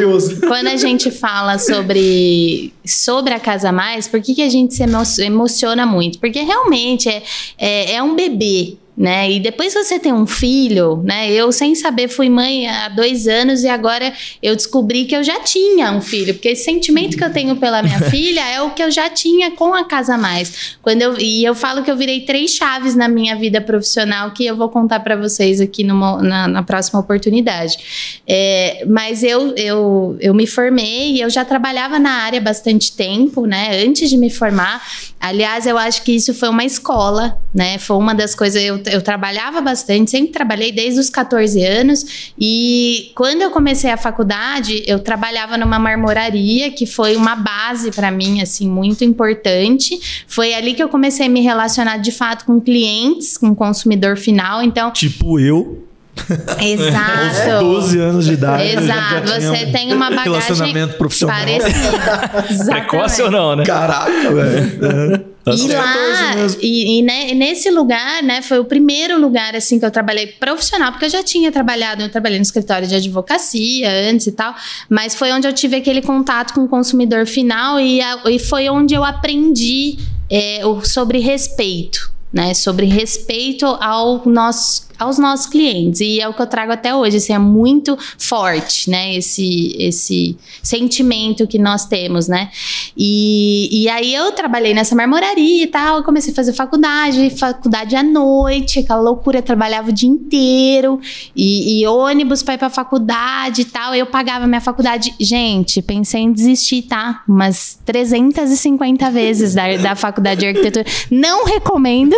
[0.49, 4.83] quando a gente fala sobre, sobre a Casa Mais, por que, que a gente se
[4.83, 6.19] emo- emociona muito?
[6.19, 7.23] Porque realmente é,
[7.59, 8.77] é, é um bebê.
[8.97, 9.31] Né?
[9.31, 11.31] E depois você tem um filho, né?
[11.33, 14.13] Eu, sem saber, fui mãe há dois anos e agora
[14.43, 17.83] eu descobri que eu já tinha um filho, porque esse sentimento que eu tenho pela
[17.83, 20.77] minha filha é o que eu já tinha com a Casa Mais.
[20.83, 24.45] Quando eu, e eu falo que eu virei três chaves na minha vida profissional que
[24.45, 28.21] eu vou contar para vocês aqui numa- na, na próxima oportunidade.
[28.27, 33.47] É, mas eu, eu, eu me formei e eu já trabalhava na área bastante tempo,
[33.47, 33.83] né?
[33.83, 34.83] Antes de me formar.
[35.19, 37.79] Aliás, eu acho que isso foi uma escola, né?
[37.79, 38.63] Foi uma das coisas.
[38.63, 42.33] Eu, eu trabalhava bastante, sempre trabalhei desde os 14 anos.
[42.39, 48.11] E quando eu comecei a faculdade, eu trabalhava numa marmoraria, que foi uma base para
[48.11, 50.25] mim, assim, muito importante.
[50.27, 54.63] Foi ali que eu comecei a me relacionar de fato com clientes, com consumidor final.
[54.63, 55.85] Então, Tipo eu,
[56.61, 57.51] exato.
[57.51, 58.63] aos 12 anos de idade.
[58.65, 61.37] Exato, já tinha você um tem uma bagagem Relacionamento profissional.
[61.37, 62.65] parecida.
[62.71, 63.65] Precoce ou não, né?
[63.65, 65.31] Caraca, velho.
[65.43, 65.73] Tá e certo.
[65.75, 66.61] lá, 14 mesmo.
[66.63, 70.93] e, e ne- nesse lugar, né, foi o primeiro lugar, assim, que eu trabalhei profissional,
[70.93, 74.55] porque eu já tinha trabalhado, eu trabalhei no escritório de advocacia antes e tal,
[74.91, 78.69] mas foi onde eu tive aquele contato com o consumidor final e, a- e foi
[78.69, 79.99] onde eu aprendi
[80.31, 86.35] é, o- sobre respeito, né, sobre respeito ao nosso aos nossos clientes e é o
[86.35, 91.87] que eu trago até hoje assim, é muito forte né esse esse sentimento que nós
[91.87, 92.51] temos né
[92.97, 98.03] e, e aí eu trabalhei nessa marmoraria e tal, comecei a fazer faculdade, faculdade à
[98.03, 101.01] noite, aquela loucura, trabalhava o dia inteiro,
[101.35, 105.15] e, e ônibus pra ir pra faculdade e tal, eu pagava minha faculdade.
[105.19, 107.23] Gente, pensei em desistir, tá?
[107.29, 110.85] Umas 350 vezes da, da faculdade de arquitetura.
[111.11, 112.17] Não recomendo,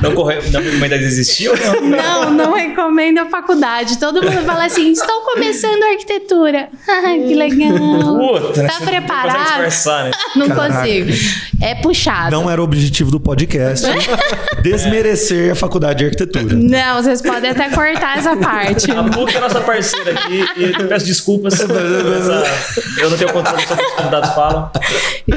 [0.00, 0.40] Não, corre...
[0.50, 1.80] não recomenda desistir ou não?
[1.84, 3.98] não, não recomendo a faculdade.
[3.98, 6.68] Todo mundo fala assim, estou começando arquitetura.
[7.24, 8.18] Que legal.
[8.18, 8.68] Puta, né?
[8.68, 9.26] Tá Não preparado?
[9.36, 10.10] consegue disfarçar, né?
[10.36, 11.12] Não consigo.
[11.62, 12.30] É puxado.
[12.30, 13.86] Não era o objetivo do podcast
[14.62, 16.54] desmerecer a faculdade de arquitetura.
[16.54, 18.90] Não, vocês podem até cortar essa parte.
[18.90, 21.58] A PUC é nossa parceira aqui e eu peço desculpas.
[21.60, 24.70] Eu não tenho controle sobre o que os convidados falam.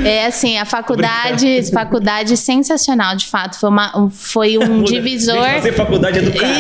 [0.03, 5.38] É assim, a faculdade, faculdade sensacional, de fato, foi, uma, um- foi um divisor.
[5.38, 6.54] Fazer faculdade é do cara.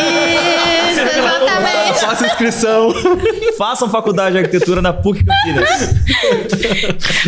[0.91, 1.99] Isso, exatamente.
[1.99, 2.93] Faça inscrição.
[3.57, 5.69] Façam faculdade de arquitetura na PUC Campinas.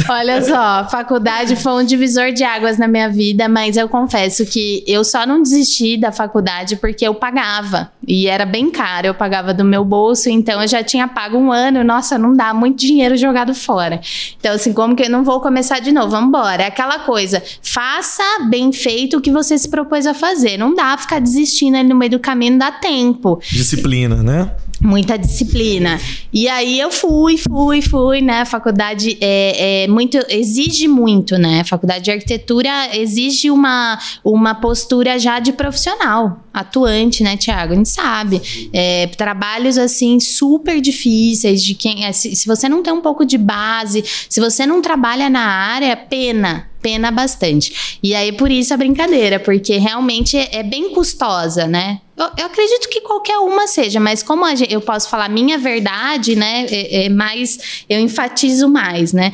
[0.10, 4.84] Olha só, faculdade foi um divisor de águas na minha vida, mas eu confesso que
[4.88, 7.92] eu só não desisti da faculdade porque eu pagava.
[8.08, 11.52] E era bem caro, eu pagava do meu bolso, então eu já tinha pago um
[11.52, 11.84] ano.
[11.84, 14.02] Nossa, não dá muito dinheiro jogado fora.
[14.40, 16.10] Então, assim, como que eu não vou começar de novo?
[16.10, 16.64] Vamos embora.
[16.64, 20.58] É aquela coisa, faça bem feito o que você se propôs a fazer.
[20.58, 24.52] Não dá ficar desistindo ali no meio do caminho, dá tempo Disciplina, né?
[24.82, 26.00] muita disciplina.
[26.32, 28.42] E aí eu fui, fui, fui, né?
[28.42, 31.62] A faculdade é, é muito, exige muito, né?
[31.62, 37.74] A faculdade de arquitetura exige uma, uma postura já de profissional, atuante, né, Tiago?
[37.74, 38.70] A gente sabe.
[38.72, 42.12] É, trabalhos assim super difíceis de quem.
[42.14, 45.96] se, se você não tem um pouco de base, se você não trabalha na área,
[45.98, 46.69] pena.
[46.82, 48.00] Pena bastante.
[48.02, 52.00] E aí, por isso a brincadeira, porque realmente é, é bem custosa, né?
[52.16, 55.58] Eu, eu acredito que qualquer uma seja, mas como a gen- eu posso falar minha
[55.58, 56.66] verdade, né?
[56.70, 59.32] É, é mais, eu enfatizo mais, né?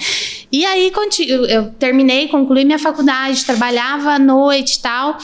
[0.51, 0.91] E aí,
[1.47, 5.17] eu terminei, concluí minha faculdade, trabalhava à noite e tal.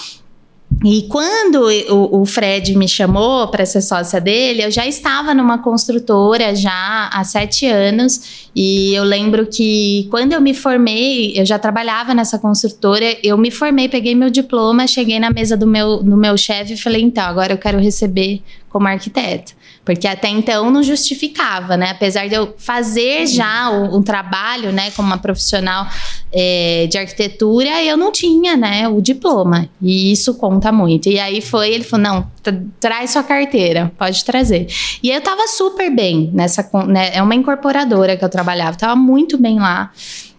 [0.83, 6.55] E quando o, Fred me chamou para ser sócia dele, eu já estava numa construtora
[6.55, 8.49] já há sete anos.
[8.55, 13.15] E eu lembro que quando eu me formei, eu já trabalhava nessa construtora.
[13.23, 16.77] Eu me formei, peguei meu diploma, cheguei na mesa do meu, do meu chefe e
[16.77, 19.53] falei: então, agora eu quero receber como arquiteta.
[19.83, 21.89] Porque até então não justificava, né?
[21.89, 25.87] Apesar de eu fazer já um, um trabalho, né, como uma profissional
[26.31, 29.67] é, de arquitetura, eu não tinha, né, o diploma.
[29.81, 31.09] E isso conta muito.
[31.09, 32.31] E aí foi, ele falou: não,
[32.79, 34.67] traz sua carteira, pode trazer.
[35.01, 36.69] E eu tava super bem nessa.
[36.87, 39.91] Né, é uma incorporadora que eu trabalhava, tava muito bem lá.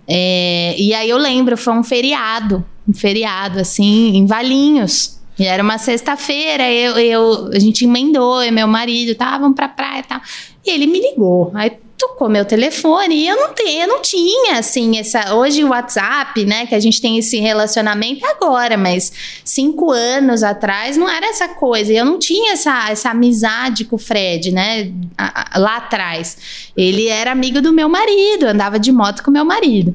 [0.07, 5.20] É, e aí eu lembro, foi um feriado, um feriado, assim, em Valinhos.
[5.43, 10.01] E era uma sexta-feira, eu, eu, a gente emendou, eu meu marido estavam pra praia
[10.01, 10.20] e tal.
[10.64, 11.51] E ele me ligou.
[11.53, 15.68] Aí tocou meu telefone e eu não tenho, eu não tinha assim essa hoje o
[15.68, 19.12] WhatsApp, né, que a gente tem esse relacionamento agora, mas
[19.45, 21.93] cinco anos atrás não era essa coisa.
[21.93, 24.93] Eu não tinha essa, essa amizade com o Fred, né,
[25.57, 26.70] lá atrás.
[26.76, 29.93] Ele era amigo do meu marido, andava de moto com meu marido.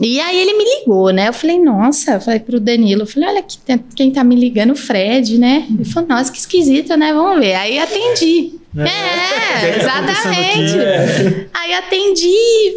[0.00, 1.28] E aí ele me ligou, né?
[1.28, 3.58] Eu falei, nossa, eu falei pro Danilo, eu falei, olha aqui,
[3.94, 5.66] quem tá me ligando, o Fred, né?
[5.70, 7.12] Ele falou, nossa, que esquisito, né?
[7.12, 7.54] Vamos ver.
[7.54, 8.54] Aí atendi.
[8.76, 10.78] É, é exatamente.
[10.78, 11.46] É.
[11.54, 12.26] Aí atendi,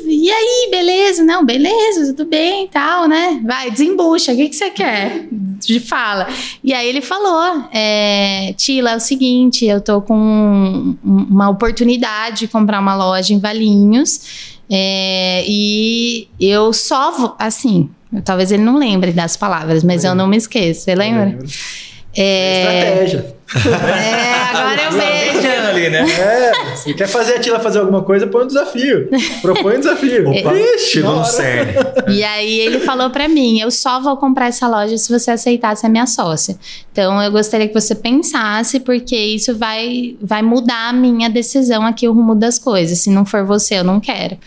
[0.05, 1.23] e aí, beleza?
[1.23, 3.41] Não, beleza, tudo bem e tal, né?
[3.43, 5.27] Vai, desembucha, o que, que você quer?
[5.31, 6.27] De fala.
[6.63, 12.47] E aí ele falou: é, Tila, é o seguinte, eu tô com uma oportunidade de
[12.47, 14.56] comprar uma loja em Valinhos.
[14.69, 17.89] É, e eu só assim,
[18.23, 20.81] talvez ele não lembre das palavras, mas eu não me esqueço.
[20.81, 21.37] Você lembra?
[22.15, 23.03] É...
[23.03, 23.35] Estratégia.
[23.55, 25.56] É, agora eu vejo.
[25.77, 26.05] Ali, né?
[26.19, 29.09] É, se quer fazer a Tila fazer alguma coisa, põe um desafio.
[29.41, 30.29] Propõe um desafio.
[30.29, 31.73] Opa, Ixi, chegou no cerne.
[32.09, 35.75] E aí ele falou para mim: eu só vou comprar essa loja se você aceitar
[35.77, 36.57] ser minha sócia.
[36.91, 42.07] Então eu gostaria que você pensasse, porque isso vai, vai mudar a minha decisão aqui,
[42.07, 42.99] o rumo das coisas.
[42.99, 44.37] Se não for você, eu não quero.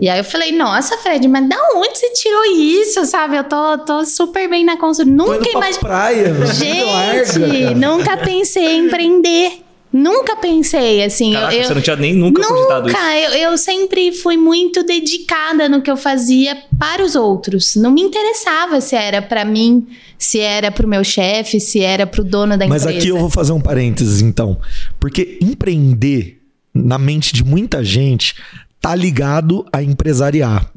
[0.00, 3.04] E aí eu falei: nossa, Fred, mas da onde você tirou isso?
[3.06, 3.36] Sabe?
[3.36, 5.12] Eu tô, tô super bem na construção.
[5.12, 5.80] Nunca imaginei.
[5.80, 6.46] praia.
[6.46, 9.62] Gente, larga, nunca pensei pensei em empreender.
[9.92, 11.32] Nunca pensei, assim.
[11.34, 12.96] Caraca, eu, você não tinha nem nunca, nunca cogitado isso.
[13.36, 17.76] Eu, eu sempre fui muito dedicada no que eu fazia para os outros.
[17.76, 19.86] Não me interessava se era para mim,
[20.18, 22.86] se era para o meu chefe, se era para o dono da empresa.
[22.86, 24.58] Mas aqui eu vou fazer um parênteses, então.
[24.98, 26.40] Porque empreender,
[26.72, 28.34] na mente de muita gente,
[28.80, 30.70] tá ligado a empresariar.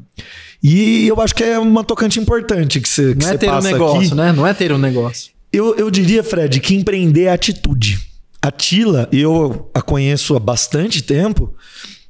[0.62, 3.60] E eu acho que é uma tocante importante que você, que Não é ter um
[3.60, 4.14] negócio, aqui.
[4.14, 4.32] né?
[4.32, 5.30] Não é ter um negócio.
[5.52, 8.05] Eu, eu diria, Fred, que empreender é atitude.
[8.46, 11.52] A Tila, eu a conheço há bastante tempo,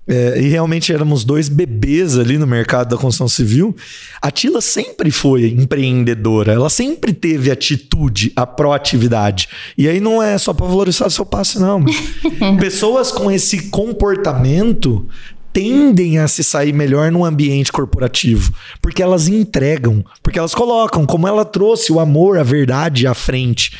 [0.06, 3.74] é, e realmente éramos dois bebês ali no mercado da construção civil.
[4.20, 9.48] A Tila sempre foi empreendedora, ela sempre teve atitude, a proatividade.
[9.78, 11.82] E aí não é só para valorizar seu passe, não.
[12.60, 15.08] Pessoas com esse comportamento
[15.54, 21.26] tendem a se sair melhor num ambiente corporativo, porque elas entregam, porque elas colocam, como
[21.26, 23.72] ela trouxe o amor, a verdade à frente.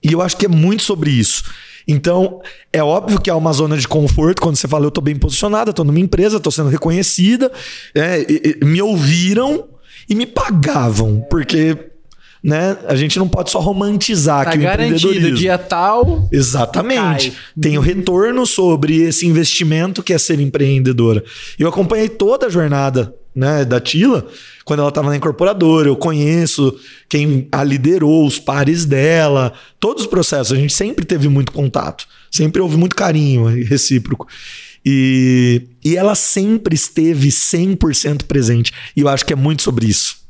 [0.00, 1.42] E eu acho que é muito sobre isso.
[1.86, 2.40] Então,
[2.72, 5.70] é óbvio que há uma zona de conforto quando você fala, eu estou bem posicionada,
[5.70, 7.50] estou numa empresa, estou sendo reconhecida,
[7.94, 9.64] é, e, e, me ouviram
[10.08, 11.78] e me pagavam, porque
[12.42, 12.76] né?
[12.86, 16.28] A gente não pode só romantizar tá que o garantido dia tal.
[16.30, 17.32] Exatamente.
[17.60, 21.24] Tem o retorno sobre esse investimento que é ser empreendedora.
[21.58, 24.26] Eu acompanhei toda a jornada né, da Tila
[24.64, 25.88] quando ela estava na incorporadora.
[25.88, 26.74] Eu conheço
[27.08, 30.56] quem a liderou, os pares dela, todos os processos.
[30.56, 34.26] A gente sempre teve muito contato, sempre houve muito carinho recíproco.
[34.84, 38.72] E, e ela sempre esteve 100% presente.
[38.96, 40.24] E eu acho que é muito sobre isso.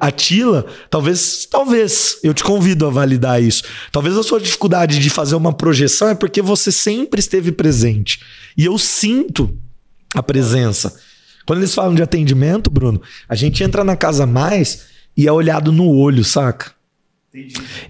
[0.00, 3.64] A Tila, talvez, talvez, eu te convido a validar isso.
[3.92, 8.20] Talvez a sua dificuldade de fazer uma projeção é porque você sempre esteve presente.
[8.56, 9.56] E eu sinto
[10.14, 10.98] a presença.
[11.50, 14.82] Quando eles falam de atendimento, Bruno, a gente entra na casa mais
[15.16, 16.70] e é olhado no olho, saca?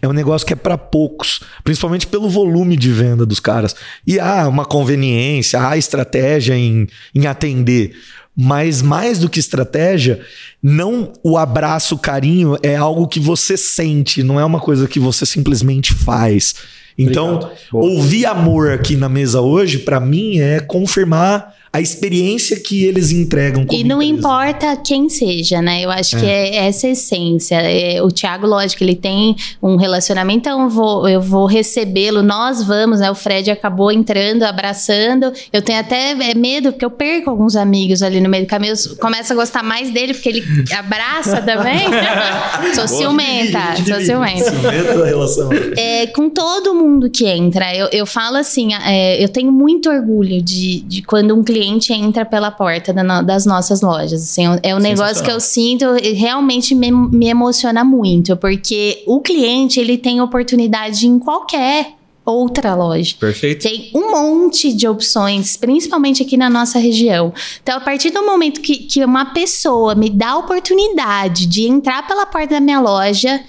[0.00, 3.76] É um negócio que é para poucos, principalmente pelo volume de venda dos caras.
[4.06, 7.94] E há uma conveniência, há estratégia em, em atender.
[8.34, 10.24] Mas mais do que estratégia,
[10.62, 14.98] não o abraço, o carinho é algo que você sente, não é uma coisa que
[14.98, 16.54] você simplesmente faz.
[16.96, 23.12] Então, ouvir amor aqui na mesa hoje, para mim, é confirmar a experiência que eles
[23.12, 23.64] entregam.
[23.70, 24.18] e não empresa.
[24.18, 25.84] importa quem seja, né?
[25.84, 26.20] Eu acho é.
[26.20, 27.54] que é essa a essência.
[27.62, 32.64] É, o Thiago, lógico, ele tem um relacionamento, então eu vou, eu vou recebê-lo, nós
[32.64, 33.08] vamos, né?
[33.08, 35.32] O Fred acabou entrando, abraçando.
[35.52, 38.74] Eu tenho até é, medo, porque eu perco alguns amigos ali no meio do caminho.
[38.74, 40.44] Eu começo a gostar mais dele, porque ele
[40.76, 41.86] abraça também.
[42.74, 44.50] sou ciumenta, sou ciumenta.
[44.50, 45.50] Ciumenta da relação.
[45.76, 50.42] É, com todo mundo que entra, eu, eu falo assim, é, eu tenho muito orgulho
[50.42, 54.22] de, de quando um cliente cliente entra pela porta da das nossas lojas.
[54.22, 55.84] Assim, é um negócio que eu sinto
[56.14, 61.94] realmente me, me emociona muito, porque o cliente ele tem oportunidade em qualquer
[62.24, 63.14] outra loja.
[63.18, 63.62] Perfeito.
[63.62, 67.32] Tem um monte de opções, principalmente aqui na nossa região.
[67.62, 72.06] Então, a partir do momento que, que uma pessoa me dá a oportunidade de entrar
[72.06, 73.40] pela porta da minha loja,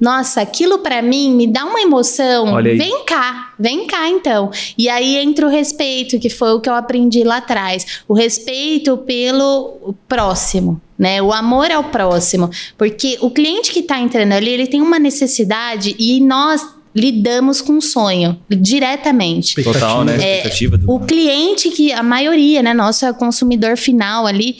[0.00, 2.52] nossa, aquilo para mim me dá uma emoção.
[2.52, 2.78] Olha aí.
[2.78, 4.50] Vem cá, vem cá então.
[4.76, 8.02] E aí entra o respeito, que foi o que eu aprendi lá atrás.
[8.06, 11.20] O respeito pelo próximo, né?
[11.22, 12.50] O amor ao próximo.
[12.76, 17.76] Porque o cliente que tá entrando ali, ele tem uma necessidade e nós lidamos com
[17.76, 19.62] o sonho diretamente.
[19.62, 20.14] Total, né?
[20.14, 20.90] É, Expectativa do.
[20.90, 24.56] O cliente que a maioria, né, nosso consumidor final ali,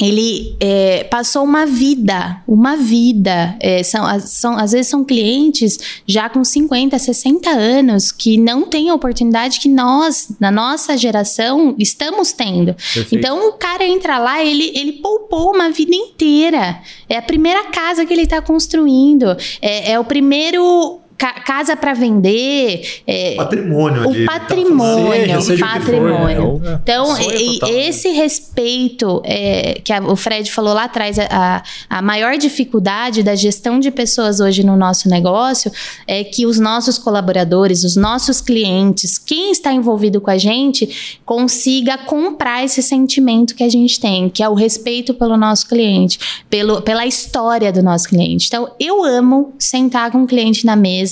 [0.00, 3.56] ele é, passou uma vida, uma vida.
[3.60, 8.90] É, são, são, às vezes são clientes já com 50, 60 anos que não têm
[8.90, 12.74] a oportunidade que nós, na nossa geração, estamos tendo.
[12.74, 13.16] Perfeito.
[13.16, 16.80] Então o cara entra lá, ele, ele poupou uma vida inteira.
[17.08, 19.36] É a primeira casa que ele está construindo.
[19.60, 23.02] É, é o primeiro ca- casa para vender.
[23.06, 24.24] é, Patrimônio o ali.
[24.24, 26.58] patrimônio, Seja, seja o que for, patrimônio.
[26.60, 26.80] né?
[26.82, 27.88] Então, Sonho e- total, né?
[27.88, 33.34] esse respeito é, que a- o Fred falou lá atrás, a, a maior dificuldade da
[33.34, 35.70] gestão de pessoas hoje no nosso negócio
[36.06, 41.98] é que os nossos colaboradores, os nossos clientes, quem está envolvido com a gente, consiga
[41.98, 46.80] comprar esse sentimento que a gente tem, que é o respeito pelo nosso cliente, pelo,
[46.82, 48.46] pela história do nosso cliente.
[48.46, 51.07] Então, eu amo sentar com o cliente na mesa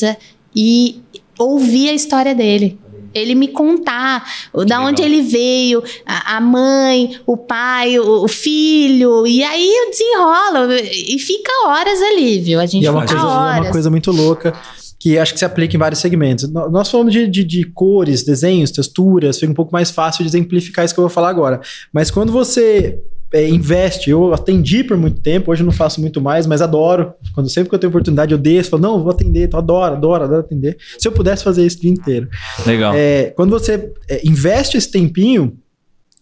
[0.55, 1.01] e
[1.39, 2.79] ouvir a história dele.
[3.15, 4.87] Ele me contar o- da legal.
[4.91, 10.69] onde ele veio, a, a mãe, o pai, o, o filho, e aí eu desenrola
[10.83, 12.61] e fica horas ali, viu?
[12.61, 13.65] A gente E é uma, fica coisa, e é horas.
[13.65, 14.53] uma coisa muito louca
[14.99, 16.51] que acho que se aplica em vários segmentos.
[16.51, 20.85] Nós falamos de, de, de cores, desenhos, texturas, fica um pouco mais fácil de exemplificar
[20.85, 21.61] isso que eu vou falar agora.
[21.93, 22.99] Mas quando você
[23.33, 27.13] é, investe, eu atendi por muito tempo, hoje eu não faço muito mais, mas adoro.
[27.35, 30.25] Quando sempre que eu tenho oportunidade, eu desço, falo, não, vou atender, eu adoro, adoro,
[30.25, 30.77] adoro atender.
[30.99, 32.29] Se eu pudesse fazer isso o dia inteiro.
[32.65, 32.95] Legal.
[32.95, 35.59] É, quando você é, investe esse tempinho,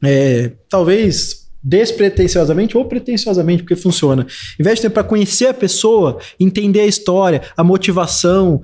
[0.03, 4.27] é, talvez despretensiosamente ou pretensiosamente, porque funciona.
[4.61, 8.61] Investe tempo para conhecer a pessoa, entender a história, a motivação.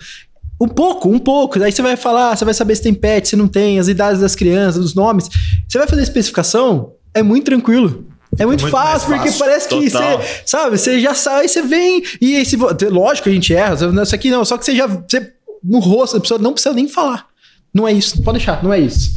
[0.60, 1.58] Um pouco, um pouco.
[1.58, 4.20] Daí você vai falar, você vai saber se tem pet, se não tem, as idades
[4.20, 5.30] das crianças, os nomes.
[5.66, 8.09] Você vai fazer especificação, é muito tranquilo.
[8.38, 9.38] É muito, muito mais fácil, porque fácil.
[9.38, 13.32] parece que você, sabe, você já sai, você vem, e aí, se, lógico que a
[13.34, 16.52] gente erra, isso aqui não, só que você já, você, no rosto da pessoa, não
[16.52, 17.26] precisa nem falar.
[17.74, 19.10] Não é isso, pode deixar, não é isso.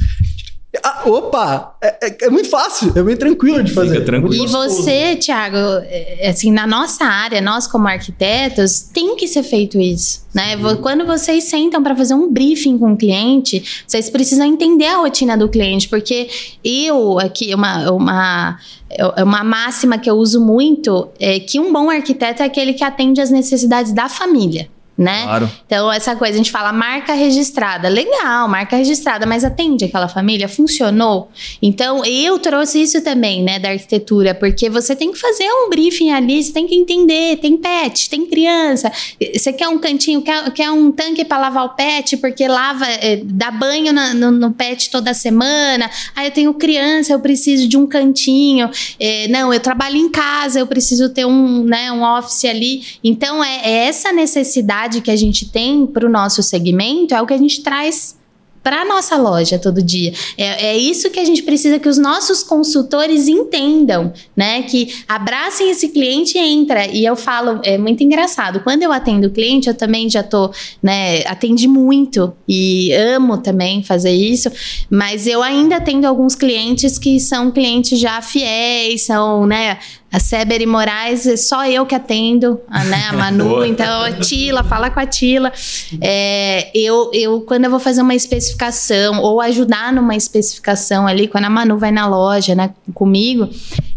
[0.82, 1.76] Ah, opa!
[1.82, 3.94] É, é- é muito fácil, é muito tranquilo de fazer.
[3.94, 4.44] Fica tranquilo.
[4.44, 9.44] É E você, Thiago, é, assim, na nossa área, nós como arquitetos, tem que ser
[9.44, 10.58] feito isso, né?
[10.82, 15.38] Quando vocês sentam para fazer um briefing com o cliente, vocês precisam entender a rotina
[15.38, 16.28] do cliente, porque
[16.64, 18.60] eu aqui uma uma
[18.90, 22.84] é uma máxima que eu uso muito é que um bom arquiteto é aquele que
[22.84, 24.68] atende às necessidades da família.
[24.96, 25.24] Né?
[25.24, 25.50] Claro.
[25.66, 27.90] Então, essa coisa, a gente fala marca registrada.
[27.90, 30.48] Legal, marca registrada, mas atende aquela família?
[30.48, 31.32] Funcionou?
[31.64, 36.12] Então, eu trouxe isso também, né, da arquitetura, porque você tem que fazer um briefing
[36.12, 38.92] ali, você tem que entender, tem pet, tem criança,
[39.34, 43.20] você quer um cantinho, quer, quer um tanque para lavar o pet, porque lava, é,
[43.24, 47.78] dá banho na- no, no pet toda semana, aí eu tenho criança, eu preciso de
[47.78, 48.70] um cantinho,
[49.00, 53.44] é, não, eu trabalho em casa, eu preciso ter um, né, um office ali, então
[53.44, 57.34] é, é essa necessidade que a gente tem para o nosso segmento, é o que
[57.34, 58.16] a gente traz
[58.64, 60.14] para nossa loja todo dia.
[60.38, 64.64] É, é isso que a gente precisa que os nossos consultores entendam, né?
[64.64, 66.88] Que abracem esse cliente e entra.
[66.88, 68.62] E eu falo, é muito engraçado.
[68.62, 70.50] Quando eu atendo o cliente, eu também já tô,
[70.82, 71.24] né?
[71.26, 74.50] Atendi muito e amo também fazer isso.
[74.90, 79.78] Mas eu ainda atendo alguns clientes que são clientes já fiéis, são, né?
[80.14, 83.08] A Seber e Moraes, é só eu que atendo, a, né?
[83.10, 85.52] A Manu, então a Tila, fala com a Tila.
[86.00, 91.46] É, eu, eu, quando eu vou fazer uma especificação ou ajudar numa especificação ali, quando
[91.46, 93.50] a Manu vai na loja, né, comigo,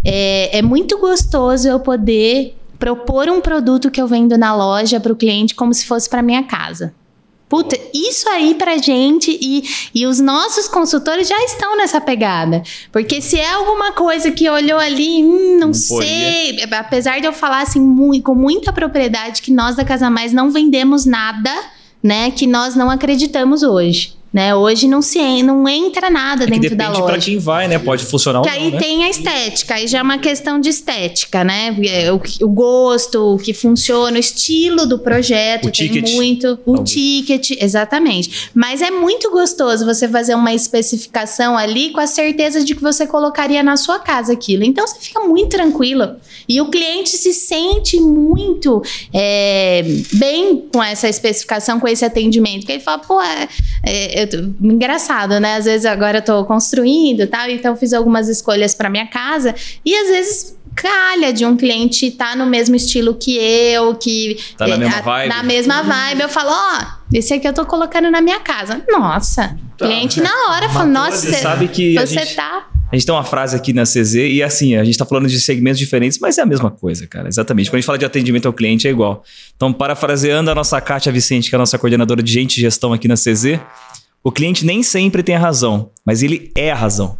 [0.02, 5.12] é, é muito gostoso eu poder propor um produto que eu vendo na loja para
[5.12, 6.94] o cliente como se fosse para minha casa.
[7.49, 9.62] Puta, isso aí pra gente e,
[9.94, 12.62] e os nossos consultores já estão nessa pegada.
[12.90, 16.59] Porque se é alguma coisa que olhou ali, hum, não, Não sei.
[16.72, 20.51] Apesar de eu falar assim mui- com muita propriedade que nós da Casa Mais não
[20.51, 21.53] vendemos nada,
[22.03, 24.14] né, que nós não acreditamos hoje.
[24.37, 24.55] Né?
[24.55, 27.12] Hoje não se não entra nada É que dentro da depende loja.
[27.14, 27.78] pra quem vai, né?
[27.78, 28.78] Pode funcionar Que ou não, aí né?
[28.78, 31.74] tem a estética, aí já é uma questão de estética, né?
[31.87, 36.12] É, O, o gosto, o que funciona, o estilo do projeto, O tem ticket.
[36.12, 36.59] muito.
[36.66, 36.91] O Talvez.
[36.91, 38.51] ticket, exatamente.
[38.53, 43.07] Mas é muito gostoso você fazer uma especificação ali com a certeza de que você
[43.07, 44.64] colocaria na sua casa aquilo.
[44.64, 46.16] Então você fica muito tranquilo.
[46.47, 48.82] E o cliente se sente muito
[49.14, 49.82] é,
[50.12, 52.66] bem com essa especificação, com esse atendimento.
[52.66, 53.49] Que ele fala, pô, é,
[53.82, 54.26] é,
[54.61, 55.57] engraçado, né?
[55.57, 59.55] Às vezes agora eu tô construindo e tal, então fiz algumas escolhas para minha casa
[59.85, 64.66] e às vezes calha de um cliente tá no mesmo estilo que eu, que Tá
[64.66, 65.29] na eh, mesma vibe.
[65.29, 66.20] na mesma vibe.
[66.20, 68.83] Eu falo, ó, esse aqui eu tô colocando na minha casa.
[68.91, 73.14] Nossa, cliente na hora fala, nossa, Você sabe que você gente, tá a gente tem
[73.14, 76.39] uma frase aqui na CZ e assim, a gente tá falando de segmentos diferentes, mas
[76.39, 77.27] é a mesma coisa, cara.
[77.27, 77.68] Exatamente.
[77.68, 79.24] Quando a gente fala de atendimento ao cliente é igual.
[79.57, 82.93] Então, parafraseando a nossa Kátia Vicente, que é a nossa coordenadora de gente e gestão
[82.93, 83.59] aqui na CZ,
[84.27, 87.16] o cliente nem sempre tem a razão, mas ele é a razão.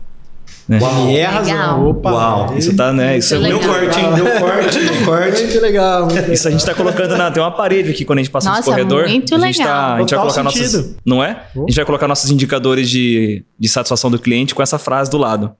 [0.69, 0.81] Né?
[1.13, 1.57] E é a Legal.
[1.69, 1.89] razão.
[1.91, 2.59] Opa, Uau.
[2.59, 3.17] Isso tá, né?
[3.17, 3.61] Isso, é Legal.
[3.61, 4.07] Deu corte, hein?
[4.17, 5.43] Deu corte, deu corte.
[5.45, 6.01] Muito legal.
[6.01, 6.33] Muito legal.
[6.33, 7.31] isso a gente tá colocando na.
[7.31, 9.09] Tem uma parede aqui quando a gente passa Nossa, nos corredor.
[9.09, 9.73] muito a gente, legal.
[9.73, 10.61] tá, a gente vai colocar nossos.
[10.61, 10.97] sentido.
[11.07, 11.45] Não é?
[11.55, 15.17] A gente vai colocar nossos indicadores de, de satisfação do cliente com essa frase do
[15.17, 15.55] lado.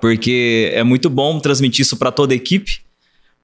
[0.00, 2.78] Porque é muito bom transmitir isso para toda a equipe.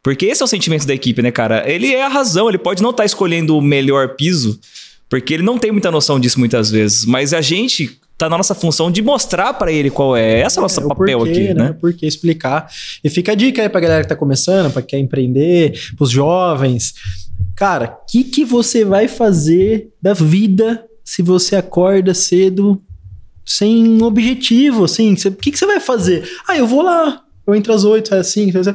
[0.01, 1.68] Porque esse é o sentimento da equipe, né, cara?
[1.68, 4.61] Ele é a razão, ele pode não estar escolhendo o melhor piso,
[5.09, 8.54] porque ele não tem muita noção disso muitas vezes, mas a gente tá na nossa
[8.54, 11.76] função de mostrar para ele qual é essa é, nossa é papel porquê, aqui, né?
[11.80, 11.94] né?
[12.02, 12.70] Explicar?
[13.04, 16.94] E fica a dica aí pra galera que tá começando, para quer empreender, pros jovens.
[17.54, 22.82] Cara, o que que você vai fazer da vida se você acorda cedo
[23.44, 25.12] sem objetivo, assim?
[25.12, 26.28] O que que você vai fazer?
[26.48, 28.66] Ah, eu vou lá, eu entro às oito, às cinco, às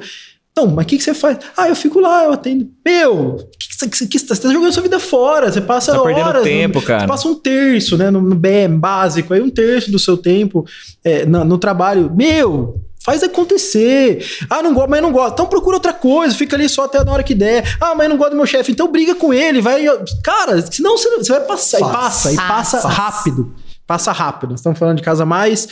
[0.67, 1.37] mas o que, que você faz?
[1.55, 2.69] Ah, eu fico lá, eu atendo.
[2.85, 5.51] Meu, que, que, que, você tá jogando sua vida fora.
[5.51, 6.43] Você passa tá horas.
[6.43, 7.01] tempo, no, cara.
[7.01, 8.09] Você passa um terço, né?
[8.09, 10.65] No, no, BM básico, aí um terço do seu tempo
[11.03, 12.11] eh, é, no, no trabalho.
[12.15, 14.23] Meu, Faz acontecer.
[14.47, 15.33] Ah, não gosto, mas não gosto.
[15.33, 17.77] Então procura outra coisa, fica ali só até na hora que der.
[17.81, 19.83] Ah, mas não gosto do meu chefe, então briga com ele, vai.
[20.23, 21.79] Cara, senão você, vai passar.
[21.79, 23.55] Faz, e passa, e passa rápido.
[23.87, 24.53] Passa rápido.
[24.53, 25.67] Estamos falando de casa mais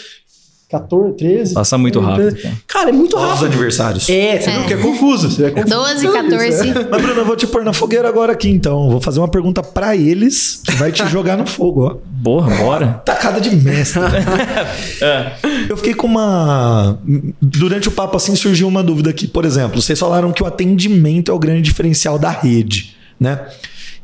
[0.70, 1.53] 14, 13.
[1.55, 2.55] Passa muito rápido, cara.
[2.67, 3.47] Cara, é muito Olha os rápido.
[3.47, 4.07] aniversários.
[4.07, 5.32] É, você viu que é confuso.
[5.32, 5.74] Você é confuso.
[5.74, 6.74] 12, 14.
[6.91, 8.88] Mas, Bruno, eu vou te pôr na fogueira agora aqui, então.
[8.88, 11.97] Vou fazer uma pergunta pra eles que vai te jogar no fogo, ó.
[12.24, 12.88] Porra, bora.
[13.03, 13.99] Tacada de mestre.
[15.67, 16.99] Eu fiquei com uma.
[17.41, 19.28] Durante o papo, assim, surgiu uma dúvida aqui.
[19.28, 23.39] Por exemplo, vocês falaram que o atendimento é o grande diferencial da rede, né?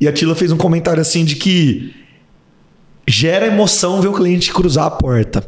[0.02, 1.94] E a Tila fez um comentário assim de que
[3.08, 5.48] gera emoção ver o cliente cruzar a porta.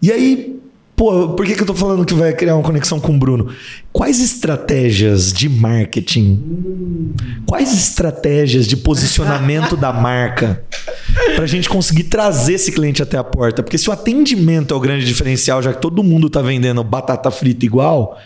[0.00, 0.56] E aí,
[0.96, 3.52] pô, por que, que eu tô falando que vai criar uma conexão com o Bruno?
[3.92, 7.14] Quais estratégias de marketing,
[7.46, 10.62] quais estratégias de posicionamento da marca
[11.36, 13.62] pra gente conseguir trazer esse cliente até a porta?
[13.62, 17.30] Porque se o atendimento é o grande diferencial, já que todo mundo tá vendendo batata
[17.30, 18.18] frita igual,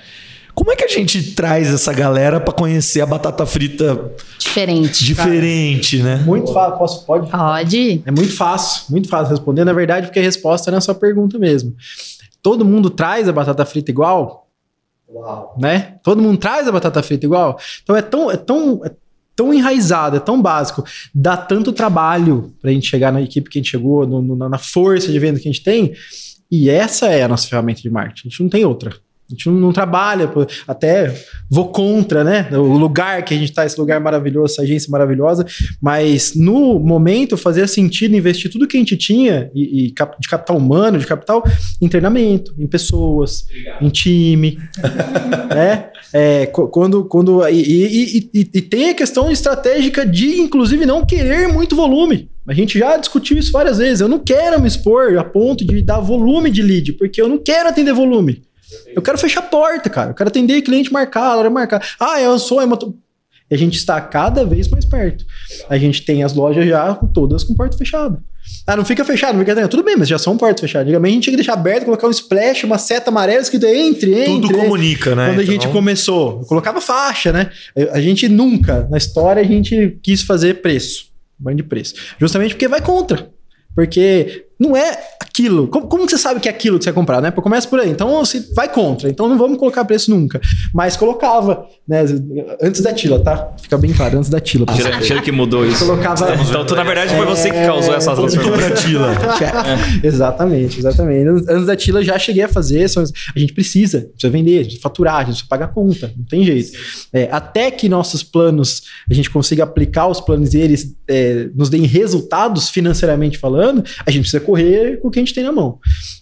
[0.55, 5.05] como é que a gente traz essa galera pra conhecer a batata frita Diferente.
[5.05, 6.17] diferente, né?
[6.27, 6.79] Muito fácil.
[6.79, 7.31] Posso, pode?
[7.31, 8.03] Pode.
[8.05, 11.39] É muito fácil, muito fácil responder, na verdade, porque a resposta é na sua pergunta
[11.39, 11.75] mesmo.
[12.43, 14.49] Todo mundo traz a batata frita igual?
[15.59, 15.97] Né?
[16.03, 17.59] Todo mundo traz a batata frita igual?
[17.83, 18.91] Então é tão, é tão, é
[19.37, 20.85] tão enraizado, é tão básico,
[21.15, 24.59] dá tanto trabalho pra gente chegar na equipe que a gente chegou, no- no- na
[24.59, 25.93] força de venda que a gente tem,
[26.51, 28.95] e essa é a nossa ferramenta de marketing, a gente não tem outra.
[29.33, 30.31] A gente não, trabalha,
[30.69, 31.13] até
[31.51, 32.49] vou contra, né?
[32.53, 35.47] O lugar que a gente tá, esse lugar maravilhoso, essa agência maravilhosa,
[35.81, 40.57] mas no momento fazia sentido investir tudo que a gente tinha e, e de capital
[40.57, 41.43] humano, de capital
[41.81, 43.47] em treinamento, em pessoas,
[43.81, 44.59] em time,
[45.55, 45.89] né?
[46.13, 51.75] É, quando, quando e- e- e tem a questão estratégica de, inclusive, não querer muito
[51.75, 52.29] volume.
[52.47, 54.01] A gente já discutiu isso várias vezes.
[54.01, 57.39] Eu não quero me expor a ponto de dar volume de lead, porque eu não
[57.39, 58.43] quero atender volume.
[58.95, 60.11] Eu quero fechar a porta, cara.
[60.11, 61.85] Eu quero atender cliente marcado, hora marcada.
[61.99, 62.97] Ah, eu sou é moto...
[63.51, 65.25] E a gente está cada vez mais perto.
[65.69, 68.19] A gente tem as lojas já todas com porta fechada.
[68.67, 69.71] Ah, não fica fechado, não fica atendendo.
[69.71, 70.87] Tudo bem, mas já são portas fechadas.
[70.87, 74.13] Antigamente a gente tinha que deixar aberto, colocar um splash, uma seta amarela escrito entre,
[74.13, 74.25] entre.
[74.25, 75.29] Tudo comunica, né?
[75.29, 77.51] Quando a gente Então- começou, eu colocava faixa, né?
[77.93, 81.07] A gente nunca, na história, a gente quis fazer preço.
[81.39, 81.95] Banho de preço.
[82.19, 83.31] Justamente porque vai contra.
[83.75, 85.67] Porque não é aquilo.
[85.67, 87.31] Como, como você sabe que é aquilo que você vai comprar, né?
[87.31, 87.91] Começa por aí.
[87.91, 89.09] Então você vai contra.
[89.09, 90.41] Então não vamos colocar preço nunca.
[90.73, 92.05] Mas colocava, né?
[92.63, 93.53] Antes da Tila, tá?
[93.61, 94.67] Fica bem claro, antes da Tila.
[95.03, 95.85] Tira que mudou isso.
[95.85, 96.35] Colocava.
[96.35, 98.75] Então, tu, na verdade, foi você que causou essa transformação.
[98.77, 99.13] Tila.
[99.43, 100.07] É.
[100.07, 101.29] Exatamente, exatamente.
[101.29, 102.85] Antes da Tila já cheguei a fazer.
[103.35, 106.25] A gente precisa, precisa vender, a gente precisa faturar, a gente precisa pagar conta, não
[106.25, 106.73] tem jeito.
[107.13, 111.69] É, até que nossos planos, a gente consiga aplicar os planos e eles é, nos
[111.69, 114.52] deem resultados financeiramente falando, a gente precisa correr
[115.01, 115.79] com o que a gente tem na mão.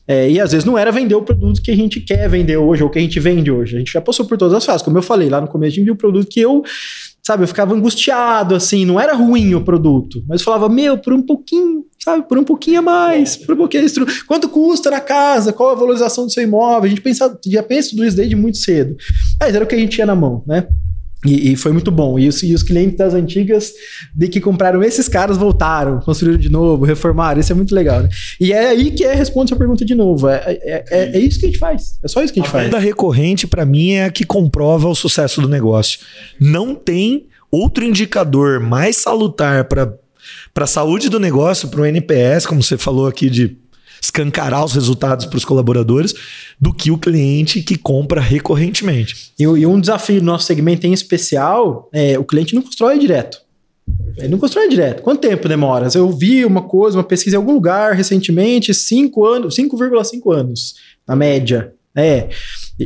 [0.06, 2.82] É, e às vezes não era vender o produto que a gente quer vender hoje,
[2.82, 3.76] ou que a gente vende hoje.
[3.76, 4.82] A gente já passou por todas as fases.
[4.82, 6.62] Como eu falei lá no começo, a gente viu o produto que eu
[7.22, 11.22] sabe, eu ficava angustiado, assim, não era ruim o produto, mas falava, meu, por um
[11.22, 13.86] pouquinho, sabe, por um pouquinho a mais, por um pouquinho
[14.26, 17.90] quanto custa na casa, qual a valorização do seu imóvel, a gente pensa, já pensa
[17.90, 18.96] tudo isso desde muito cedo.
[19.38, 20.66] Mas era o que a gente tinha na mão, né?
[21.24, 22.18] E, e, foi muito bom.
[22.18, 23.72] E os, e os, clientes das antigas
[24.14, 27.38] de que compraram esses caras voltaram, construíram de novo, reformaram.
[27.38, 28.02] Isso é muito legal.
[28.02, 28.08] Né?
[28.40, 30.28] E é aí que é, responde a pergunta de novo.
[30.28, 31.98] É, é, é, é, isso que a gente faz.
[32.02, 32.64] É só isso que a gente a faz.
[32.64, 36.00] A venda recorrente, para mim, é a que comprova o sucesso do negócio.
[36.40, 39.94] Não tem outro indicador mais salutar para
[40.56, 43.59] a saúde do negócio, para o NPS, como você falou aqui de
[44.02, 46.14] escancarar os resultados para os colaboradores
[46.60, 49.32] do que o cliente que compra recorrentemente.
[49.38, 53.40] E, e um desafio do nosso segmento em especial é o cliente não constrói direto.
[54.16, 55.02] Ele não constrói direto.
[55.02, 55.88] Quanto tempo demora?
[55.94, 60.74] Eu vi uma coisa, uma pesquisa em algum lugar recentemente, 5 anos, 5,5 anos,
[61.06, 61.72] na média.
[61.94, 62.28] É,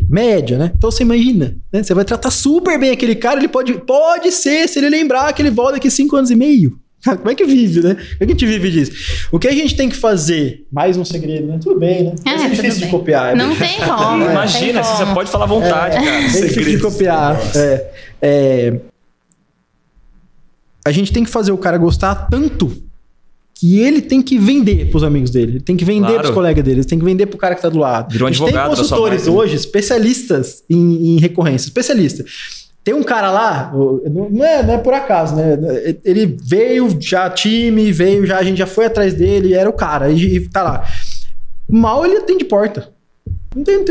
[0.08, 0.72] média, né?
[0.76, 1.82] Então você imagina, né?
[1.82, 5.42] Você vai tratar super bem aquele cara, ele pode, pode ser, se ele lembrar que
[5.42, 6.78] ele volta daqui 5 anos e meio.
[7.18, 7.94] Como é que vive, né?
[7.94, 8.92] Como é que a gente vive disso?
[9.30, 10.66] O que a gente tem que fazer?
[10.72, 11.58] Mais um segredo, né?
[11.62, 12.14] Tudo bem, né?
[12.24, 13.32] É, é difícil de copiar.
[13.32, 14.24] É não tem como.
[14.30, 16.16] Imagina, tem você pode falar à vontade, é, cara.
[16.16, 17.38] É difícil de copiar.
[17.54, 17.90] É,
[18.22, 18.80] é,
[20.84, 22.72] a gente tem que fazer o cara gostar tanto
[23.54, 26.22] que ele tem que vender pros amigos dele, ele tem que vender claro.
[26.22, 28.12] pros colegas dele, ele tem que vender pro cara que tá do lado.
[28.12, 33.72] Virou um advogado tem consultores hoje, especialistas em, em recorrência, especialistas tem um cara lá,
[33.74, 35.58] não é, não é por acaso, né?
[36.04, 40.10] Ele veio já time, veio já, a gente já foi atrás dele, era o cara,
[40.10, 40.86] e, tá lá.
[41.66, 42.90] Mal ele atende porta.
[43.56, 43.84] Não tem,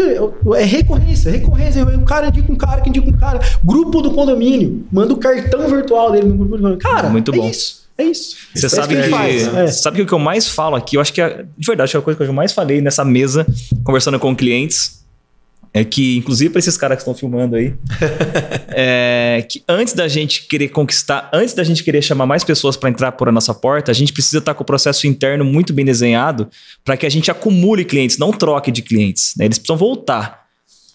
[0.57, 1.83] é recorrência, recorrência.
[1.83, 3.39] O cara indica um cara que indica um cara.
[3.63, 6.79] Grupo do condomínio, manda o cartão virtual dele no grupo do condomínio.
[6.79, 7.49] Cara, Muito é bom.
[7.49, 7.83] isso.
[7.97, 8.35] É isso.
[8.53, 9.67] Você é sabe que, que faz, é.
[9.67, 11.99] sabe que o que eu mais falo aqui, eu acho que é, de verdade, é
[11.99, 13.45] a coisa que eu mais falei nessa mesa,
[13.83, 15.02] conversando com clientes,
[15.73, 17.73] é que, inclusive para esses caras que estão filmando aí,
[18.69, 22.89] é que antes da gente querer conquistar, antes da gente querer chamar mais pessoas para
[22.89, 25.73] entrar por a nossa porta, a gente precisa estar tá com o processo interno muito
[25.73, 26.47] bem desenhado
[26.85, 29.33] para que a gente acumule clientes, não troque de clientes.
[29.35, 29.45] Né?
[29.45, 30.43] Eles precisam voltar.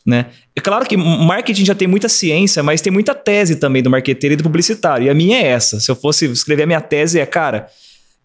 [0.06, 0.26] Né?
[0.54, 4.34] É claro que marketing já tem muita ciência, mas tem muita tese também do marqueteiro
[4.34, 5.06] e do publicitário.
[5.06, 5.80] E a minha é essa.
[5.80, 7.66] Se eu fosse escrever a minha tese, é, cara,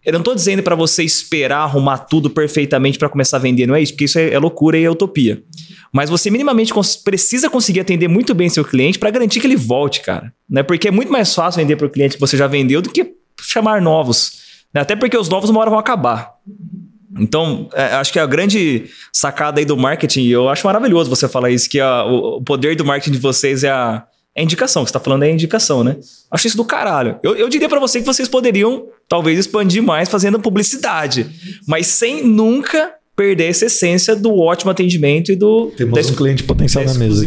[0.04, 3.74] eu não estou dizendo para você esperar arrumar tudo perfeitamente para começar a vender, não
[3.74, 5.42] é isso, porque isso é, é loucura e é utopia.
[5.92, 9.56] Mas você minimamente cons precisa conseguir atender muito bem seu cliente para garantir que ele
[9.56, 10.32] volte, cara.
[10.48, 10.62] Né?
[10.62, 13.14] Porque é muito mais fácil vender para o cliente que você já vendeu do que
[13.40, 14.42] chamar novos.
[14.74, 14.80] Né?
[14.80, 16.32] Até porque os novos uma hora vão acabar.
[17.18, 21.50] Então, é, acho que a grande sacada aí do marketing, eu acho maravilhoso você falar
[21.50, 24.82] isso, que a, o, o poder do marketing de vocês é a, é indicação.
[24.82, 25.96] O que você está falando é indicação, né?
[26.30, 27.18] Acho isso do caralho.
[27.22, 31.30] Eu, eu diria para você que vocês poderiam, talvez, expandir mais fazendo publicidade,
[31.66, 35.72] mas sem nunca perder essa essência do ótimo atendimento e do.
[35.76, 37.24] Temos um cliente potencial na mesa.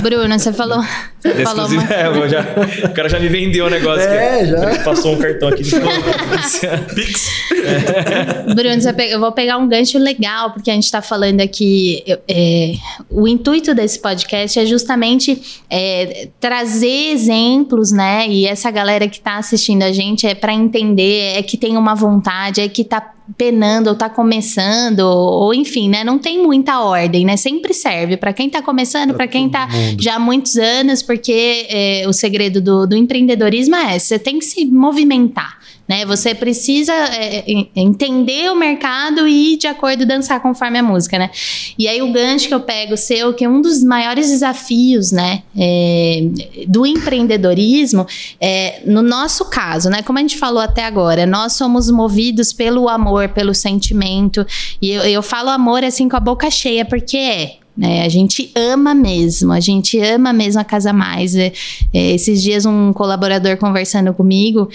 [0.00, 0.80] Bruno, você falou.
[1.20, 1.82] Você falou uma...
[1.82, 2.46] é, já,
[2.84, 4.08] o cara já me vendeu o negócio.
[4.08, 4.84] É, que, já.
[4.84, 5.72] Passou um cartão aqui de
[6.94, 7.30] Pix.
[7.50, 8.54] É.
[8.54, 12.04] Bruno, eu vou pegar um gancho legal, porque a gente está falando aqui.
[12.28, 12.74] É,
[13.10, 18.28] o intuito desse podcast é justamente é, trazer exemplos, né?
[18.28, 21.94] E essa galera que está assistindo a gente é para entender, é que tem uma
[21.96, 26.04] vontade, é que está penando ou tá começando, ou, enfim, né?
[26.04, 27.36] Não tem muita ordem, né?
[27.36, 30.02] Sempre serve para quem tá começando, para quem tá mundo.
[30.02, 34.44] já há muitos anos, porque é, o segredo do, do empreendedorismo é você tem que
[34.44, 35.58] se movimentar.
[35.86, 36.06] Né?
[36.06, 37.44] Você precisa é,
[37.76, 41.30] entender o mercado e de acordo dançar conforme a música, né?
[41.78, 45.42] E aí o gancho que eu pego seu, que é um dos maiores desafios, né,
[45.56, 46.22] é,
[46.66, 48.06] do empreendedorismo,
[48.40, 52.88] é, no nosso caso, né, como a gente falou até agora, nós somos movidos pelo
[52.88, 54.46] amor, pelo sentimento,
[54.80, 58.04] e eu, eu falo amor assim com a boca cheia, porque é, né?
[58.04, 61.34] A gente ama mesmo, a gente ama mesmo a Casa Mais.
[61.34, 61.52] É,
[61.92, 64.68] é, esses dias um colaborador conversando comigo,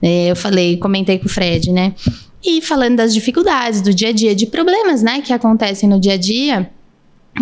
[0.00, 1.94] é, eu falei, comentei com o Fred, né?
[2.44, 6.14] E falando das dificuldades do dia a dia, de problemas, né, que acontecem no dia
[6.14, 6.70] a dia.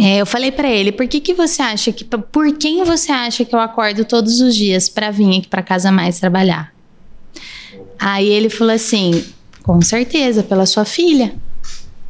[0.01, 3.45] É, eu falei para ele, por que que você acha que, por quem você acha
[3.45, 6.73] que eu acordo todos os dias para vir aqui para casa mais trabalhar?
[7.99, 9.23] Aí ele falou assim,
[9.63, 11.35] com certeza, pela sua filha.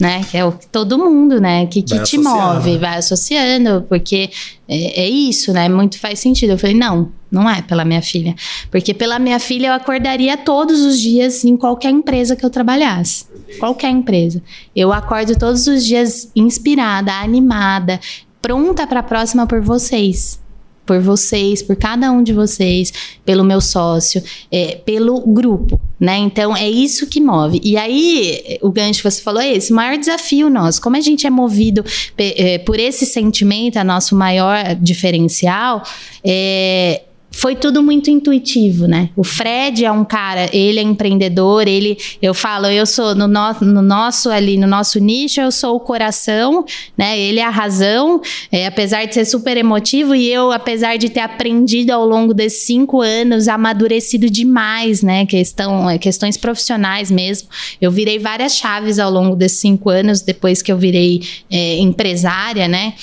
[0.05, 0.23] Né?
[0.23, 1.65] Que é o que todo mundo, né?
[1.67, 2.79] Que, que Vai te associando, move, né?
[2.79, 4.31] vai associando, porque
[4.69, 5.67] é, é isso, né?
[5.67, 6.51] Muito faz sentido.
[6.51, 8.35] Eu falei, não, não é pela minha filha.
[8.71, 13.25] Porque pela minha filha eu acordaria todos os dias em qualquer empresa que eu trabalhasse.
[13.59, 14.43] Qualquer empresa.
[14.77, 17.99] Eu acordo todos os dias inspirada, animada,
[18.43, 20.39] pronta para a próxima por vocês.
[20.85, 22.93] Por vocês, por cada um de vocês,
[23.25, 26.17] pelo meu sócio, é, pelo grupo, né?
[26.19, 27.61] Então é isso que move.
[27.63, 30.81] E aí, o gancho que você falou é esse: o maior desafio nosso.
[30.81, 31.85] Como a gente é movido
[32.19, 35.83] é, por esse sentimento, é nosso maior diferencial,
[36.25, 37.03] é,
[37.35, 39.11] foi tudo muito intuitivo, né?
[39.17, 43.53] O Fred é um cara, ele é empreendedor, ele, eu falo, eu sou no, no,
[43.61, 46.65] no nosso ali, no nosso nicho, eu sou o coração,
[46.97, 47.19] né?
[47.19, 48.21] Ele é a razão,
[48.53, 52.67] é, apesar de ser super emotivo e eu, apesar de ter aprendido ao longo desses
[52.67, 55.27] cinco anos, amadurecido demais, né?
[55.27, 57.49] Questão, é, questões profissionais mesmo.
[57.81, 61.21] Eu virei várias chaves ao longo desses cinco anos, depois que eu virei
[61.51, 62.95] é, empresária, né?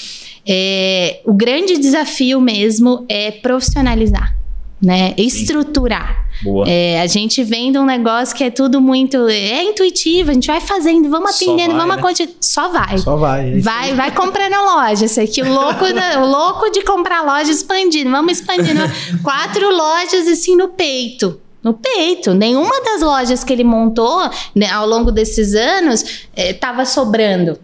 [0.47, 4.35] É, o grande desafio mesmo é profissionalizar,
[4.81, 5.13] né?
[5.17, 6.29] Estruturar.
[6.43, 6.67] Boa.
[6.67, 9.27] É, a gente vem de um negócio que é tudo muito.
[9.27, 12.01] É intuitivo, a gente vai fazendo, vamos atendendo, vai, vamos né?
[12.01, 12.35] continuar.
[12.41, 12.97] Só vai.
[12.97, 13.59] Só vai.
[13.59, 15.05] Vai, vai comprar na loja.
[15.05, 18.09] Esse aqui, o louco, o louco de comprar loja expandindo.
[18.09, 18.81] Vamos expandindo.
[19.21, 21.39] Quatro lojas assim no peito.
[21.63, 22.33] No peito.
[22.33, 27.59] Nenhuma das lojas que ele montou né, ao longo desses anos estava sobrando.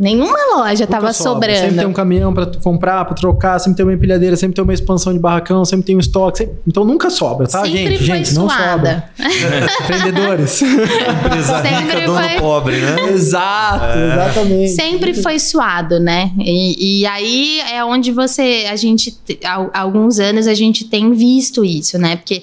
[0.00, 1.32] Nenhuma loja estava sobra.
[1.50, 1.60] sobrando.
[1.60, 4.64] Sempre tem um caminhão pra tu comprar, pra trocar, sempre tem uma empilhadeira, sempre tem
[4.64, 6.38] uma expansão de barracão, sempre tem um estoque.
[6.38, 7.96] sempre- Então nunca sobra, tá, Sempre gente?
[7.98, 8.64] foi gente, não sobra.
[8.66, 9.04] suada.
[9.82, 10.62] Empreendedores.
[10.62, 13.10] Empresa Sempre rica, dono foi- pobre, né?
[13.12, 14.70] Exato, exatamente.
[14.70, 16.30] Sempre foi suado, né?
[16.38, 21.64] E, e aí é onde você, a gente, há alguns anos a gente tem visto
[21.64, 22.16] isso, né?
[22.16, 22.42] Porque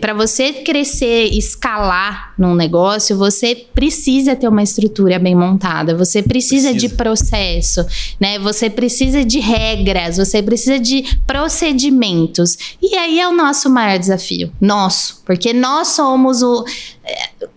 [0.00, 6.68] para você crescer, escalar num negócio, você precisa ter uma estrutura bem montada, você precisa,
[6.70, 6.85] Precisa.
[6.85, 7.84] de processo,
[8.20, 8.38] né?
[8.38, 12.56] Você precisa de regras, você precisa de procedimentos.
[12.82, 16.64] E aí é o nosso maior desafio, nosso, porque nós somos o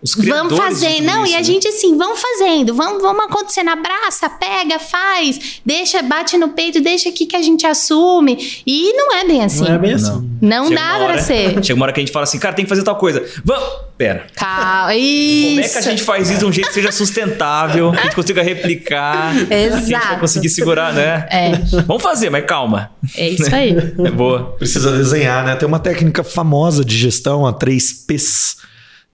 [0.04, 1.44] Os Vamos criadores de fazer, tudo não, isso, e a né?
[1.44, 7.10] gente assim, vamos fazendo, vamos, vamos acontecendo, abraça, pega, faz, deixa, bate no peito, deixa
[7.10, 8.62] aqui que a gente assume.
[8.66, 9.64] E não é bem assim.
[9.64, 10.30] Não é bem assim.
[10.42, 11.54] Não Chega dá hora- pra ser.
[11.66, 13.26] Chega uma hora que a gente fala assim, cara, tem que fazer tal coisa.
[13.44, 13.90] Vamos!
[13.98, 14.28] Pera.
[14.34, 15.74] Calma, Como é isso.
[15.74, 18.42] que a gente faz isso de um jeito que seja sustentável, que a gente consiga
[18.42, 19.18] replicar, que
[19.54, 20.20] a gente vai Exato.
[20.20, 21.28] conseguir segurar, né?
[21.30, 21.52] É,
[21.86, 22.92] Vamos fazer, mas calma.
[23.16, 23.76] é isso aí.
[24.06, 24.56] É boa.
[24.58, 25.56] Precisa desenhar, né?
[25.56, 28.58] Tem uma técnica famosa de gestão, a 3Ps.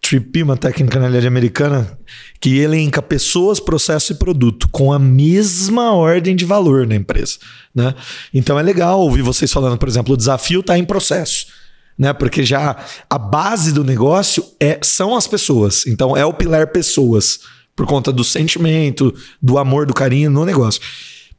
[0.06, 1.98] 3P, uma técnica na realidade americana,
[2.40, 7.38] que elenca pessoas, processo e produto com a mesma ordem de valor na empresa.
[7.74, 7.94] Né?
[8.32, 11.48] Então é legal ouvir vocês falando, por exemplo, o desafio está em processo.
[11.98, 12.14] Né?
[12.14, 12.76] Porque já
[13.10, 15.88] a base do negócio é, são as pessoas.
[15.88, 17.40] Então é o pilar pessoas,
[17.76, 20.82] por conta do sentimento, do amor, do carinho no negócio.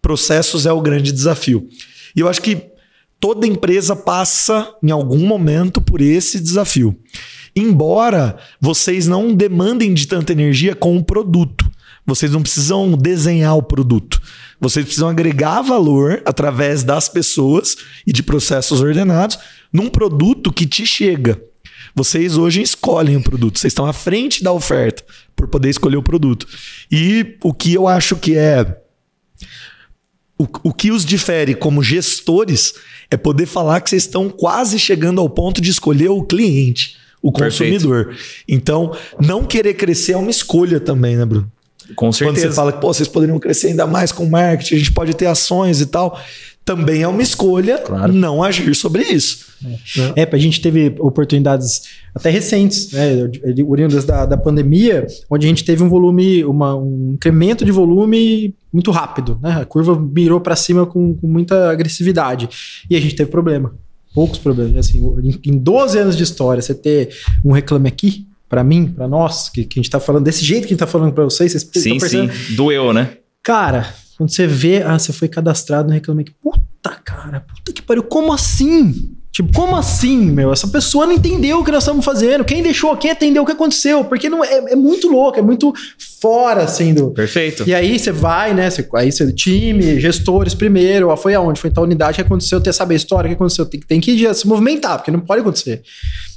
[0.02, 1.68] Processos é o grande desafio.
[2.14, 2.62] E eu acho que
[3.18, 6.96] toda empresa passa em algum momento por esse desafio.
[7.54, 11.64] Embora vocês não demandem de tanta energia com o produto.
[12.06, 14.20] Vocês não precisam desenhar o produto.
[14.60, 17.76] Vocês precisam agregar valor através das pessoas
[18.06, 19.38] e de processos ordenados
[19.72, 21.40] num produto que te chega.
[21.96, 25.02] Vocês hoje escolhem o produto, vocês estão à frente da oferta
[25.34, 26.46] por poder escolher o produto.
[26.92, 28.80] E o que eu acho que é
[30.38, 32.74] o, o que os difere como gestores
[33.10, 37.32] é poder falar que vocês estão quase chegando ao ponto de escolher o cliente, o
[37.32, 37.72] Perfeito.
[37.72, 38.14] consumidor.
[38.46, 41.50] Então, não querer crescer é uma escolha também, né, Bruno?
[41.94, 42.48] Com Quando certeza.
[42.48, 45.80] você fala que vocês poderiam crescer ainda mais com marketing, a gente pode ter ações
[45.80, 46.20] e tal,
[46.66, 48.12] também é uma escolha Claro.
[48.12, 49.46] não agir sobre isso.
[49.62, 49.78] Né?
[50.16, 51.82] É, a gente teve oportunidades
[52.14, 53.30] até recentes, né,
[53.66, 58.54] oriundas da, da pandemia, onde a gente teve um volume, uma- um incremento de volume
[58.72, 59.60] muito rápido, né?
[59.62, 62.48] A curva mirou para cima com, com muita agressividade
[62.90, 63.72] e a gente teve problema,
[64.12, 64.76] poucos problemas.
[64.76, 67.10] Assim, em, em 12 anos de história, você ter
[67.44, 70.62] um reclame aqui, para mim, para nós, que, que a gente tá falando desse jeito
[70.62, 72.32] que a gente tá falando para vocês, vocês Sim, estão percebendo?
[72.32, 72.54] sim.
[72.56, 73.10] Doeu, né?
[73.42, 76.32] Cara, quando você vê, ah, você foi cadastrado no Reclame Aqui.
[76.42, 79.14] Puta, cara, puta que pariu, como assim?
[79.30, 80.50] Tipo, como assim, meu?
[80.50, 82.42] Essa pessoa não entendeu o que nós estamos fazendo.
[82.42, 84.02] Quem deixou, quem entendeu o que aconteceu?
[84.02, 85.74] Porque não é, é muito louco, é muito
[86.22, 87.10] fora, assim, do...
[87.10, 87.64] Perfeito.
[87.66, 88.70] E aí você vai, né?
[88.70, 91.60] Você, aí você, time, gestores primeiro, ó, foi aonde?
[91.60, 93.66] Foi em tal unidade que aconteceu, ter saber a história, o que aconteceu.
[93.66, 95.82] Tem, tem que se movimentar, porque não pode acontecer.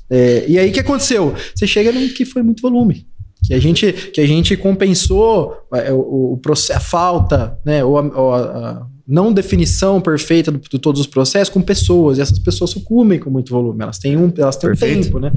[0.10, 1.34] É, e aí o que aconteceu?
[1.56, 3.08] Você chega no que foi muito volume.
[3.46, 7.84] Que a gente, que a gente compensou é, o, processo, a falta, né?
[7.84, 12.20] Ou, a- ou a- a- não definição perfeita de, todos os processos com pessoas.
[12.20, 13.82] E essas pessoas sucumbem com muito volume.
[13.82, 15.32] Elas têm um, elas têm um tempo, né?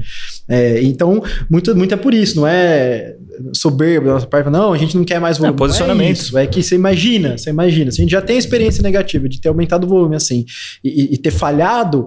[0.47, 3.15] É, então, muito, muito é por isso, não é
[3.51, 4.47] soberbo da nossa parte.
[4.49, 5.55] Não, a gente não quer mais volume.
[5.55, 6.07] É, posicionamento.
[6.09, 7.89] É, isso, é que você imagina, você imagina.
[7.89, 10.45] Se a gente já tem experiência negativa de ter aumentado o volume assim
[10.83, 12.05] e, e ter falhado,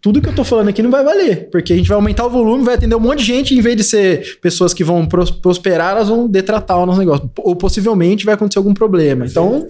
[0.00, 2.30] tudo que eu tô falando aqui não vai valer, porque a gente vai aumentar o
[2.30, 5.92] volume, vai atender um monte de gente, em vez de ser pessoas que vão prosperar,
[5.92, 7.30] elas vão detratar o nosso negócio.
[7.38, 9.26] Ou possivelmente vai acontecer algum problema.
[9.26, 9.68] Então,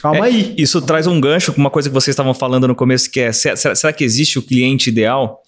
[0.00, 0.54] calma É, aí.
[0.58, 3.32] Isso traz um gancho com uma coisa que vocês estavam falando no começo, que é:
[3.32, 5.42] será, será que existe o cliente ideal?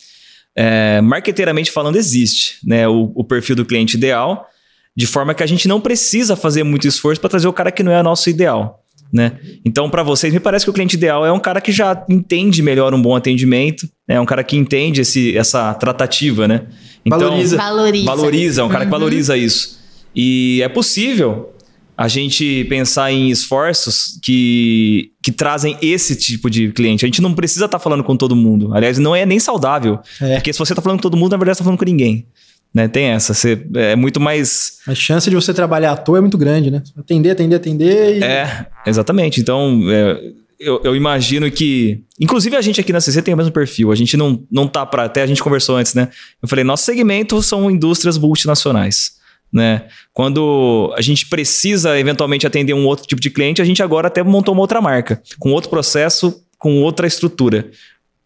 [0.56, 4.48] É, marqueteiramente falando, existe né, o, o perfil do cliente ideal,
[4.96, 7.82] de forma que a gente não precisa fazer muito esforço para trazer o cara que
[7.82, 8.82] não é nosso ideal.
[9.12, 9.32] Né?
[9.64, 12.62] Então, para vocês, me parece que o cliente ideal é um cara que já entende
[12.62, 14.16] melhor um bom atendimento, né?
[14.16, 16.66] é um cara que entende esse, essa tratativa, né?
[17.04, 17.56] Então, Valoriza.
[17.56, 18.04] Valoriza.
[18.04, 18.98] valoriza, é um cara que Uhum.
[18.98, 19.78] valoriza isso.
[20.14, 21.54] E é possível
[21.96, 27.04] a gente pensar em esforços que, que trazem esse tipo de cliente.
[27.04, 28.72] A gente não precisa estar falando com todo mundo.
[28.72, 29.98] Aliás, não é nem saudável.
[30.20, 30.34] É.
[30.34, 32.26] Porque se você está falando com todo mundo, na verdade, você está falando com ninguém.
[32.72, 32.86] Né?
[32.86, 33.34] Tem essa.
[33.34, 34.78] Você, é muito mais.
[34.86, 36.82] A chance de você trabalhar à toa é muito grande, né?
[36.96, 38.22] Atender, atender, atender e...
[38.22, 39.40] É, exatamente.
[39.40, 42.02] Então, é, eu, eu imagino que.
[42.20, 43.92] Inclusive, a gente aqui na CC tem o mesmo perfil.
[43.92, 45.04] A gente não, não tá para.
[45.04, 46.08] Até a gente conversou antes, né?
[46.42, 49.18] Eu falei, nosso segmento são indústrias multinacionais.
[49.50, 49.86] Né?
[50.12, 54.22] Quando a gente precisa eventualmente atender um outro tipo de cliente, a gente agora até
[54.22, 57.70] montou uma outra marca, com outro processo, com outra estrutura,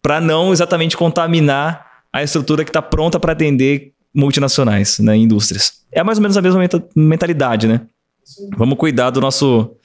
[0.01, 5.73] para não exatamente contaminar a estrutura que está pronta para atender multinacionais, né, indústrias.
[5.91, 7.81] É mais ou menos a mesma menta- mentalidade, né?
[8.57, 9.75] Vamos cuidar do nosso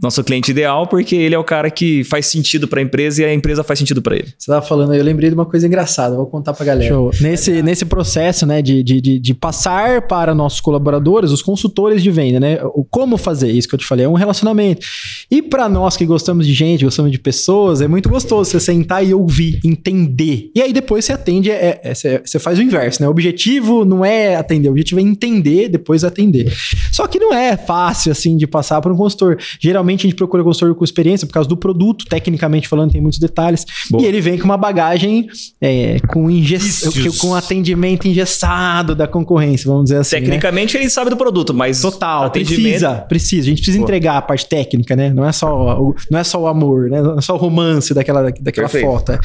[0.00, 3.24] nosso cliente ideal, porque ele é o cara que faz sentido para a empresa e
[3.26, 4.28] a empresa faz sentido para ele.
[4.38, 6.94] Você tava falando aí, eu lembrei de uma coisa engraçada, vou contar pra galera.
[7.20, 12.10] Nesse, nesse processo, né, de, de, de, de passar para nossos colaboradores, os consultores de
[12.10, 14.86] venda, né, o como fazer isso que eu te falei, é um relacionamento.
[15.30, 19.06] E para nós que gostamos de gente, gostamos de pessoas, é muito gostoso você sentar
[19.06, 20.50] e ouvir, entender.
[20.54, 23.08] E aí depois você atende, é, é- você, você faz o inverso, né?
[23.08, 26.50] O objetivo não é atender, o objetivo é entender, depois atender.
[26.90, 29.36] Só que não é fácil, assim, de passar por um consultor.
[29.60, 33.18] Geralmente a gente procura consultor com experiência por causa do produto, tecnicamente falando, tem muitos
[33.18, 33.64] detalhes.
[33.90, 34.02] Boa.
[34.02, 35.28] E ele vem com uma bagagem
[35.60, 36.26] é, com.
[36.26, 37.18] Vícios.
[37.18, 40.16] com atendimento engessado da concorrência, vamos dizer assim.
[40.16, 40.22] né?
[40.22, 43.46] Tecnicamente ele sabe do produto, mas Total, atendimento precisa, precisa.
[43.46, 43.84] A gente precisa Boa.
[43.84, 45.12] entregar a parte técnica, né?
[45.12, 47.02] Não é só o, não é só o amor, né?
[47.02, 48.86] Não é só o romance daquela, daquela Perfeito.
[48.86, 49.12] foto.
[49.12, 49.20] é.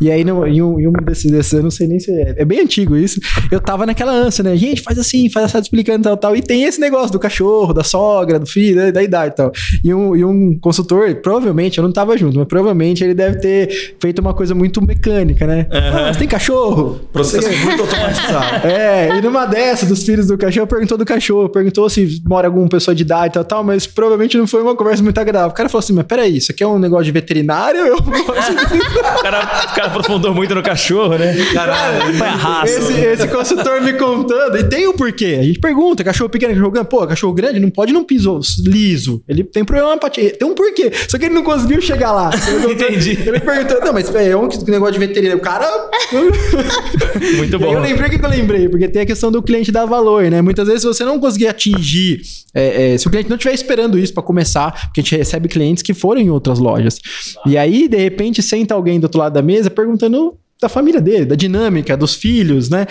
[0.00, 2.34] E aí, no, em, um, em um desses, desses, eu não sei nem se é,
[2.38, 3.20] é bem antigo isso.
[3.50, 4.56] Eu tava naquela ânsia, né?
[4.56, 6.36] Gente, faz assim, faz essa explicando tal, tal.
[6.36, 9.52] E tem esse negócio do cachorro, da sogra, do filho, da, da idade e tal.
[9.84, 13.94] E um, e um consultor, provavelmente, eu não tava junto, mas provavelmente ele deve ter
[13.98, 15.66] feito uma coisa muito mecânica, né?
[15.70, 17.00] Ah, você tem cachorro?
[17.12, 18.60] Processo muito automatizado.
[18.70, 22.68] É, e numa dessa dos filhos do cachorro, perguntou do cachorro, perguntou se mora alguma
[22.68, 25.50] pessoa de idade e tal, tal, mas provavelmente não foi uma conversa muito agradável.
[25.50, 27.80] O cara falou assim: Mas peraí, isso aqui é um negócio de veterinário?
[27.80, 31.34] Eu o, cara, o cara aprofundou muito no cachorro, né?
[31.52, 32.14] Caralho.
[32.14, 32.72] Foi a raça.
[32.72, 35.38] esse, esse consultor me contando, e tem o porquê.
[35.40, 36.88] A gente pergunta: cachorro pequeno, cachorro grande.
[36.88, 39.22] Pô, cachorro grande não pode não piso liso.
[39.28, 40.90] Ele tem problema pra ti- Tem um porquê.
[41.08, 42.30] Só que ele não conseguiu chegar lá.
[42.70, 43.18] Entendi.
[43.26, 45.38] Ele perguntou: Não, mas é um negócio de veterinário.
[45.38, 45.66] O cara.
[47.36, 47.72] Muito bom.
[47.74, 50.40] eu lembrei o que eu lembrei, porque tem a questão do cliente dar valor, né?
[50.42, 52.20] Muitas vezes, se você não conseguir atingir,
[52.54, 55.48] é, é, se o cliente não estiver esperando isso para começar, porque a gente recebe
[55.48, 56.98] clientes que foram em outras lojas.
[57.46, 61.24] E aí, de repente, senta alguém do outro lado da mesa perguntando da família dele,
[61.24, 62.86] da dinâmica, dos filhos, né?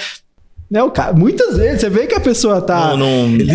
[0.69, 2.89] Né, o cara, muitas vezes você vê que a pessoa tá.
[2.89, 3.53] Não, não, ele é,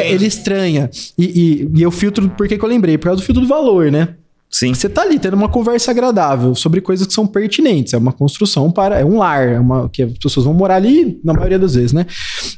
[0.00, 0.14] entende.
[0.14, 0.90] ele estranha.
[1.16, 2.98] E, e, e eu filtro, por que eu lembrei?
[2.98, 4.08] Por causa do filtro do valor, né?
[4.50, 4.74] Sim.
[4.74, 7.94] Você tá ali tendo uma conversa agradável sobre coisas que são pertinentes.
[7.94, 9.00] É uma construção para.
[9.00, 11.94] É um lar, é uma, que as pessoas vão morar ali na maioria das vezes,
[11.94, 12.04] né?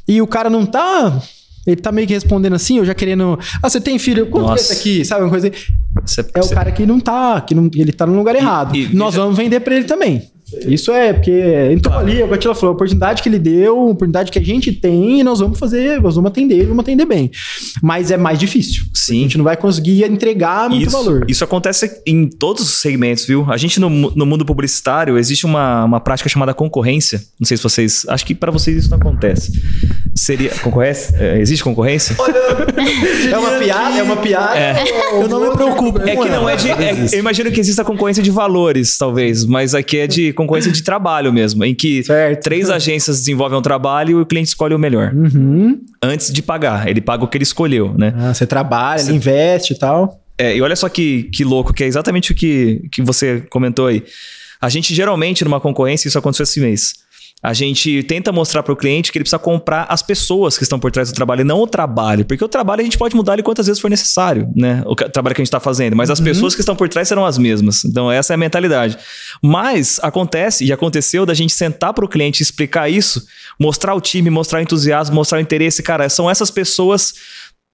[0.09, 1.23] E o cara não tá.
[1.65, 3.39] Ele tá meio que respondendo assim, eu já querendo.
[3.63, 4.27] Ah, você tem filho?
[4.27, 4.73] Quanto que é Nossa.
[4.73, 5.05] esse aqui?
[5.05, 5.47] Sabe uma coisa?
[5.47, 5.57] assim?
[6.05, 7.41] Você- É o cara que não tá.
[7.41, 8.75] Que não, ele tá no lugar errado.
[8.75, 10.21] e Nós veja- vamos vender pra ele também.
[10.67, 11.43] Isso é, porque
[11.73, 14.31] entrou ali, é o que a Tila falou, a oportunidade que ele deu, a oportunidade
[14.31, 17.31] que a gente tem, e nós vamos fazer, nós vamos atender, vamos atender bem.
[17.83, 18.85] Mas é mais difícil.
[18.95, 19.23] A Sim.
[19.23, 21.25] gente não vai conseguir entregar muito isso, valor.
[21.29, 23.47] isso acontece em todos os segmentos, viu?
[23.49, 27.23] A gente no, no mundo publicitário existe uma, uma prática chamada concorrência.
[27.41, 28.07] Não sei se vocês.
[28.09, 29.53] Acho que para vocês isso não acontece.
[30.15, 30.51] Seria.
[30.63, 31.17] Concorrência?
[31.19, 32.17] É, existe concorrência?
[33.31, 34.55] É uma piada, é uma piada.
[35.15, 36.01] Eu não me preocupo.
[36.03, 36.71] É que não é de.
[36.71, 40.83] é- eu imagino que exista concorrência de valores, talvez, mas aqui é de concorrência de
[40.83, 42.43] trabalho mesmo, em que Certo.
[42.43, 45.13] três agências desenvolvem um trabalho e o cliente escolhe o melhor.
[45.15, 45.81] Uhum.
[46.03, 46.89] Antes de pagar.
[46.89, 48.13] Ele paga o que ele escolheu, né?
[48.17, 50.21] Ah, você trabalha, ele investe e tal.
[50.37, 53.87] É, e olha só que, que louco, que é exatamente o que, que você comentou
[53.87, 54.03] aí.
[54.61, 56.95] A gente geralmente, numa concorrência, isso aconteceu esse mês.
[57.45, 60.79] A gente tenta mostrar para o cliente que ele precisa comprar as pessoas que estão
[60.79, 62.25] por trás do trabalho e não o trabalho.
[62.25, 64.83] Porque o trabalho a gente pode mudar ele quantas vezes for necessário, né?
[64.87, 65.95] O trabalho que a gente está fazendo.
[65.95, 66.25] Mas as uhum.
[66.25, 67.85] pessoas que estão por trás serão as mesmas.
[67.85, 68.97] Então, essa é a mentalidade.
[69.43, 73.27] Mas acontece, e aconteceu, da gente sentar para o cliente explicar isso,
[73.61, 75.83] mostrar o time, mostrar o entusiasmo, mostrar o interesse.
[75.83, 77.13] Cara, são essas pessoas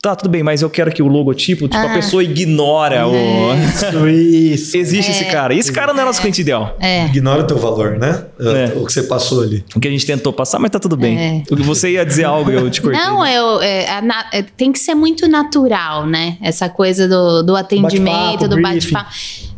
[0.03, 1.91] Tá, tudo bem, mas eu quero que o logotipo, tipo, ah.
[1.91, 3.13] a pessoa ignora o.
[3.55, 4.77] Isso, isso.
[4.79, 5.15] Existe é.
[5.15, 5.53] esse cara.
[5.53, 6.75] E esse cara não é nosso cliente ideal.
[6.81, 7.05] É.
[7.05, 8.25] Ignora o teu valor, né?
[8.41, 8.79] É.
[8.79, 9.63] O que você passou ali.
[9.77, 11.19] O que a gente tentou passar, mas tá tudo bem.
[11.19, 11.43] É.
[11.51, 12.99] O que você ia dizer algo, eu te cortei.
[12.99, 14.01] Não, eu, é,
[14.33, 16.39] é, tem que ser muito natural, né?
[16.41, 19.11] Essa coisa do, do atendimento, bate do bate-papo.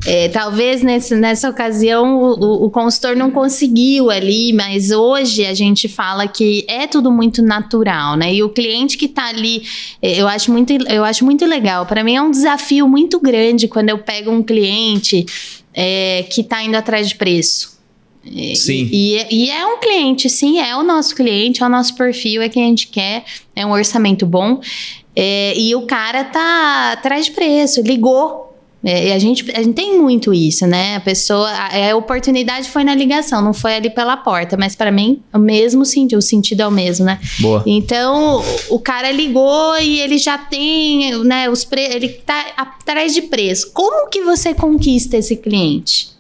[0.05, 5.89] É, talvez nesse, nessa ocasião o, o, consultor não conseguiu ali, mas hoje a gente
[5.89, 8.35] fala que é tudo muito natural, né?
[8.35, 9.63] E o cliente que está ali,
[10.01, 11.87] é, eu acho muito, eu acho muito legal.
[11.87, 15.25] Para mim é um desafio muito grande quando eu pego um cliente
[15.73, 17.81] é, que está indo atrás de preço.
[18.27, 18.89] É, sim.
[18.91, 22.49] E, e, é um cliente, sim, é o nosso cliente, é o nosso perfil, é
[22.49, 23.25] quem a gente quer,
[23.55, 24.61] é um orçamento bom.
[25.15, 28.52] É, e o cara tá atrás de preço, ligou
[28.85, 30.97] é, e a gente, a gente tem muito isso, né?
[30.97, 34.91] A pessoa, a, a oportunidade foi na ligação, não foi ali pela porta, mas para
[34.91, 37.21] mim, o mesmo sentido, o sentido é o mesmo, né?
[37.39, 37.63] Boa.
[37.65, 43.23] Então, o cara ligou e ele já tem, né, os pre, ele tá atrás de
[43.23, 43.71] preço.
[43.73, 46.12] Como que você conquista esse cliente?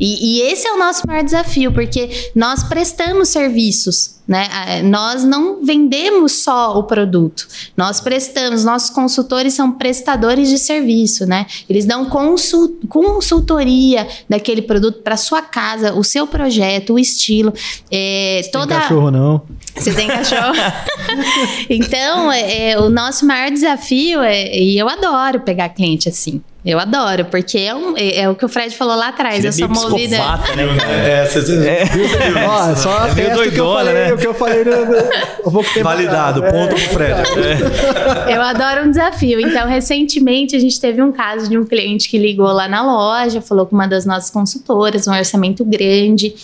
[0.00, 4.80] E, e esse é o nosso maior desafio, porque nós prestamos serviços né?
[4.84, 11.46] Nós não vendemos só o produto, nós prestamos, nossos consultores são prestadores de serviço, né?
[11.68, 17.52] Eles dão consul, consultoria daquele produto para sua casa, o seu projeto, o estilo.
[17.90, 18.68] É, Você toda...
[18.68, 19.42] tem cachorro, não?
[19.74, 20.54] Você tem cachorro?
[21.68, 26.40] então, é, é, o nosso maior desafio é, e eu adoro pegar cliente assim.
[26.64, 29.42] Eu adoro, porque é, um, é, é, o que o Fred falou lá atrás.
[29.42, 30.18] Você eu é sou movida.
[30.18, 31.84] Né, é, você, você é.
[32.46, 34.16] Ó, só é meio doidona, né?
[34.16, 36.78] que eu falei no, no, Validado, ponto é.
[36.78, 37.20] pro Fred.
[38.28, 38.36] É.
[38.36, 39.40] Eu adoro um desafio.
[39.40, 43.40] Então, recentemente, a gente teve um caso de um cliente que ligou lá na loja,
[43.40, 46.34] falou com uma das nossas consultoras, um orçamento grande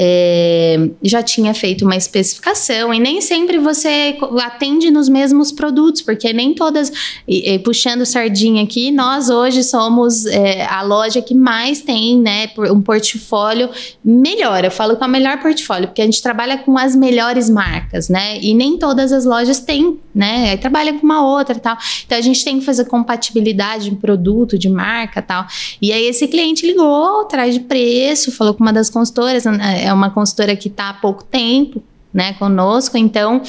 [0.00, 6.32] é, já tinha feito uma especificação e nem sempre você atende nos mesmos produtos, porque
[6.32, 6.92] nem todas,
[7.26, 12.48] e, e, puxando sardinha aqui, nós hoje somos é, a loja que mais tem, né,
[12.70, 13.70] um portfólio
[14.04, 14.64] melhor.
[14.64, 18.38] Eu falo com a melhor portfólio, porque a gente trabalha com as melhores marcas, né,
[18.40, 21.76] e nem todas as lojas têm, né, aí trabalha com uma outra tal.
[22.06, 25.44] Então a gente tem que fazer compatibilidade de produto, de marca tal.
[25.82, 29.92] E aí esse cliente ligou, atrás de preço, falou com uma das consultoras, né, é
[29.92, 31.82] uma consultora que está há pouco tempo,
[32.12, 33.42] né, conosco, então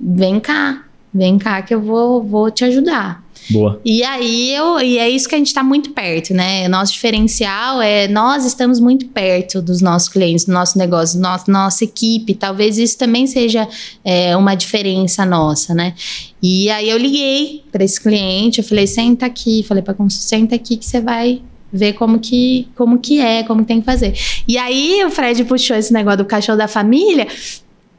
[0.00, 3.24] vem cá, vem cá que eu vou, vou te ajudar.
[3.50, 3.78] Boa.
[3.84, 6.66] E aí eu, e é isso que a gente está muito perto, né?
[6.66, 11.84] Nosso diferencial é nós estamos muito perto dos nossos clientes, do nosso negócio, nosso, nossa
[11.84, 12.34] equipe.
[12.34, 13.68] Talvez isso também seja
[14.02, 15.94] é, uma diferença nossa, né?
[16.42, 20.78] E aí eu liguei para esse cliente, eu falei senta aqui, falei para senta aqui
[20.78, 21.42] que você vai
[21.74, 24.14] ver como que, como que é, como tem que fazer.
[24.46, 27.26] E aí o Fred puxou esse negócio do cachorro da família.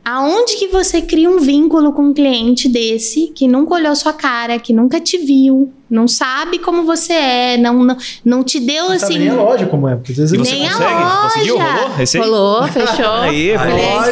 [0.07, 4.60] Aonde que você cria um vínculo com um cliente desse que nunca olhou sua cara,
[4.60, 8.91] que nunca te viu, não sabe como você é, não, não, não te deu não
[8.91, 9.18] assim.
[9.18, 10.84] nem a loja como é, porque às vezes e você nem consegue?
[10.84, 11.22] a loja.
[11.23, 11.57] Conseguiu?
[11.57, 11.99] Rolou?
[11.99, 12.23] Esse aí?
[12.23, 13.11] Rolou, fechou.
[13.14, 13.52] aí,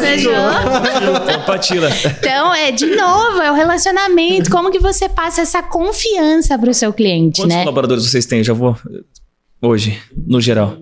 [0.00, 0.32] fechou.
[1.46, 1.88] Patila.
[2.18, 6.74] Então, é de novo, é o relacionamento, como que você passa essa confiança para o
[6.74, 7.62] seu cliente, Quantos né?
[7.62, 8.42] colaboradores vocês têm?
[8.42, 8.76] Já vou
[9.66, 10.76] hoje, no geral?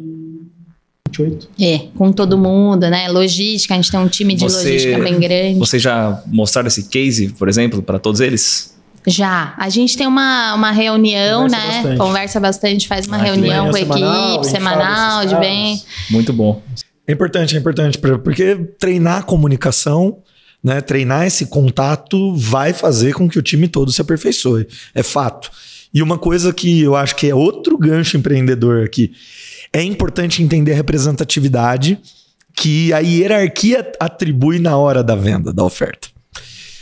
[1.09, 1.48] 28.
[1.60, 3.09] É, com todo mundo, né?
[3.09, 5.59] Logística, a gente tem um time de Você, logística bem grande.
[5.59, 8.74] Vocês já mostraram esse case, por exemplo, para todos eles?
[9.06, 9.54] Já.
[9.59, 11.74] A gente tem uma, uma reunião, Conversa né?
[11.74, 11.98] Bastante.
[11.98, 15.82] Conversa bastante, faz uma ah, reunião com a equipe, semanal, de bem.
[16.10, 16.62] Muito bom.
[17.06, 20.18] É importante, é importante, porque treinar a comunicação,
[20.62, 20.80] né?
[20.80, 24.66] Treinar esse contato vai fazer com que o time todo se aperfeiçoe.
[24.94, 25.50] É fato.
[25.93, 29.12] E uma coisa que eu acho que é outro gancho empreendedor aqui.
[29.73, 31.98] É importante entender a representatividade
[32.55, 36.09] que a hierarquia atribui na hora da venda, da oferta.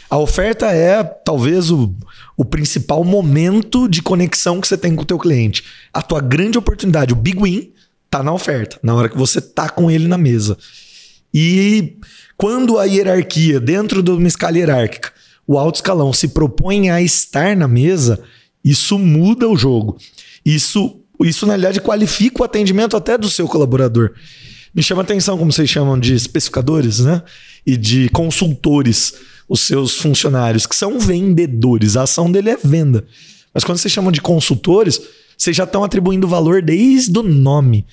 [0.09, 1.95] A oferta é talvez o,
[2.37, 5.65] o principal momento de conexão que você tem com o teu cliente.
[5.93, 7.73] A tua grande oportunidade, o big win,
[8.11, 10.59] tá na oferta, na hora que você tá com ele na mesa.
[11.33, 11.97] E
[12.37, 15.13] quando a hierarquia, dentro de uma escala hierárquica,
[15.47, 18.21] o alto escalão se propõe a estar na mesa,
[18.65, 19.97] isso muda o jogo.
[20.45, 24.13] Isso, isso na realidade, qualifica o atendimento até do seu colaborador.
[24.75, 27.23] Me chama atenção como vocês chamam de especificadores, né?
[27.67, 29.15] E de consultores,
[29.49, 31.97] os seus funcionários, que são vendedores.
[31.97, 33.05] A ação dele é venda.
[33.53, 35.01] Mas quando vocês chamam de consultores,
[35.37, 37.85] vocês já estão atribuindo valor desde o nome.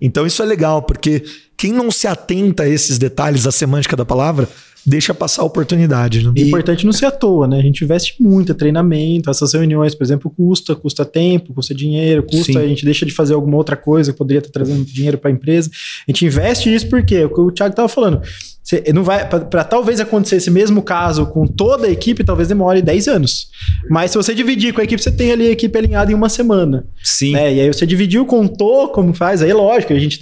[0.00, 1.24] Então isso é legal, porque
[1.56, 4.48] quem não se atenta a esses detalhes, a semântica da palavra,
[4.86, 6.24] deixa passar a oportunidade.
[6.24, 6.32] Né?
[6.36, 7.58] É importante não ser à toa, né?
[7.58, 12.22] A gente investe muito, é treinamento, essas reuniões, por exemplo, custa, custa tempo, custa dinheiro,
[12.22, 12.58] custa, Sim.
[12.58, 15.32] a gente deixa de fazer alguma outra coisa que poderia estar trazendo dinheiro para a
[15.32, 15.70] empresa.
[16.06, 18.22] A gente investe nisso porque, o que o Thiago estava falando,
[18.66, 22.82] você não vai para talvez acontecer esse mesmo caso com toda a equipe, talvez demore
[22.82, 23.48] 10 anos.
[23.88, 26.28] Mas se você dividir com a equipe, você tem ali a equipe alinhada em uma
[26.28, 26.84] semana.
[27.00, 27.30] Sim.
[27.32, 27.54] Né?
[27.54, 30.18] E aí você dividiu, contou como faz, aí lógico, a gente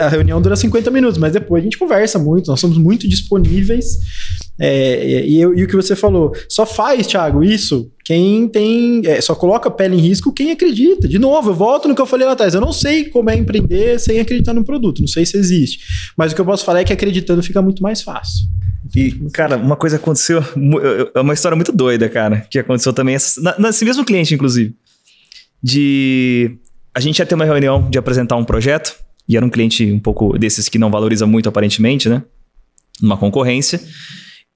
[0.00, 3.98] a reunião dura 50 minutos, mas depois a gente conversa muito, nós somos muito disponíveis.
[4.58, 9.02] É, e, e, e, o que você falou, só faz, Thiago, isso quem tem.
[9.06, 11.08] É, só coloca a pele em risco quem acredita.
[11.08, 12.54] De novo, eu volto no que eu falei lá atrás.
[12.54, 15.80] Eu não sei como é empreender sem acreditar no produto, não sei se existe.
[16.16, 18.46] Mas o que eu posso falar é que acreditando fica muito mais fácil.
[18.94, 20.42] E, cara, uma coisa aconteceu.
[21.14, 23.16] É uma história muito doida, cara, que aconteceu também
[23.58, 24.74] nesse mesmo cliente, inclusive.
[25.62, 26.56] De.
[26.94, 28.94] A gente ia ter uma reunião de apresentar um projeto,
[29.28, 32.22] e era um cliente um pouco desses que não valoriza muito, aparentemente, né?
[33.00, 33.80] Numa concorrência.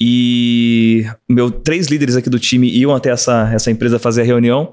[0.01, 4.73] E meu três líderes aqui do time iam até essa, essa empresa fazer a reunião.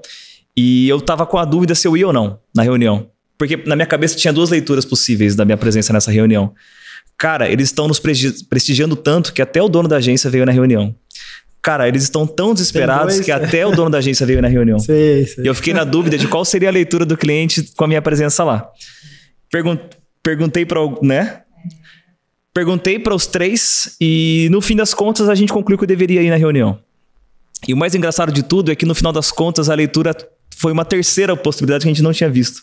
[0.56, 3.08] E eu tava com a dúvida se eu ia ou não na reunião.
[3.36, 6.54] Porque na minha cabeça tinha duas leituras possíveis da minha presença nessa reunião.
[7.18, 10.94] Cara, eles estão nos prestigiando tanto que até o dono da agência veio na reunião.
[11.62, 14.78] Cara, eles estão tão desesperados que até o dono da agência veio na reunião.
[14.80, 15.44] Sei, sei.
[15.44, 18.02] E eu fiquei na dúvida de qual seria a leitura do cliente com a minha
[18.02, 18.68] presença lá.
[19.50, 19.78] Pergun
[20.22, 21.40] perguntei para né?
[22.54, 26.22] Perguntei para os três e no fim das contas a gente concluiu que eu deveria
[26.22, 26.78] ir na reunião.
[27.66, 30.16] E o mais engraçado de tudo é que no final das contas a leitura
[30.56, 32.62] foi uma terceira possibilidade que a gente não tinha visto.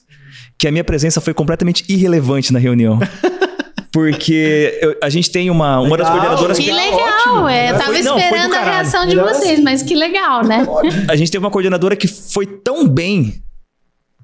[0.57, 2.99] Que a minha presença foi completamente irrelevante na reunião.
[3.91, 6.63] Porque eu, a gente tem uma, uma das coordenadoras que.
[6.63, 7.71] Que legal, ótimo, é.
[7.71, 10.65] Eu tava foi, esperando não, a reação de vocês, mas que legal, né?
[11.09, 13.43] A gente teve uma coordenadora que foi tão bem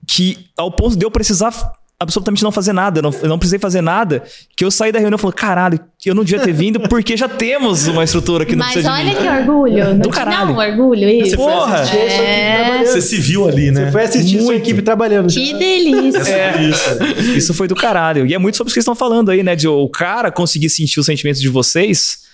[0.07, 1.51] que, ao ponto de eu precisar
[1.99, 2.99] absolutamente não fazer nada.
[2.99, 4.23] Eu não, eu não precisei fazer nada.
[4.55, 7.27] Que eu saí da reunião e falei, caralho, eu não devia ter vindo porque já
[7.27, 9.85] temos uma estrutura que não Mas precisa olha que orgulho.
[9.89, 10.53] Não Do caralho.
[10.53, 11.31] Não, orgulho isso.
[11.31, 11.83] Você Porra!
[11.89, 12.85] É...
[12.85, 13.85] Você se viu ali, né?
[13.85, 14.45] Você foi assistir muito.
[14.45, 15.27] sua equipe trabalhando.
[15.29, 16.19] Que delícia.
[16.19, 16.61] É.
[16.61, 17.03] Isso.
[17.37, 18.25] isso foi do caralho.
[18.25, 19.55] E é muito sobre o que vocês estão falando aí, né?
[19.55, 22.26] De o cara conseguir sentir os sentimentos de vocês.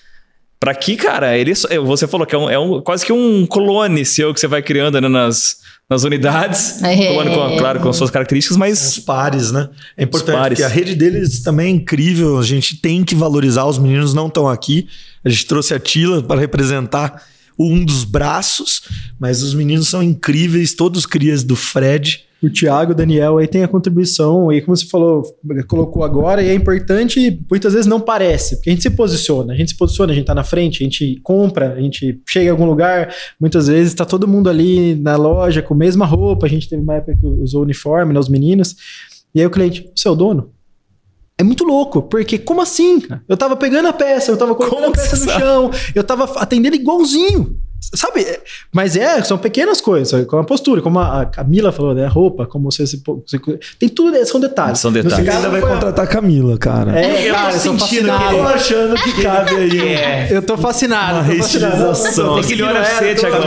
[0.64, 1.52] Pra que, cara, ele,
[1.84, 4.62] você falou que é, um, é um, quase que um clone seu que você vai
[4.62, 5.58] criando né, nas,
[5.90, 7.14] nas unidades, é.
[7.14, 8.98] com, claro, com suas características, mas.
[8.98, 9.70] Os pares, né?
[9.98, 12.40] É importante, porque a rede deles também é incrível.
[12.40, 13.66] A gente tem que valorizar.
[13.66, 14.88] Os meninos não estão aqui.
[15.26, 17.22] A gente trouxe a Tila para representar
[17.60, 18.84] um dos braços,
[19.20, 23.64] mas os meninos são incríveis, todos crias do Fred o Thiago, o Daniel aí tem
[23.64, 25.24] a contribuição, e como você falou,
[25.68, 29.56] colocou agora, e é importante, muitas vezes não parece, porque a gente se posiciona, a
[29.56, 32.50] gente se posiciona, a gente tá na frente, a gente compra, a gente chega em
[32.50, 36.50] algum lugar, muitas vezes tá todo mundo ali na loja com a mesma roupa, a
[36.50, 38.76] gente teve uma época que usou uniforme, né, os meninos,
[39.34, 40.52] e aí o cliente, é o dono?
[41.38, 43.02] É muito louco, porque como assim?
[43.28, 46.26] Eu tava pegando a peça, eu tava colocando como a peça no chão, eu tava
[46.40, 47.58] atendendo igualzinho.
[47.94, 48.22] Sabe?
[48.22, 48.40] É,
[48.72, 52.06] mas é, são pequenas coisas, como a postura, como a Camila falou, né?
[52.06, 53.02] A roupa, como você se.
[53.06, 53.40] Você,
[53.80, 54.80] tem tudo, são detalhes.
[54.80, 55.26] São detalhes.
[55.26, 57.00] Você ainda vai contratar a Camila, cara.
[57.00, 59.80] É, eu cara, tô sentindo que tô achando que cabe aí.
[59.80, 60.28] É.
[60.32, 61.20] Eu tô fascinado.
[61.20, 62.36] Uma reestilização.
[62.36, 63.38] Tem que ele olha pra você, Thiago.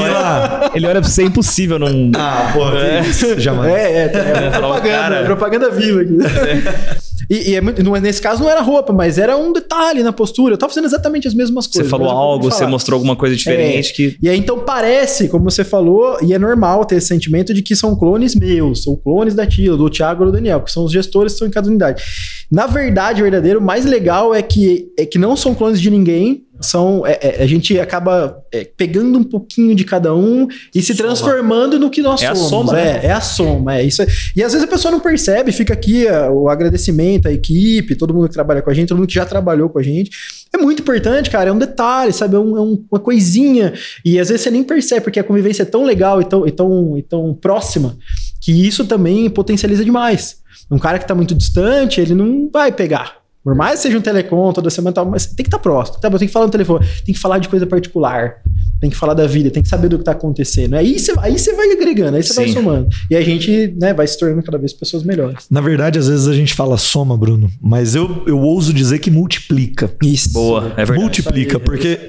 [0.74, 2.10] Ele olha pra você, é impossível não.
[2.16, 3.02] Ah, pô, é.
[3.38, 3.72] jamais.
[3.72, 6.18] É, é, é, é propaganda, propaganda viva aqui.
[6.22, 7.06] É.
[7.28, 10.54] E, e é muito, nesse caso não era roupa, mas era um detalhe na postura.
[10.54, 11.86] Eu tava fazendo exatamente as mesmas coisas.
[11.86, 13.90] Você falou algo, você mostrou alguma coisa diferente.
[13.90, 14.16] É, que...
[14.22, 17.74] E aí então parece, como você falou, e é normal ter esse sentimento de que
[17.74, 20.92] são clones meus, ou clones da Tila, do Thiago ou do Daniel, que são os
[20.92, 22.02] gestores que estão em cada unidade.
[22.50, 25.90] Na verdade, o verdadeiro, o mais legal é que, é que não são clones de
[25.90, 30.82] ninguém, são é, é, a gente acaba é, pegando um pouquinho de cada um e
[30.82, 31.08] se soma.
[31.08, 32.46] transformando no que nós é somos.
[32.46, 33.00] A soma, é, né?
[33.04, 34.02] é a soma, é isso.
[34.34, 38.14] E às vezes a pessoa não percebe, fica aqui a, o agradecimento à equipe, todo
[38.14, 40.10] mundo que trabalha com a gente, todo mundo que já trabalhou com a gente.
[40.54, 42.34] É muito importante, cara, é um detalhe, sabe?
[42.34, 43.72] É, é um, uma coisinha.
[44.04, 46.50] E às vezes você nem percebe, porque a convivência é tão legal e tão, e
[46.50, 47.96] tão, e tão próxima
[48.40, 50.38] que isso também potencializa demais.
[50.70, 53.25] Um cara que está muito distante, ele não vai pegar.
[53.46, 56.00] Por mais que seja um telecom toda semana, tal, mas tem que estar tá próximo.
[56.00, 56.10] Tá?
[56.10, 58.38] Tem que falar no telefone, tem que falar de coisa particular,
[58.80, 60.74] tem que falar da vida, tem que saber do que está acontecendo.
[60.74, 62.88] Aí você aí vai agregando, aí você vai somando.
[63.08, 65.46] E a gente né, vai se tornando cada vez pessoas melhores.
[65.48, 69.12] Na verdade, às vezes a gente fala soma, Bruno, mas eu, eu ouso dizer que
[69.12, 69.88] multiplica.
[70.02, 70.32] Isso.
[70.32, 70.98] Boa, é verdade.
[70.98, 72.00] Multiplica, porque,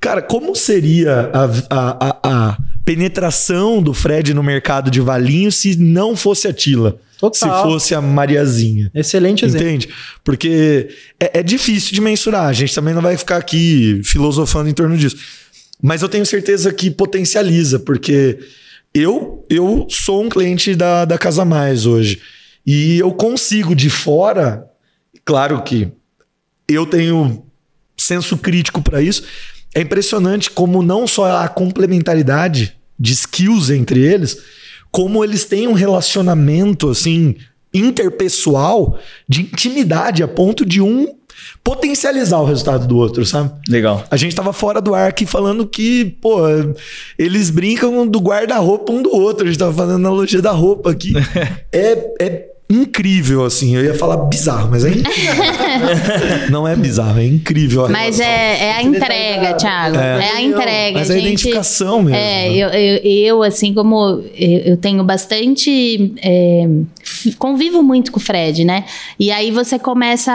[0.00, 5.76] cara, como seria a, a, a, a penetração do Fred no mercado de Valinho se
[5.76, 6.98] não fosse a Tila?
[7.18, 7.32] Total.
[7.32, 8.90] Se fosse a Mariazinha.
[8.94, 9.66] Excelente exemplo.
[9.66, 9.88] Entende?
[10.22, 10.88] Porque
[11.18, 12.46] é, é, difícil de mensurar.
[12.46, 15.16] A gente também não vai ficar aqui filosofando em torno disso.
[15.82, 18.38] Mas eu tenho certeza que potencializa, porque
[18.92, 22.20] eu, eu sou um cliente da, da Casa Mais hoje.
[22.66, 24.66] E eu consigo de fora,
[25.24, 25.88] claro que
[26.68, 27.44] eu tenho
[27.96, 29.22] senso crítico para isso.
[29.74, 34.38] É impressionante como não só a complementaridade de skills entre eles,
[34.96, 37.36] como eles têm um relacionamento assim
[37.74, 38.98] interpessoal
[39.28, 41.06] de intimidade a ponto de um
[41.62, 43.52] potencializar o resultado do outro, sabe?
[43.68, 44.02] Legal.
[44.10, 46.38] A gente tava fora do ar aqui falando que, pô,
[47.18, 49.44] eles brincam do guarda-roupa um do outro.
[49.44, 51.12] A gente tava fazendo analogia da roupa aqui.
[51.70, 53.76] é, é incrível, assim.
[53.76, 55.44] Eu ia falar bizarro, mas é incrível.
[56.50, 57.88] não é bizarro, é incrível.
[57.88, 59.96] Mas é, é, a entrega, Thiago.
[59.96, 60.98] É, é a entrega.
[60.98, 62.16] Mas é a identificação mesmo.
[62.16, 62.56] É, né?
[62.56, 66.12] eu, eu, eu, assim, como eu tenho bastante.
[66.22, 66.66] É,
[67.38, 68.84] convivo muito com o Fred, né?
[69.18, 70.32] E aí você começa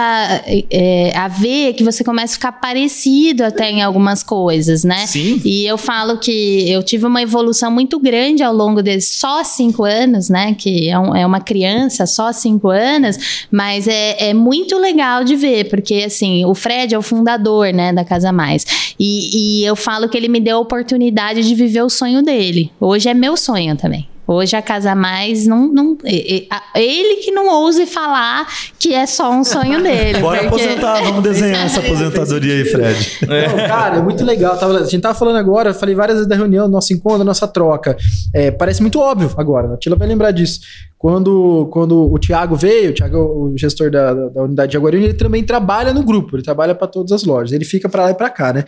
[0.70, 5.06] é, a ver que você começa a ficar parecido até em algumas coisas, né?
[5.06, 5.41] Sim.
[5.44, 9.84] E eu falo que eu tive uma evolução muito grande ao longo desses só cinco
[9.84, 10.56] anos, né?
[10.58, 15.23] Que é, um, é uma criança, só só cinco anos, mas é, é muito legal
[15.23, 18.93] de ver, porque assim, o Fred é o fundador, né, da Casa Mais.
[18.99, 22.72] E, e eu falo que ele me deu a oportunidade de viver o sonho dele.
[22.80, 24.07] Hoje é meu sonho também.
[24.27, 25.98] Hoje a Casa Mais não, não.
[26.06, 28.48] Ele que não ouse falar
[28.80, 30.19] que é só um sonho dele.
[30.19, 30.64] Bora porque...
[30.64, 33.18] aposentar, vamos desenhar essa aposentadoria aí, Fred.
[33.27, 34.57] Não, cara, é muito legal.
[34.57, 37.48] a gente tava falando agora, falei várias vezes da reunião, do nosso encontro, da nossa
[37.48, 37.98] troca.
[38.34, 40.61] É, parece muito óbvio agora, a Tila vai lembrar disso.
[41.02, 45.15] Quando, quando o Thiago veio, o Thiago, o gestor da, da unidade de Jaguariúna, ele
[45.15, 48.14] também trabalha no grupo, ele trabalha para todas as lojas, ele fica para lá e
[48.14, 48.64] para cá, né?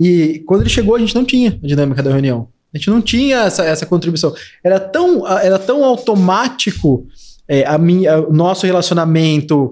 [0.00, 2.48] E quando ele chegou, a gente não tinha a dinâmica da reunião.
[2.74, 4.34] A gente não tinha essa, essa contribuição.
[4.64, 7.06] Era tão, era tão automático
[7.46, 9.70] é, a minha, o nosso relacionamento,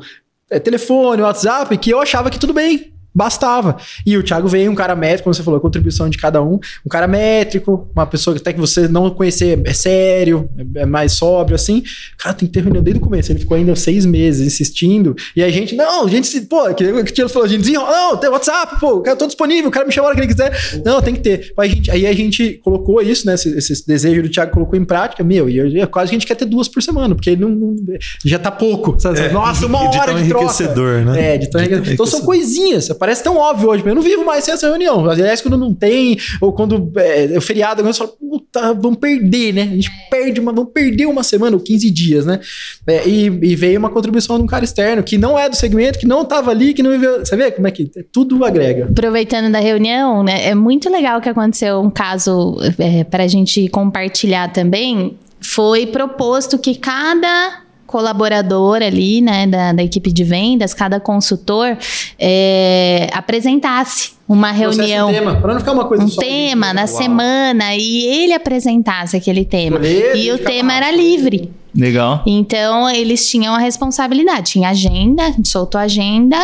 [0.48, 2.93] é, telefone, WhatsApp, que eu achava que tudo bem.
[3.14, 3.76] Bastava.
[4.04, 6.58] E o Thiago veio, um cara métrico, como você falou, a contribuição de cada um.
[6.84, 11.12] Um cara métrico, uma pessoa que até que você não conhecer, é sério, é mais
[11.12, 11.82] sóbrio, assim.
[12.18, 13.30] Cara, tem que ter reunião desde o começo.
[13.30, 15.14] Ele ficou ainda seis meses insistindo.
[15.36, 18.16] E a gente, não, a gente se, pô, que, o falou, a gente desenrola, não,
[18.16, 20.82] tem WhatsApp, pô, eu tô disponível, o cara me chama a hora que ele quiser.
[20.84, 21.52] Não, tem que ter.
[21.56, 23.34] Aí a gente, aí a gente colocou isso, né?
[23.34, 26.34] Esse, esse desejo do Thiago colocou em prática, meu, e eu, quase a gente quer
[26.34, 27.76] ter duas por semana, porque ele não, não
[28.24, 28.96] já tá pouco.
[28.98, 29.20] Sabe?
[29.20, 31.04] É, Nossa, uma hora de, de troca.
[31.04, 31.34] né?
[31.34, 31.92] É, de tão enriquecedor.
[31.92, 35.06] Então são coisinhas, parece tão óbvio hoje, eu não vivo mais sem essa reunião.
[35.10, 39.62] Aliás, quando não tem, ou quando é, é feriado, você fala, puta, vamos perder, né?
[39.64, 42.40] A gente perde uma, vamos perder uma semana ou 15 dias, né?
[42.86, 45.98] É, e, e, veio uma contribuição de um cara externo que não é do segmento,
[45.98, 47.18] que não estava ali, que não viveu.
[47.18, 48.86] Você vê como é que tudo agrega.
[48.86, 50.48] Aproveitando da reunião, né?
[50.48, 55.18] É muito legal que aconteceu um caso é, para a gente compartilhar também.
[55.42, 57.63] Foi proposto que cada
[57.94, 61.78] colaborador ali, né, da, da equipe de vendas, cada consultor
[62.18, 66.88] é, apresentasse uma reunião, um tema, para não ficar uma coisa um tema na Uau.
[66.88, 69.78] semana e ele apresentasse aquele tema.
[69.86, 71.52] e o tema era livre.
[71.74, 72.22] Legal.
[72.26, 74.52] Então, eles tinham a responsabilidade.
[74.52, 76.36] Tinha agenda, soltou a agenda,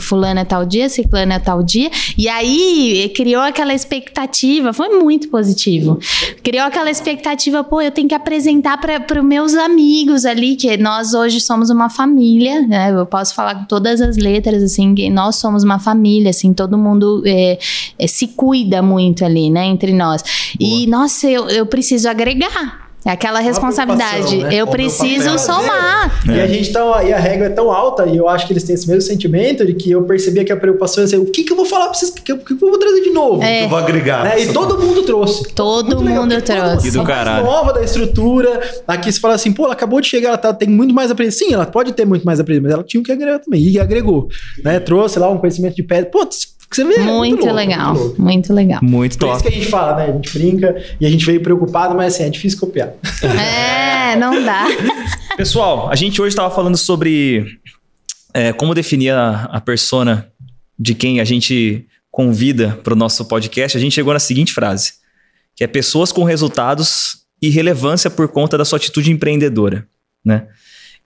[0.00, 1.90] fulano é tal dia, ciclano é tal dia.
[2.16, 5.98] E aí, criou aquela expectativa, foi muito positivo.
[6.42, 11.12] Criou aquela expectativa, pô, eu tenho que apresentar para os meus amigos ali, que nós
[11.12, 12.92] hoje somos uma família, né?
[12.92, 16.78] Eu posso falar com todas as letras, assim, que nós somos uma família, assim, todo
[16.78, 17.58] mundo é,
[17.98, 20.22] é, se cuida muito ali, né, entre nós.
[20.22, 20.70] Boa.
[20.70, 22.85] E, nossa, eu, eu preciso agregar.
[23.06, 24.38] É aquela responsabilidade.
[24.38, 24.52] Né?
[24.52, 26.20] Eu preciso somar.
[26.28, 26.32] É.
[26.32, 28.64] E a gente tá, e a regra é tão alta, e eu acho que eles
[28.64, 31.44] têm esse mesmo sentimento de que eu percebia que a preocupação ia ser o que,
[31.44, 33.44] que eu vou falar pra vocês, o que, que, eu vou trazer de novo?
[33.44, 33.64] É.
[33.64, 34.24] Eu vou agregar.
[34.24, 34.42] Né?
[34.42, 35.52] E todo mundo trouxe.
[35.54, 36.88] Todo muito mundo legal, trouxe.
[36.88, 37.44] E do caralho.
[37.46, 38.60] nova da estrutura.
[38.88, 41.38] Aqui você fala assim, pô, ela acabou de chegar, ela tá, tem muito mais aprendizado.
[41.38, 43.62] Sim, ela pode ter muito mais aprendizado, mas ela tinha que agregar também.
[43.62, 44.28] E agregou.
[44.64, 44.80] Né?
[44.80, 46.10] Trouxe lá um conhecimento de pedra.
[46.10, 46.28] Pô,
[46.76, 48.80] você vê, muito, muito, louco, legal, muito, muito, legal.
[48.82, 49.30] Muito top.
[49.30, 50.10] Por isso que a gente fala, né?
[50.10, 52.92] A gente brinca e a gente veio preocupado, mas assim, é difícil copiar.
[53.22, 54.66] É, não dá.
[55.36, 57.58] Pessoal, a gente hoje estava falando sobre
[58.34, 60.30] é, como definir a, a persona
[60.78, 63.76] de quem a gente convida para o nosso podcast.
[63.76, 64.94] A gente chegou na seguinte frase,
[65.54, 69.86] que é pessoas com resultados e relevância por conta da sua atitude empreendedora,
[70.22, 70.46] né?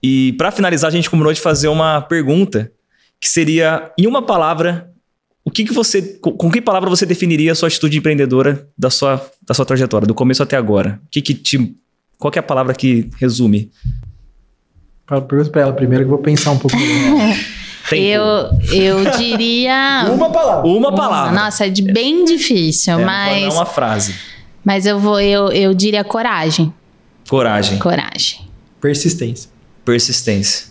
[0.02, 2.72] E para finalizar, a gente combinou de fazer uma pergunta
[3.20, 4.89] que seria, em uma palavra,
[5.50, 6.00] o que, que você.
[6.00, 10.06] Com, com, que palavra você definiria a sua atitude empreendedora da sua, da sua trajetória,
[10.06, 11.00] do começo até agora?
[11.04, 11.74] O que, que te.
[12.16, 13.72] Qual que é a palavra que resume?
[15.06, 16.76] Pergunta pra ela primeiro que eu vou pensar um pouco.
[17.90, 18.22] eu,
[18.72, 20.06] eu diria.
[20.14, 20.68] uma palavra.
[20.68, 21.32] Uma palavra.
[21.32, 23.42] Nossa, é de bem difícil, é, mas.
[23.42, 24.14] Não é uma frase.
[24.64, 26.72] Mas eu vou, eu, eu diria coragem.
[27.28, 27.78] Coragem.
[27.80, 28.48] Coragem.
[28.80, 29.50] Persistência.
[29.84, 30.68] Persistência.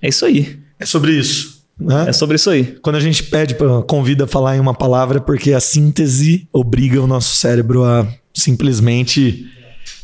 [0.00, 0.58] É isso aí.
[0.78, 1.57] É sobre isso.
[1.78, 2.06] Né?
[2.08, 2.76] É sobre isso aí.
[2.82, 3.56] Quando a gente pede,
[3.86, 9.46] convida a falar em uma palavra, porque a síntese obriga o nosso cérebro a simplesmente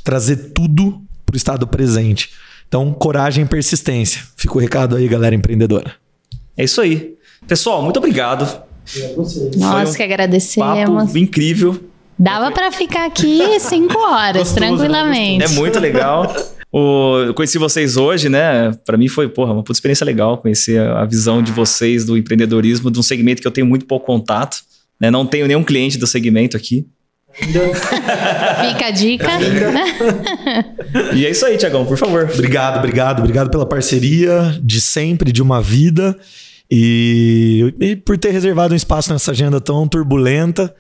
[0.03, 2.31] trazer tudo para o estado presente.
[2.69, 4.23] Então, coragem e persistência.
[4.37, 5.93] Fica o recado aí, galera empreendedora.
[6.57, 7.15] É isso aí.
[7.47, 8.63] Pessoal, muito obrigado.
[9.57, 11.05] Nós um que agradecemos.
[11.07, 11.81] Papo incrível.
[12.19, 15.45] Dava para ficar aqui cinco horas, gostoso, tranquilamente.
[15.45, 16.33] É muito legal.
[16.77, 18.73] O, eu conheci vocês hoje, né?
[18.85, 22.91] Para mim foi, porra, uma puta experiência legal conhecer a visão de vocês do empreendedorismo,
[22.91, 24.57] de um segmento que eu tenho muito pouco contato.
[25.01, 25.09] Né?
[25.09, 26.85] Não tenho nenhum cliente do segmento aqui.
[27.33, 29.29] Fica a dica.
[31.15, 32.29] e é isso aí, Tiagão, por favor.
[32.35, 36.19] Obrigado, obrigado, obrigado pela parceria de sempre, de uma vida.
[36.69, 40.75] E, e por ter reservado um espaço nessa agenda tão turbulenta,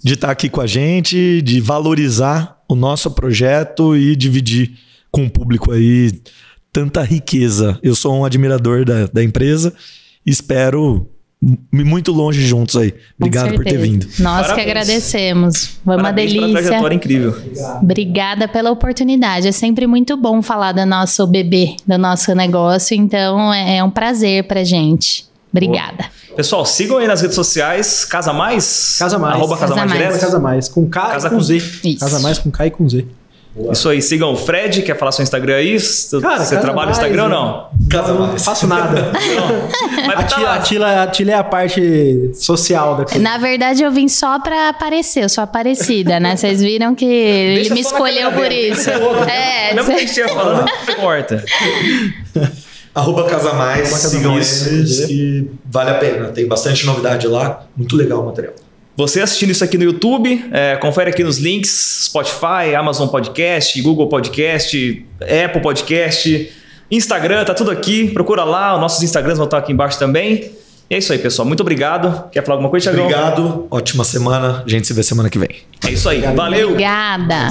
[0.00, 4.78] de estar aqui com a gente, de valorizar o nosso projeto e dividir
[5.10, 6.12] com o público aí
[6.72, 7.78] tanta riqueza.
[7.82, 9.72] Eu sou um admirador da, da empresa.
[10.24, 11.08] Espero
[11.72, 12.94] muito longe juntos aí.
[13.18, 14.06] Obrigado por ter vindo.
[14.18, 14.54] Nós Parabéns.
[14.54, 15.66] que agradecemos.
[15.84, 16.62] Foi Parabéns uma delícia.
[16.62, 17.36] trajetória incrível.
[17.82, 19.48] Obrigada pela oportunidade.
[19.48, 22.94] É sempre muito bom falar do nosso bebê, do nosso negócio.
[22.94, 25.24] Então é, é um prazer pra gente.
[25.50, 25.96] Obrigada.
[25.96, 26.36] Boa.
[26.36, 28.04] Pessoal, sigam aí nas redes sociais.
[28.04, 28.96] Casa Mais.
[28.98, 29.34] Casa Mais.
[29.34, 30.20] Arroba Casa, Casa Mais, mais.
[30.20, 30.68] Casa Mais.
[30.68, 31.56] Com K Casa e com, com Z.
[31.56, 31.98] Isso.
[32.00, 33.06] Casa Mais com K e com Z.
[33.60, 33.72] Boa.
[33.72, 35.76] Isso aí, sigam o Fred, quer falar seu Instagram aí?
[36.22, 37.68] Cara, Você trabalha no Instagram ou não?
[37.90, 39.12] Casa não faço nada.
[40.16, 43.18] a, tia, a, Tila, a Tila é a parte social da coisa.
[43.18, 46.36] Na verdade, eu vim só pra aparecer, eu sou aparecida, né?
[46.36, 48.88] Vocês viram que ele me escolheu por isso.
[48.90, 51.44] É, Mesmo que a gente estiver falando, não importa.
[52.94, 56.28] Arroba Casa Mais, sigam eles e vale a pena.
[56.28, 58.54] Tem bastante novidade lá, muito legal o material.
[59.00, 64.10] Você assistindo isso aqui no YouTube, é, confere aqui nos links: Spotify, Amazon Podcast, Google
[64.10, 66.52] Podcast, Apple Podcast,
[66.90, 68.10] Instagram, tá tudo aqui.
[68.10, 70.50] Procura lá, os nossos Instagrams vão estar aqui embaixo também.
[70.90, 71.48] E é isso aí, pessoal.
[71.48, 72.28] Muito obrigado.
[72.30, 73.06] Quer falar alguma coisa, Thiagão?
[73.06, 73.66] Obrigado.
[73.70, 74.62] Ótima semana.
[74.66, 75.48] A gente se vê semana que vem.
[75.86, 76.20] É isso aí.
[76.20, 76.72] Valeu.
[76.72, 77.48] Obrigada.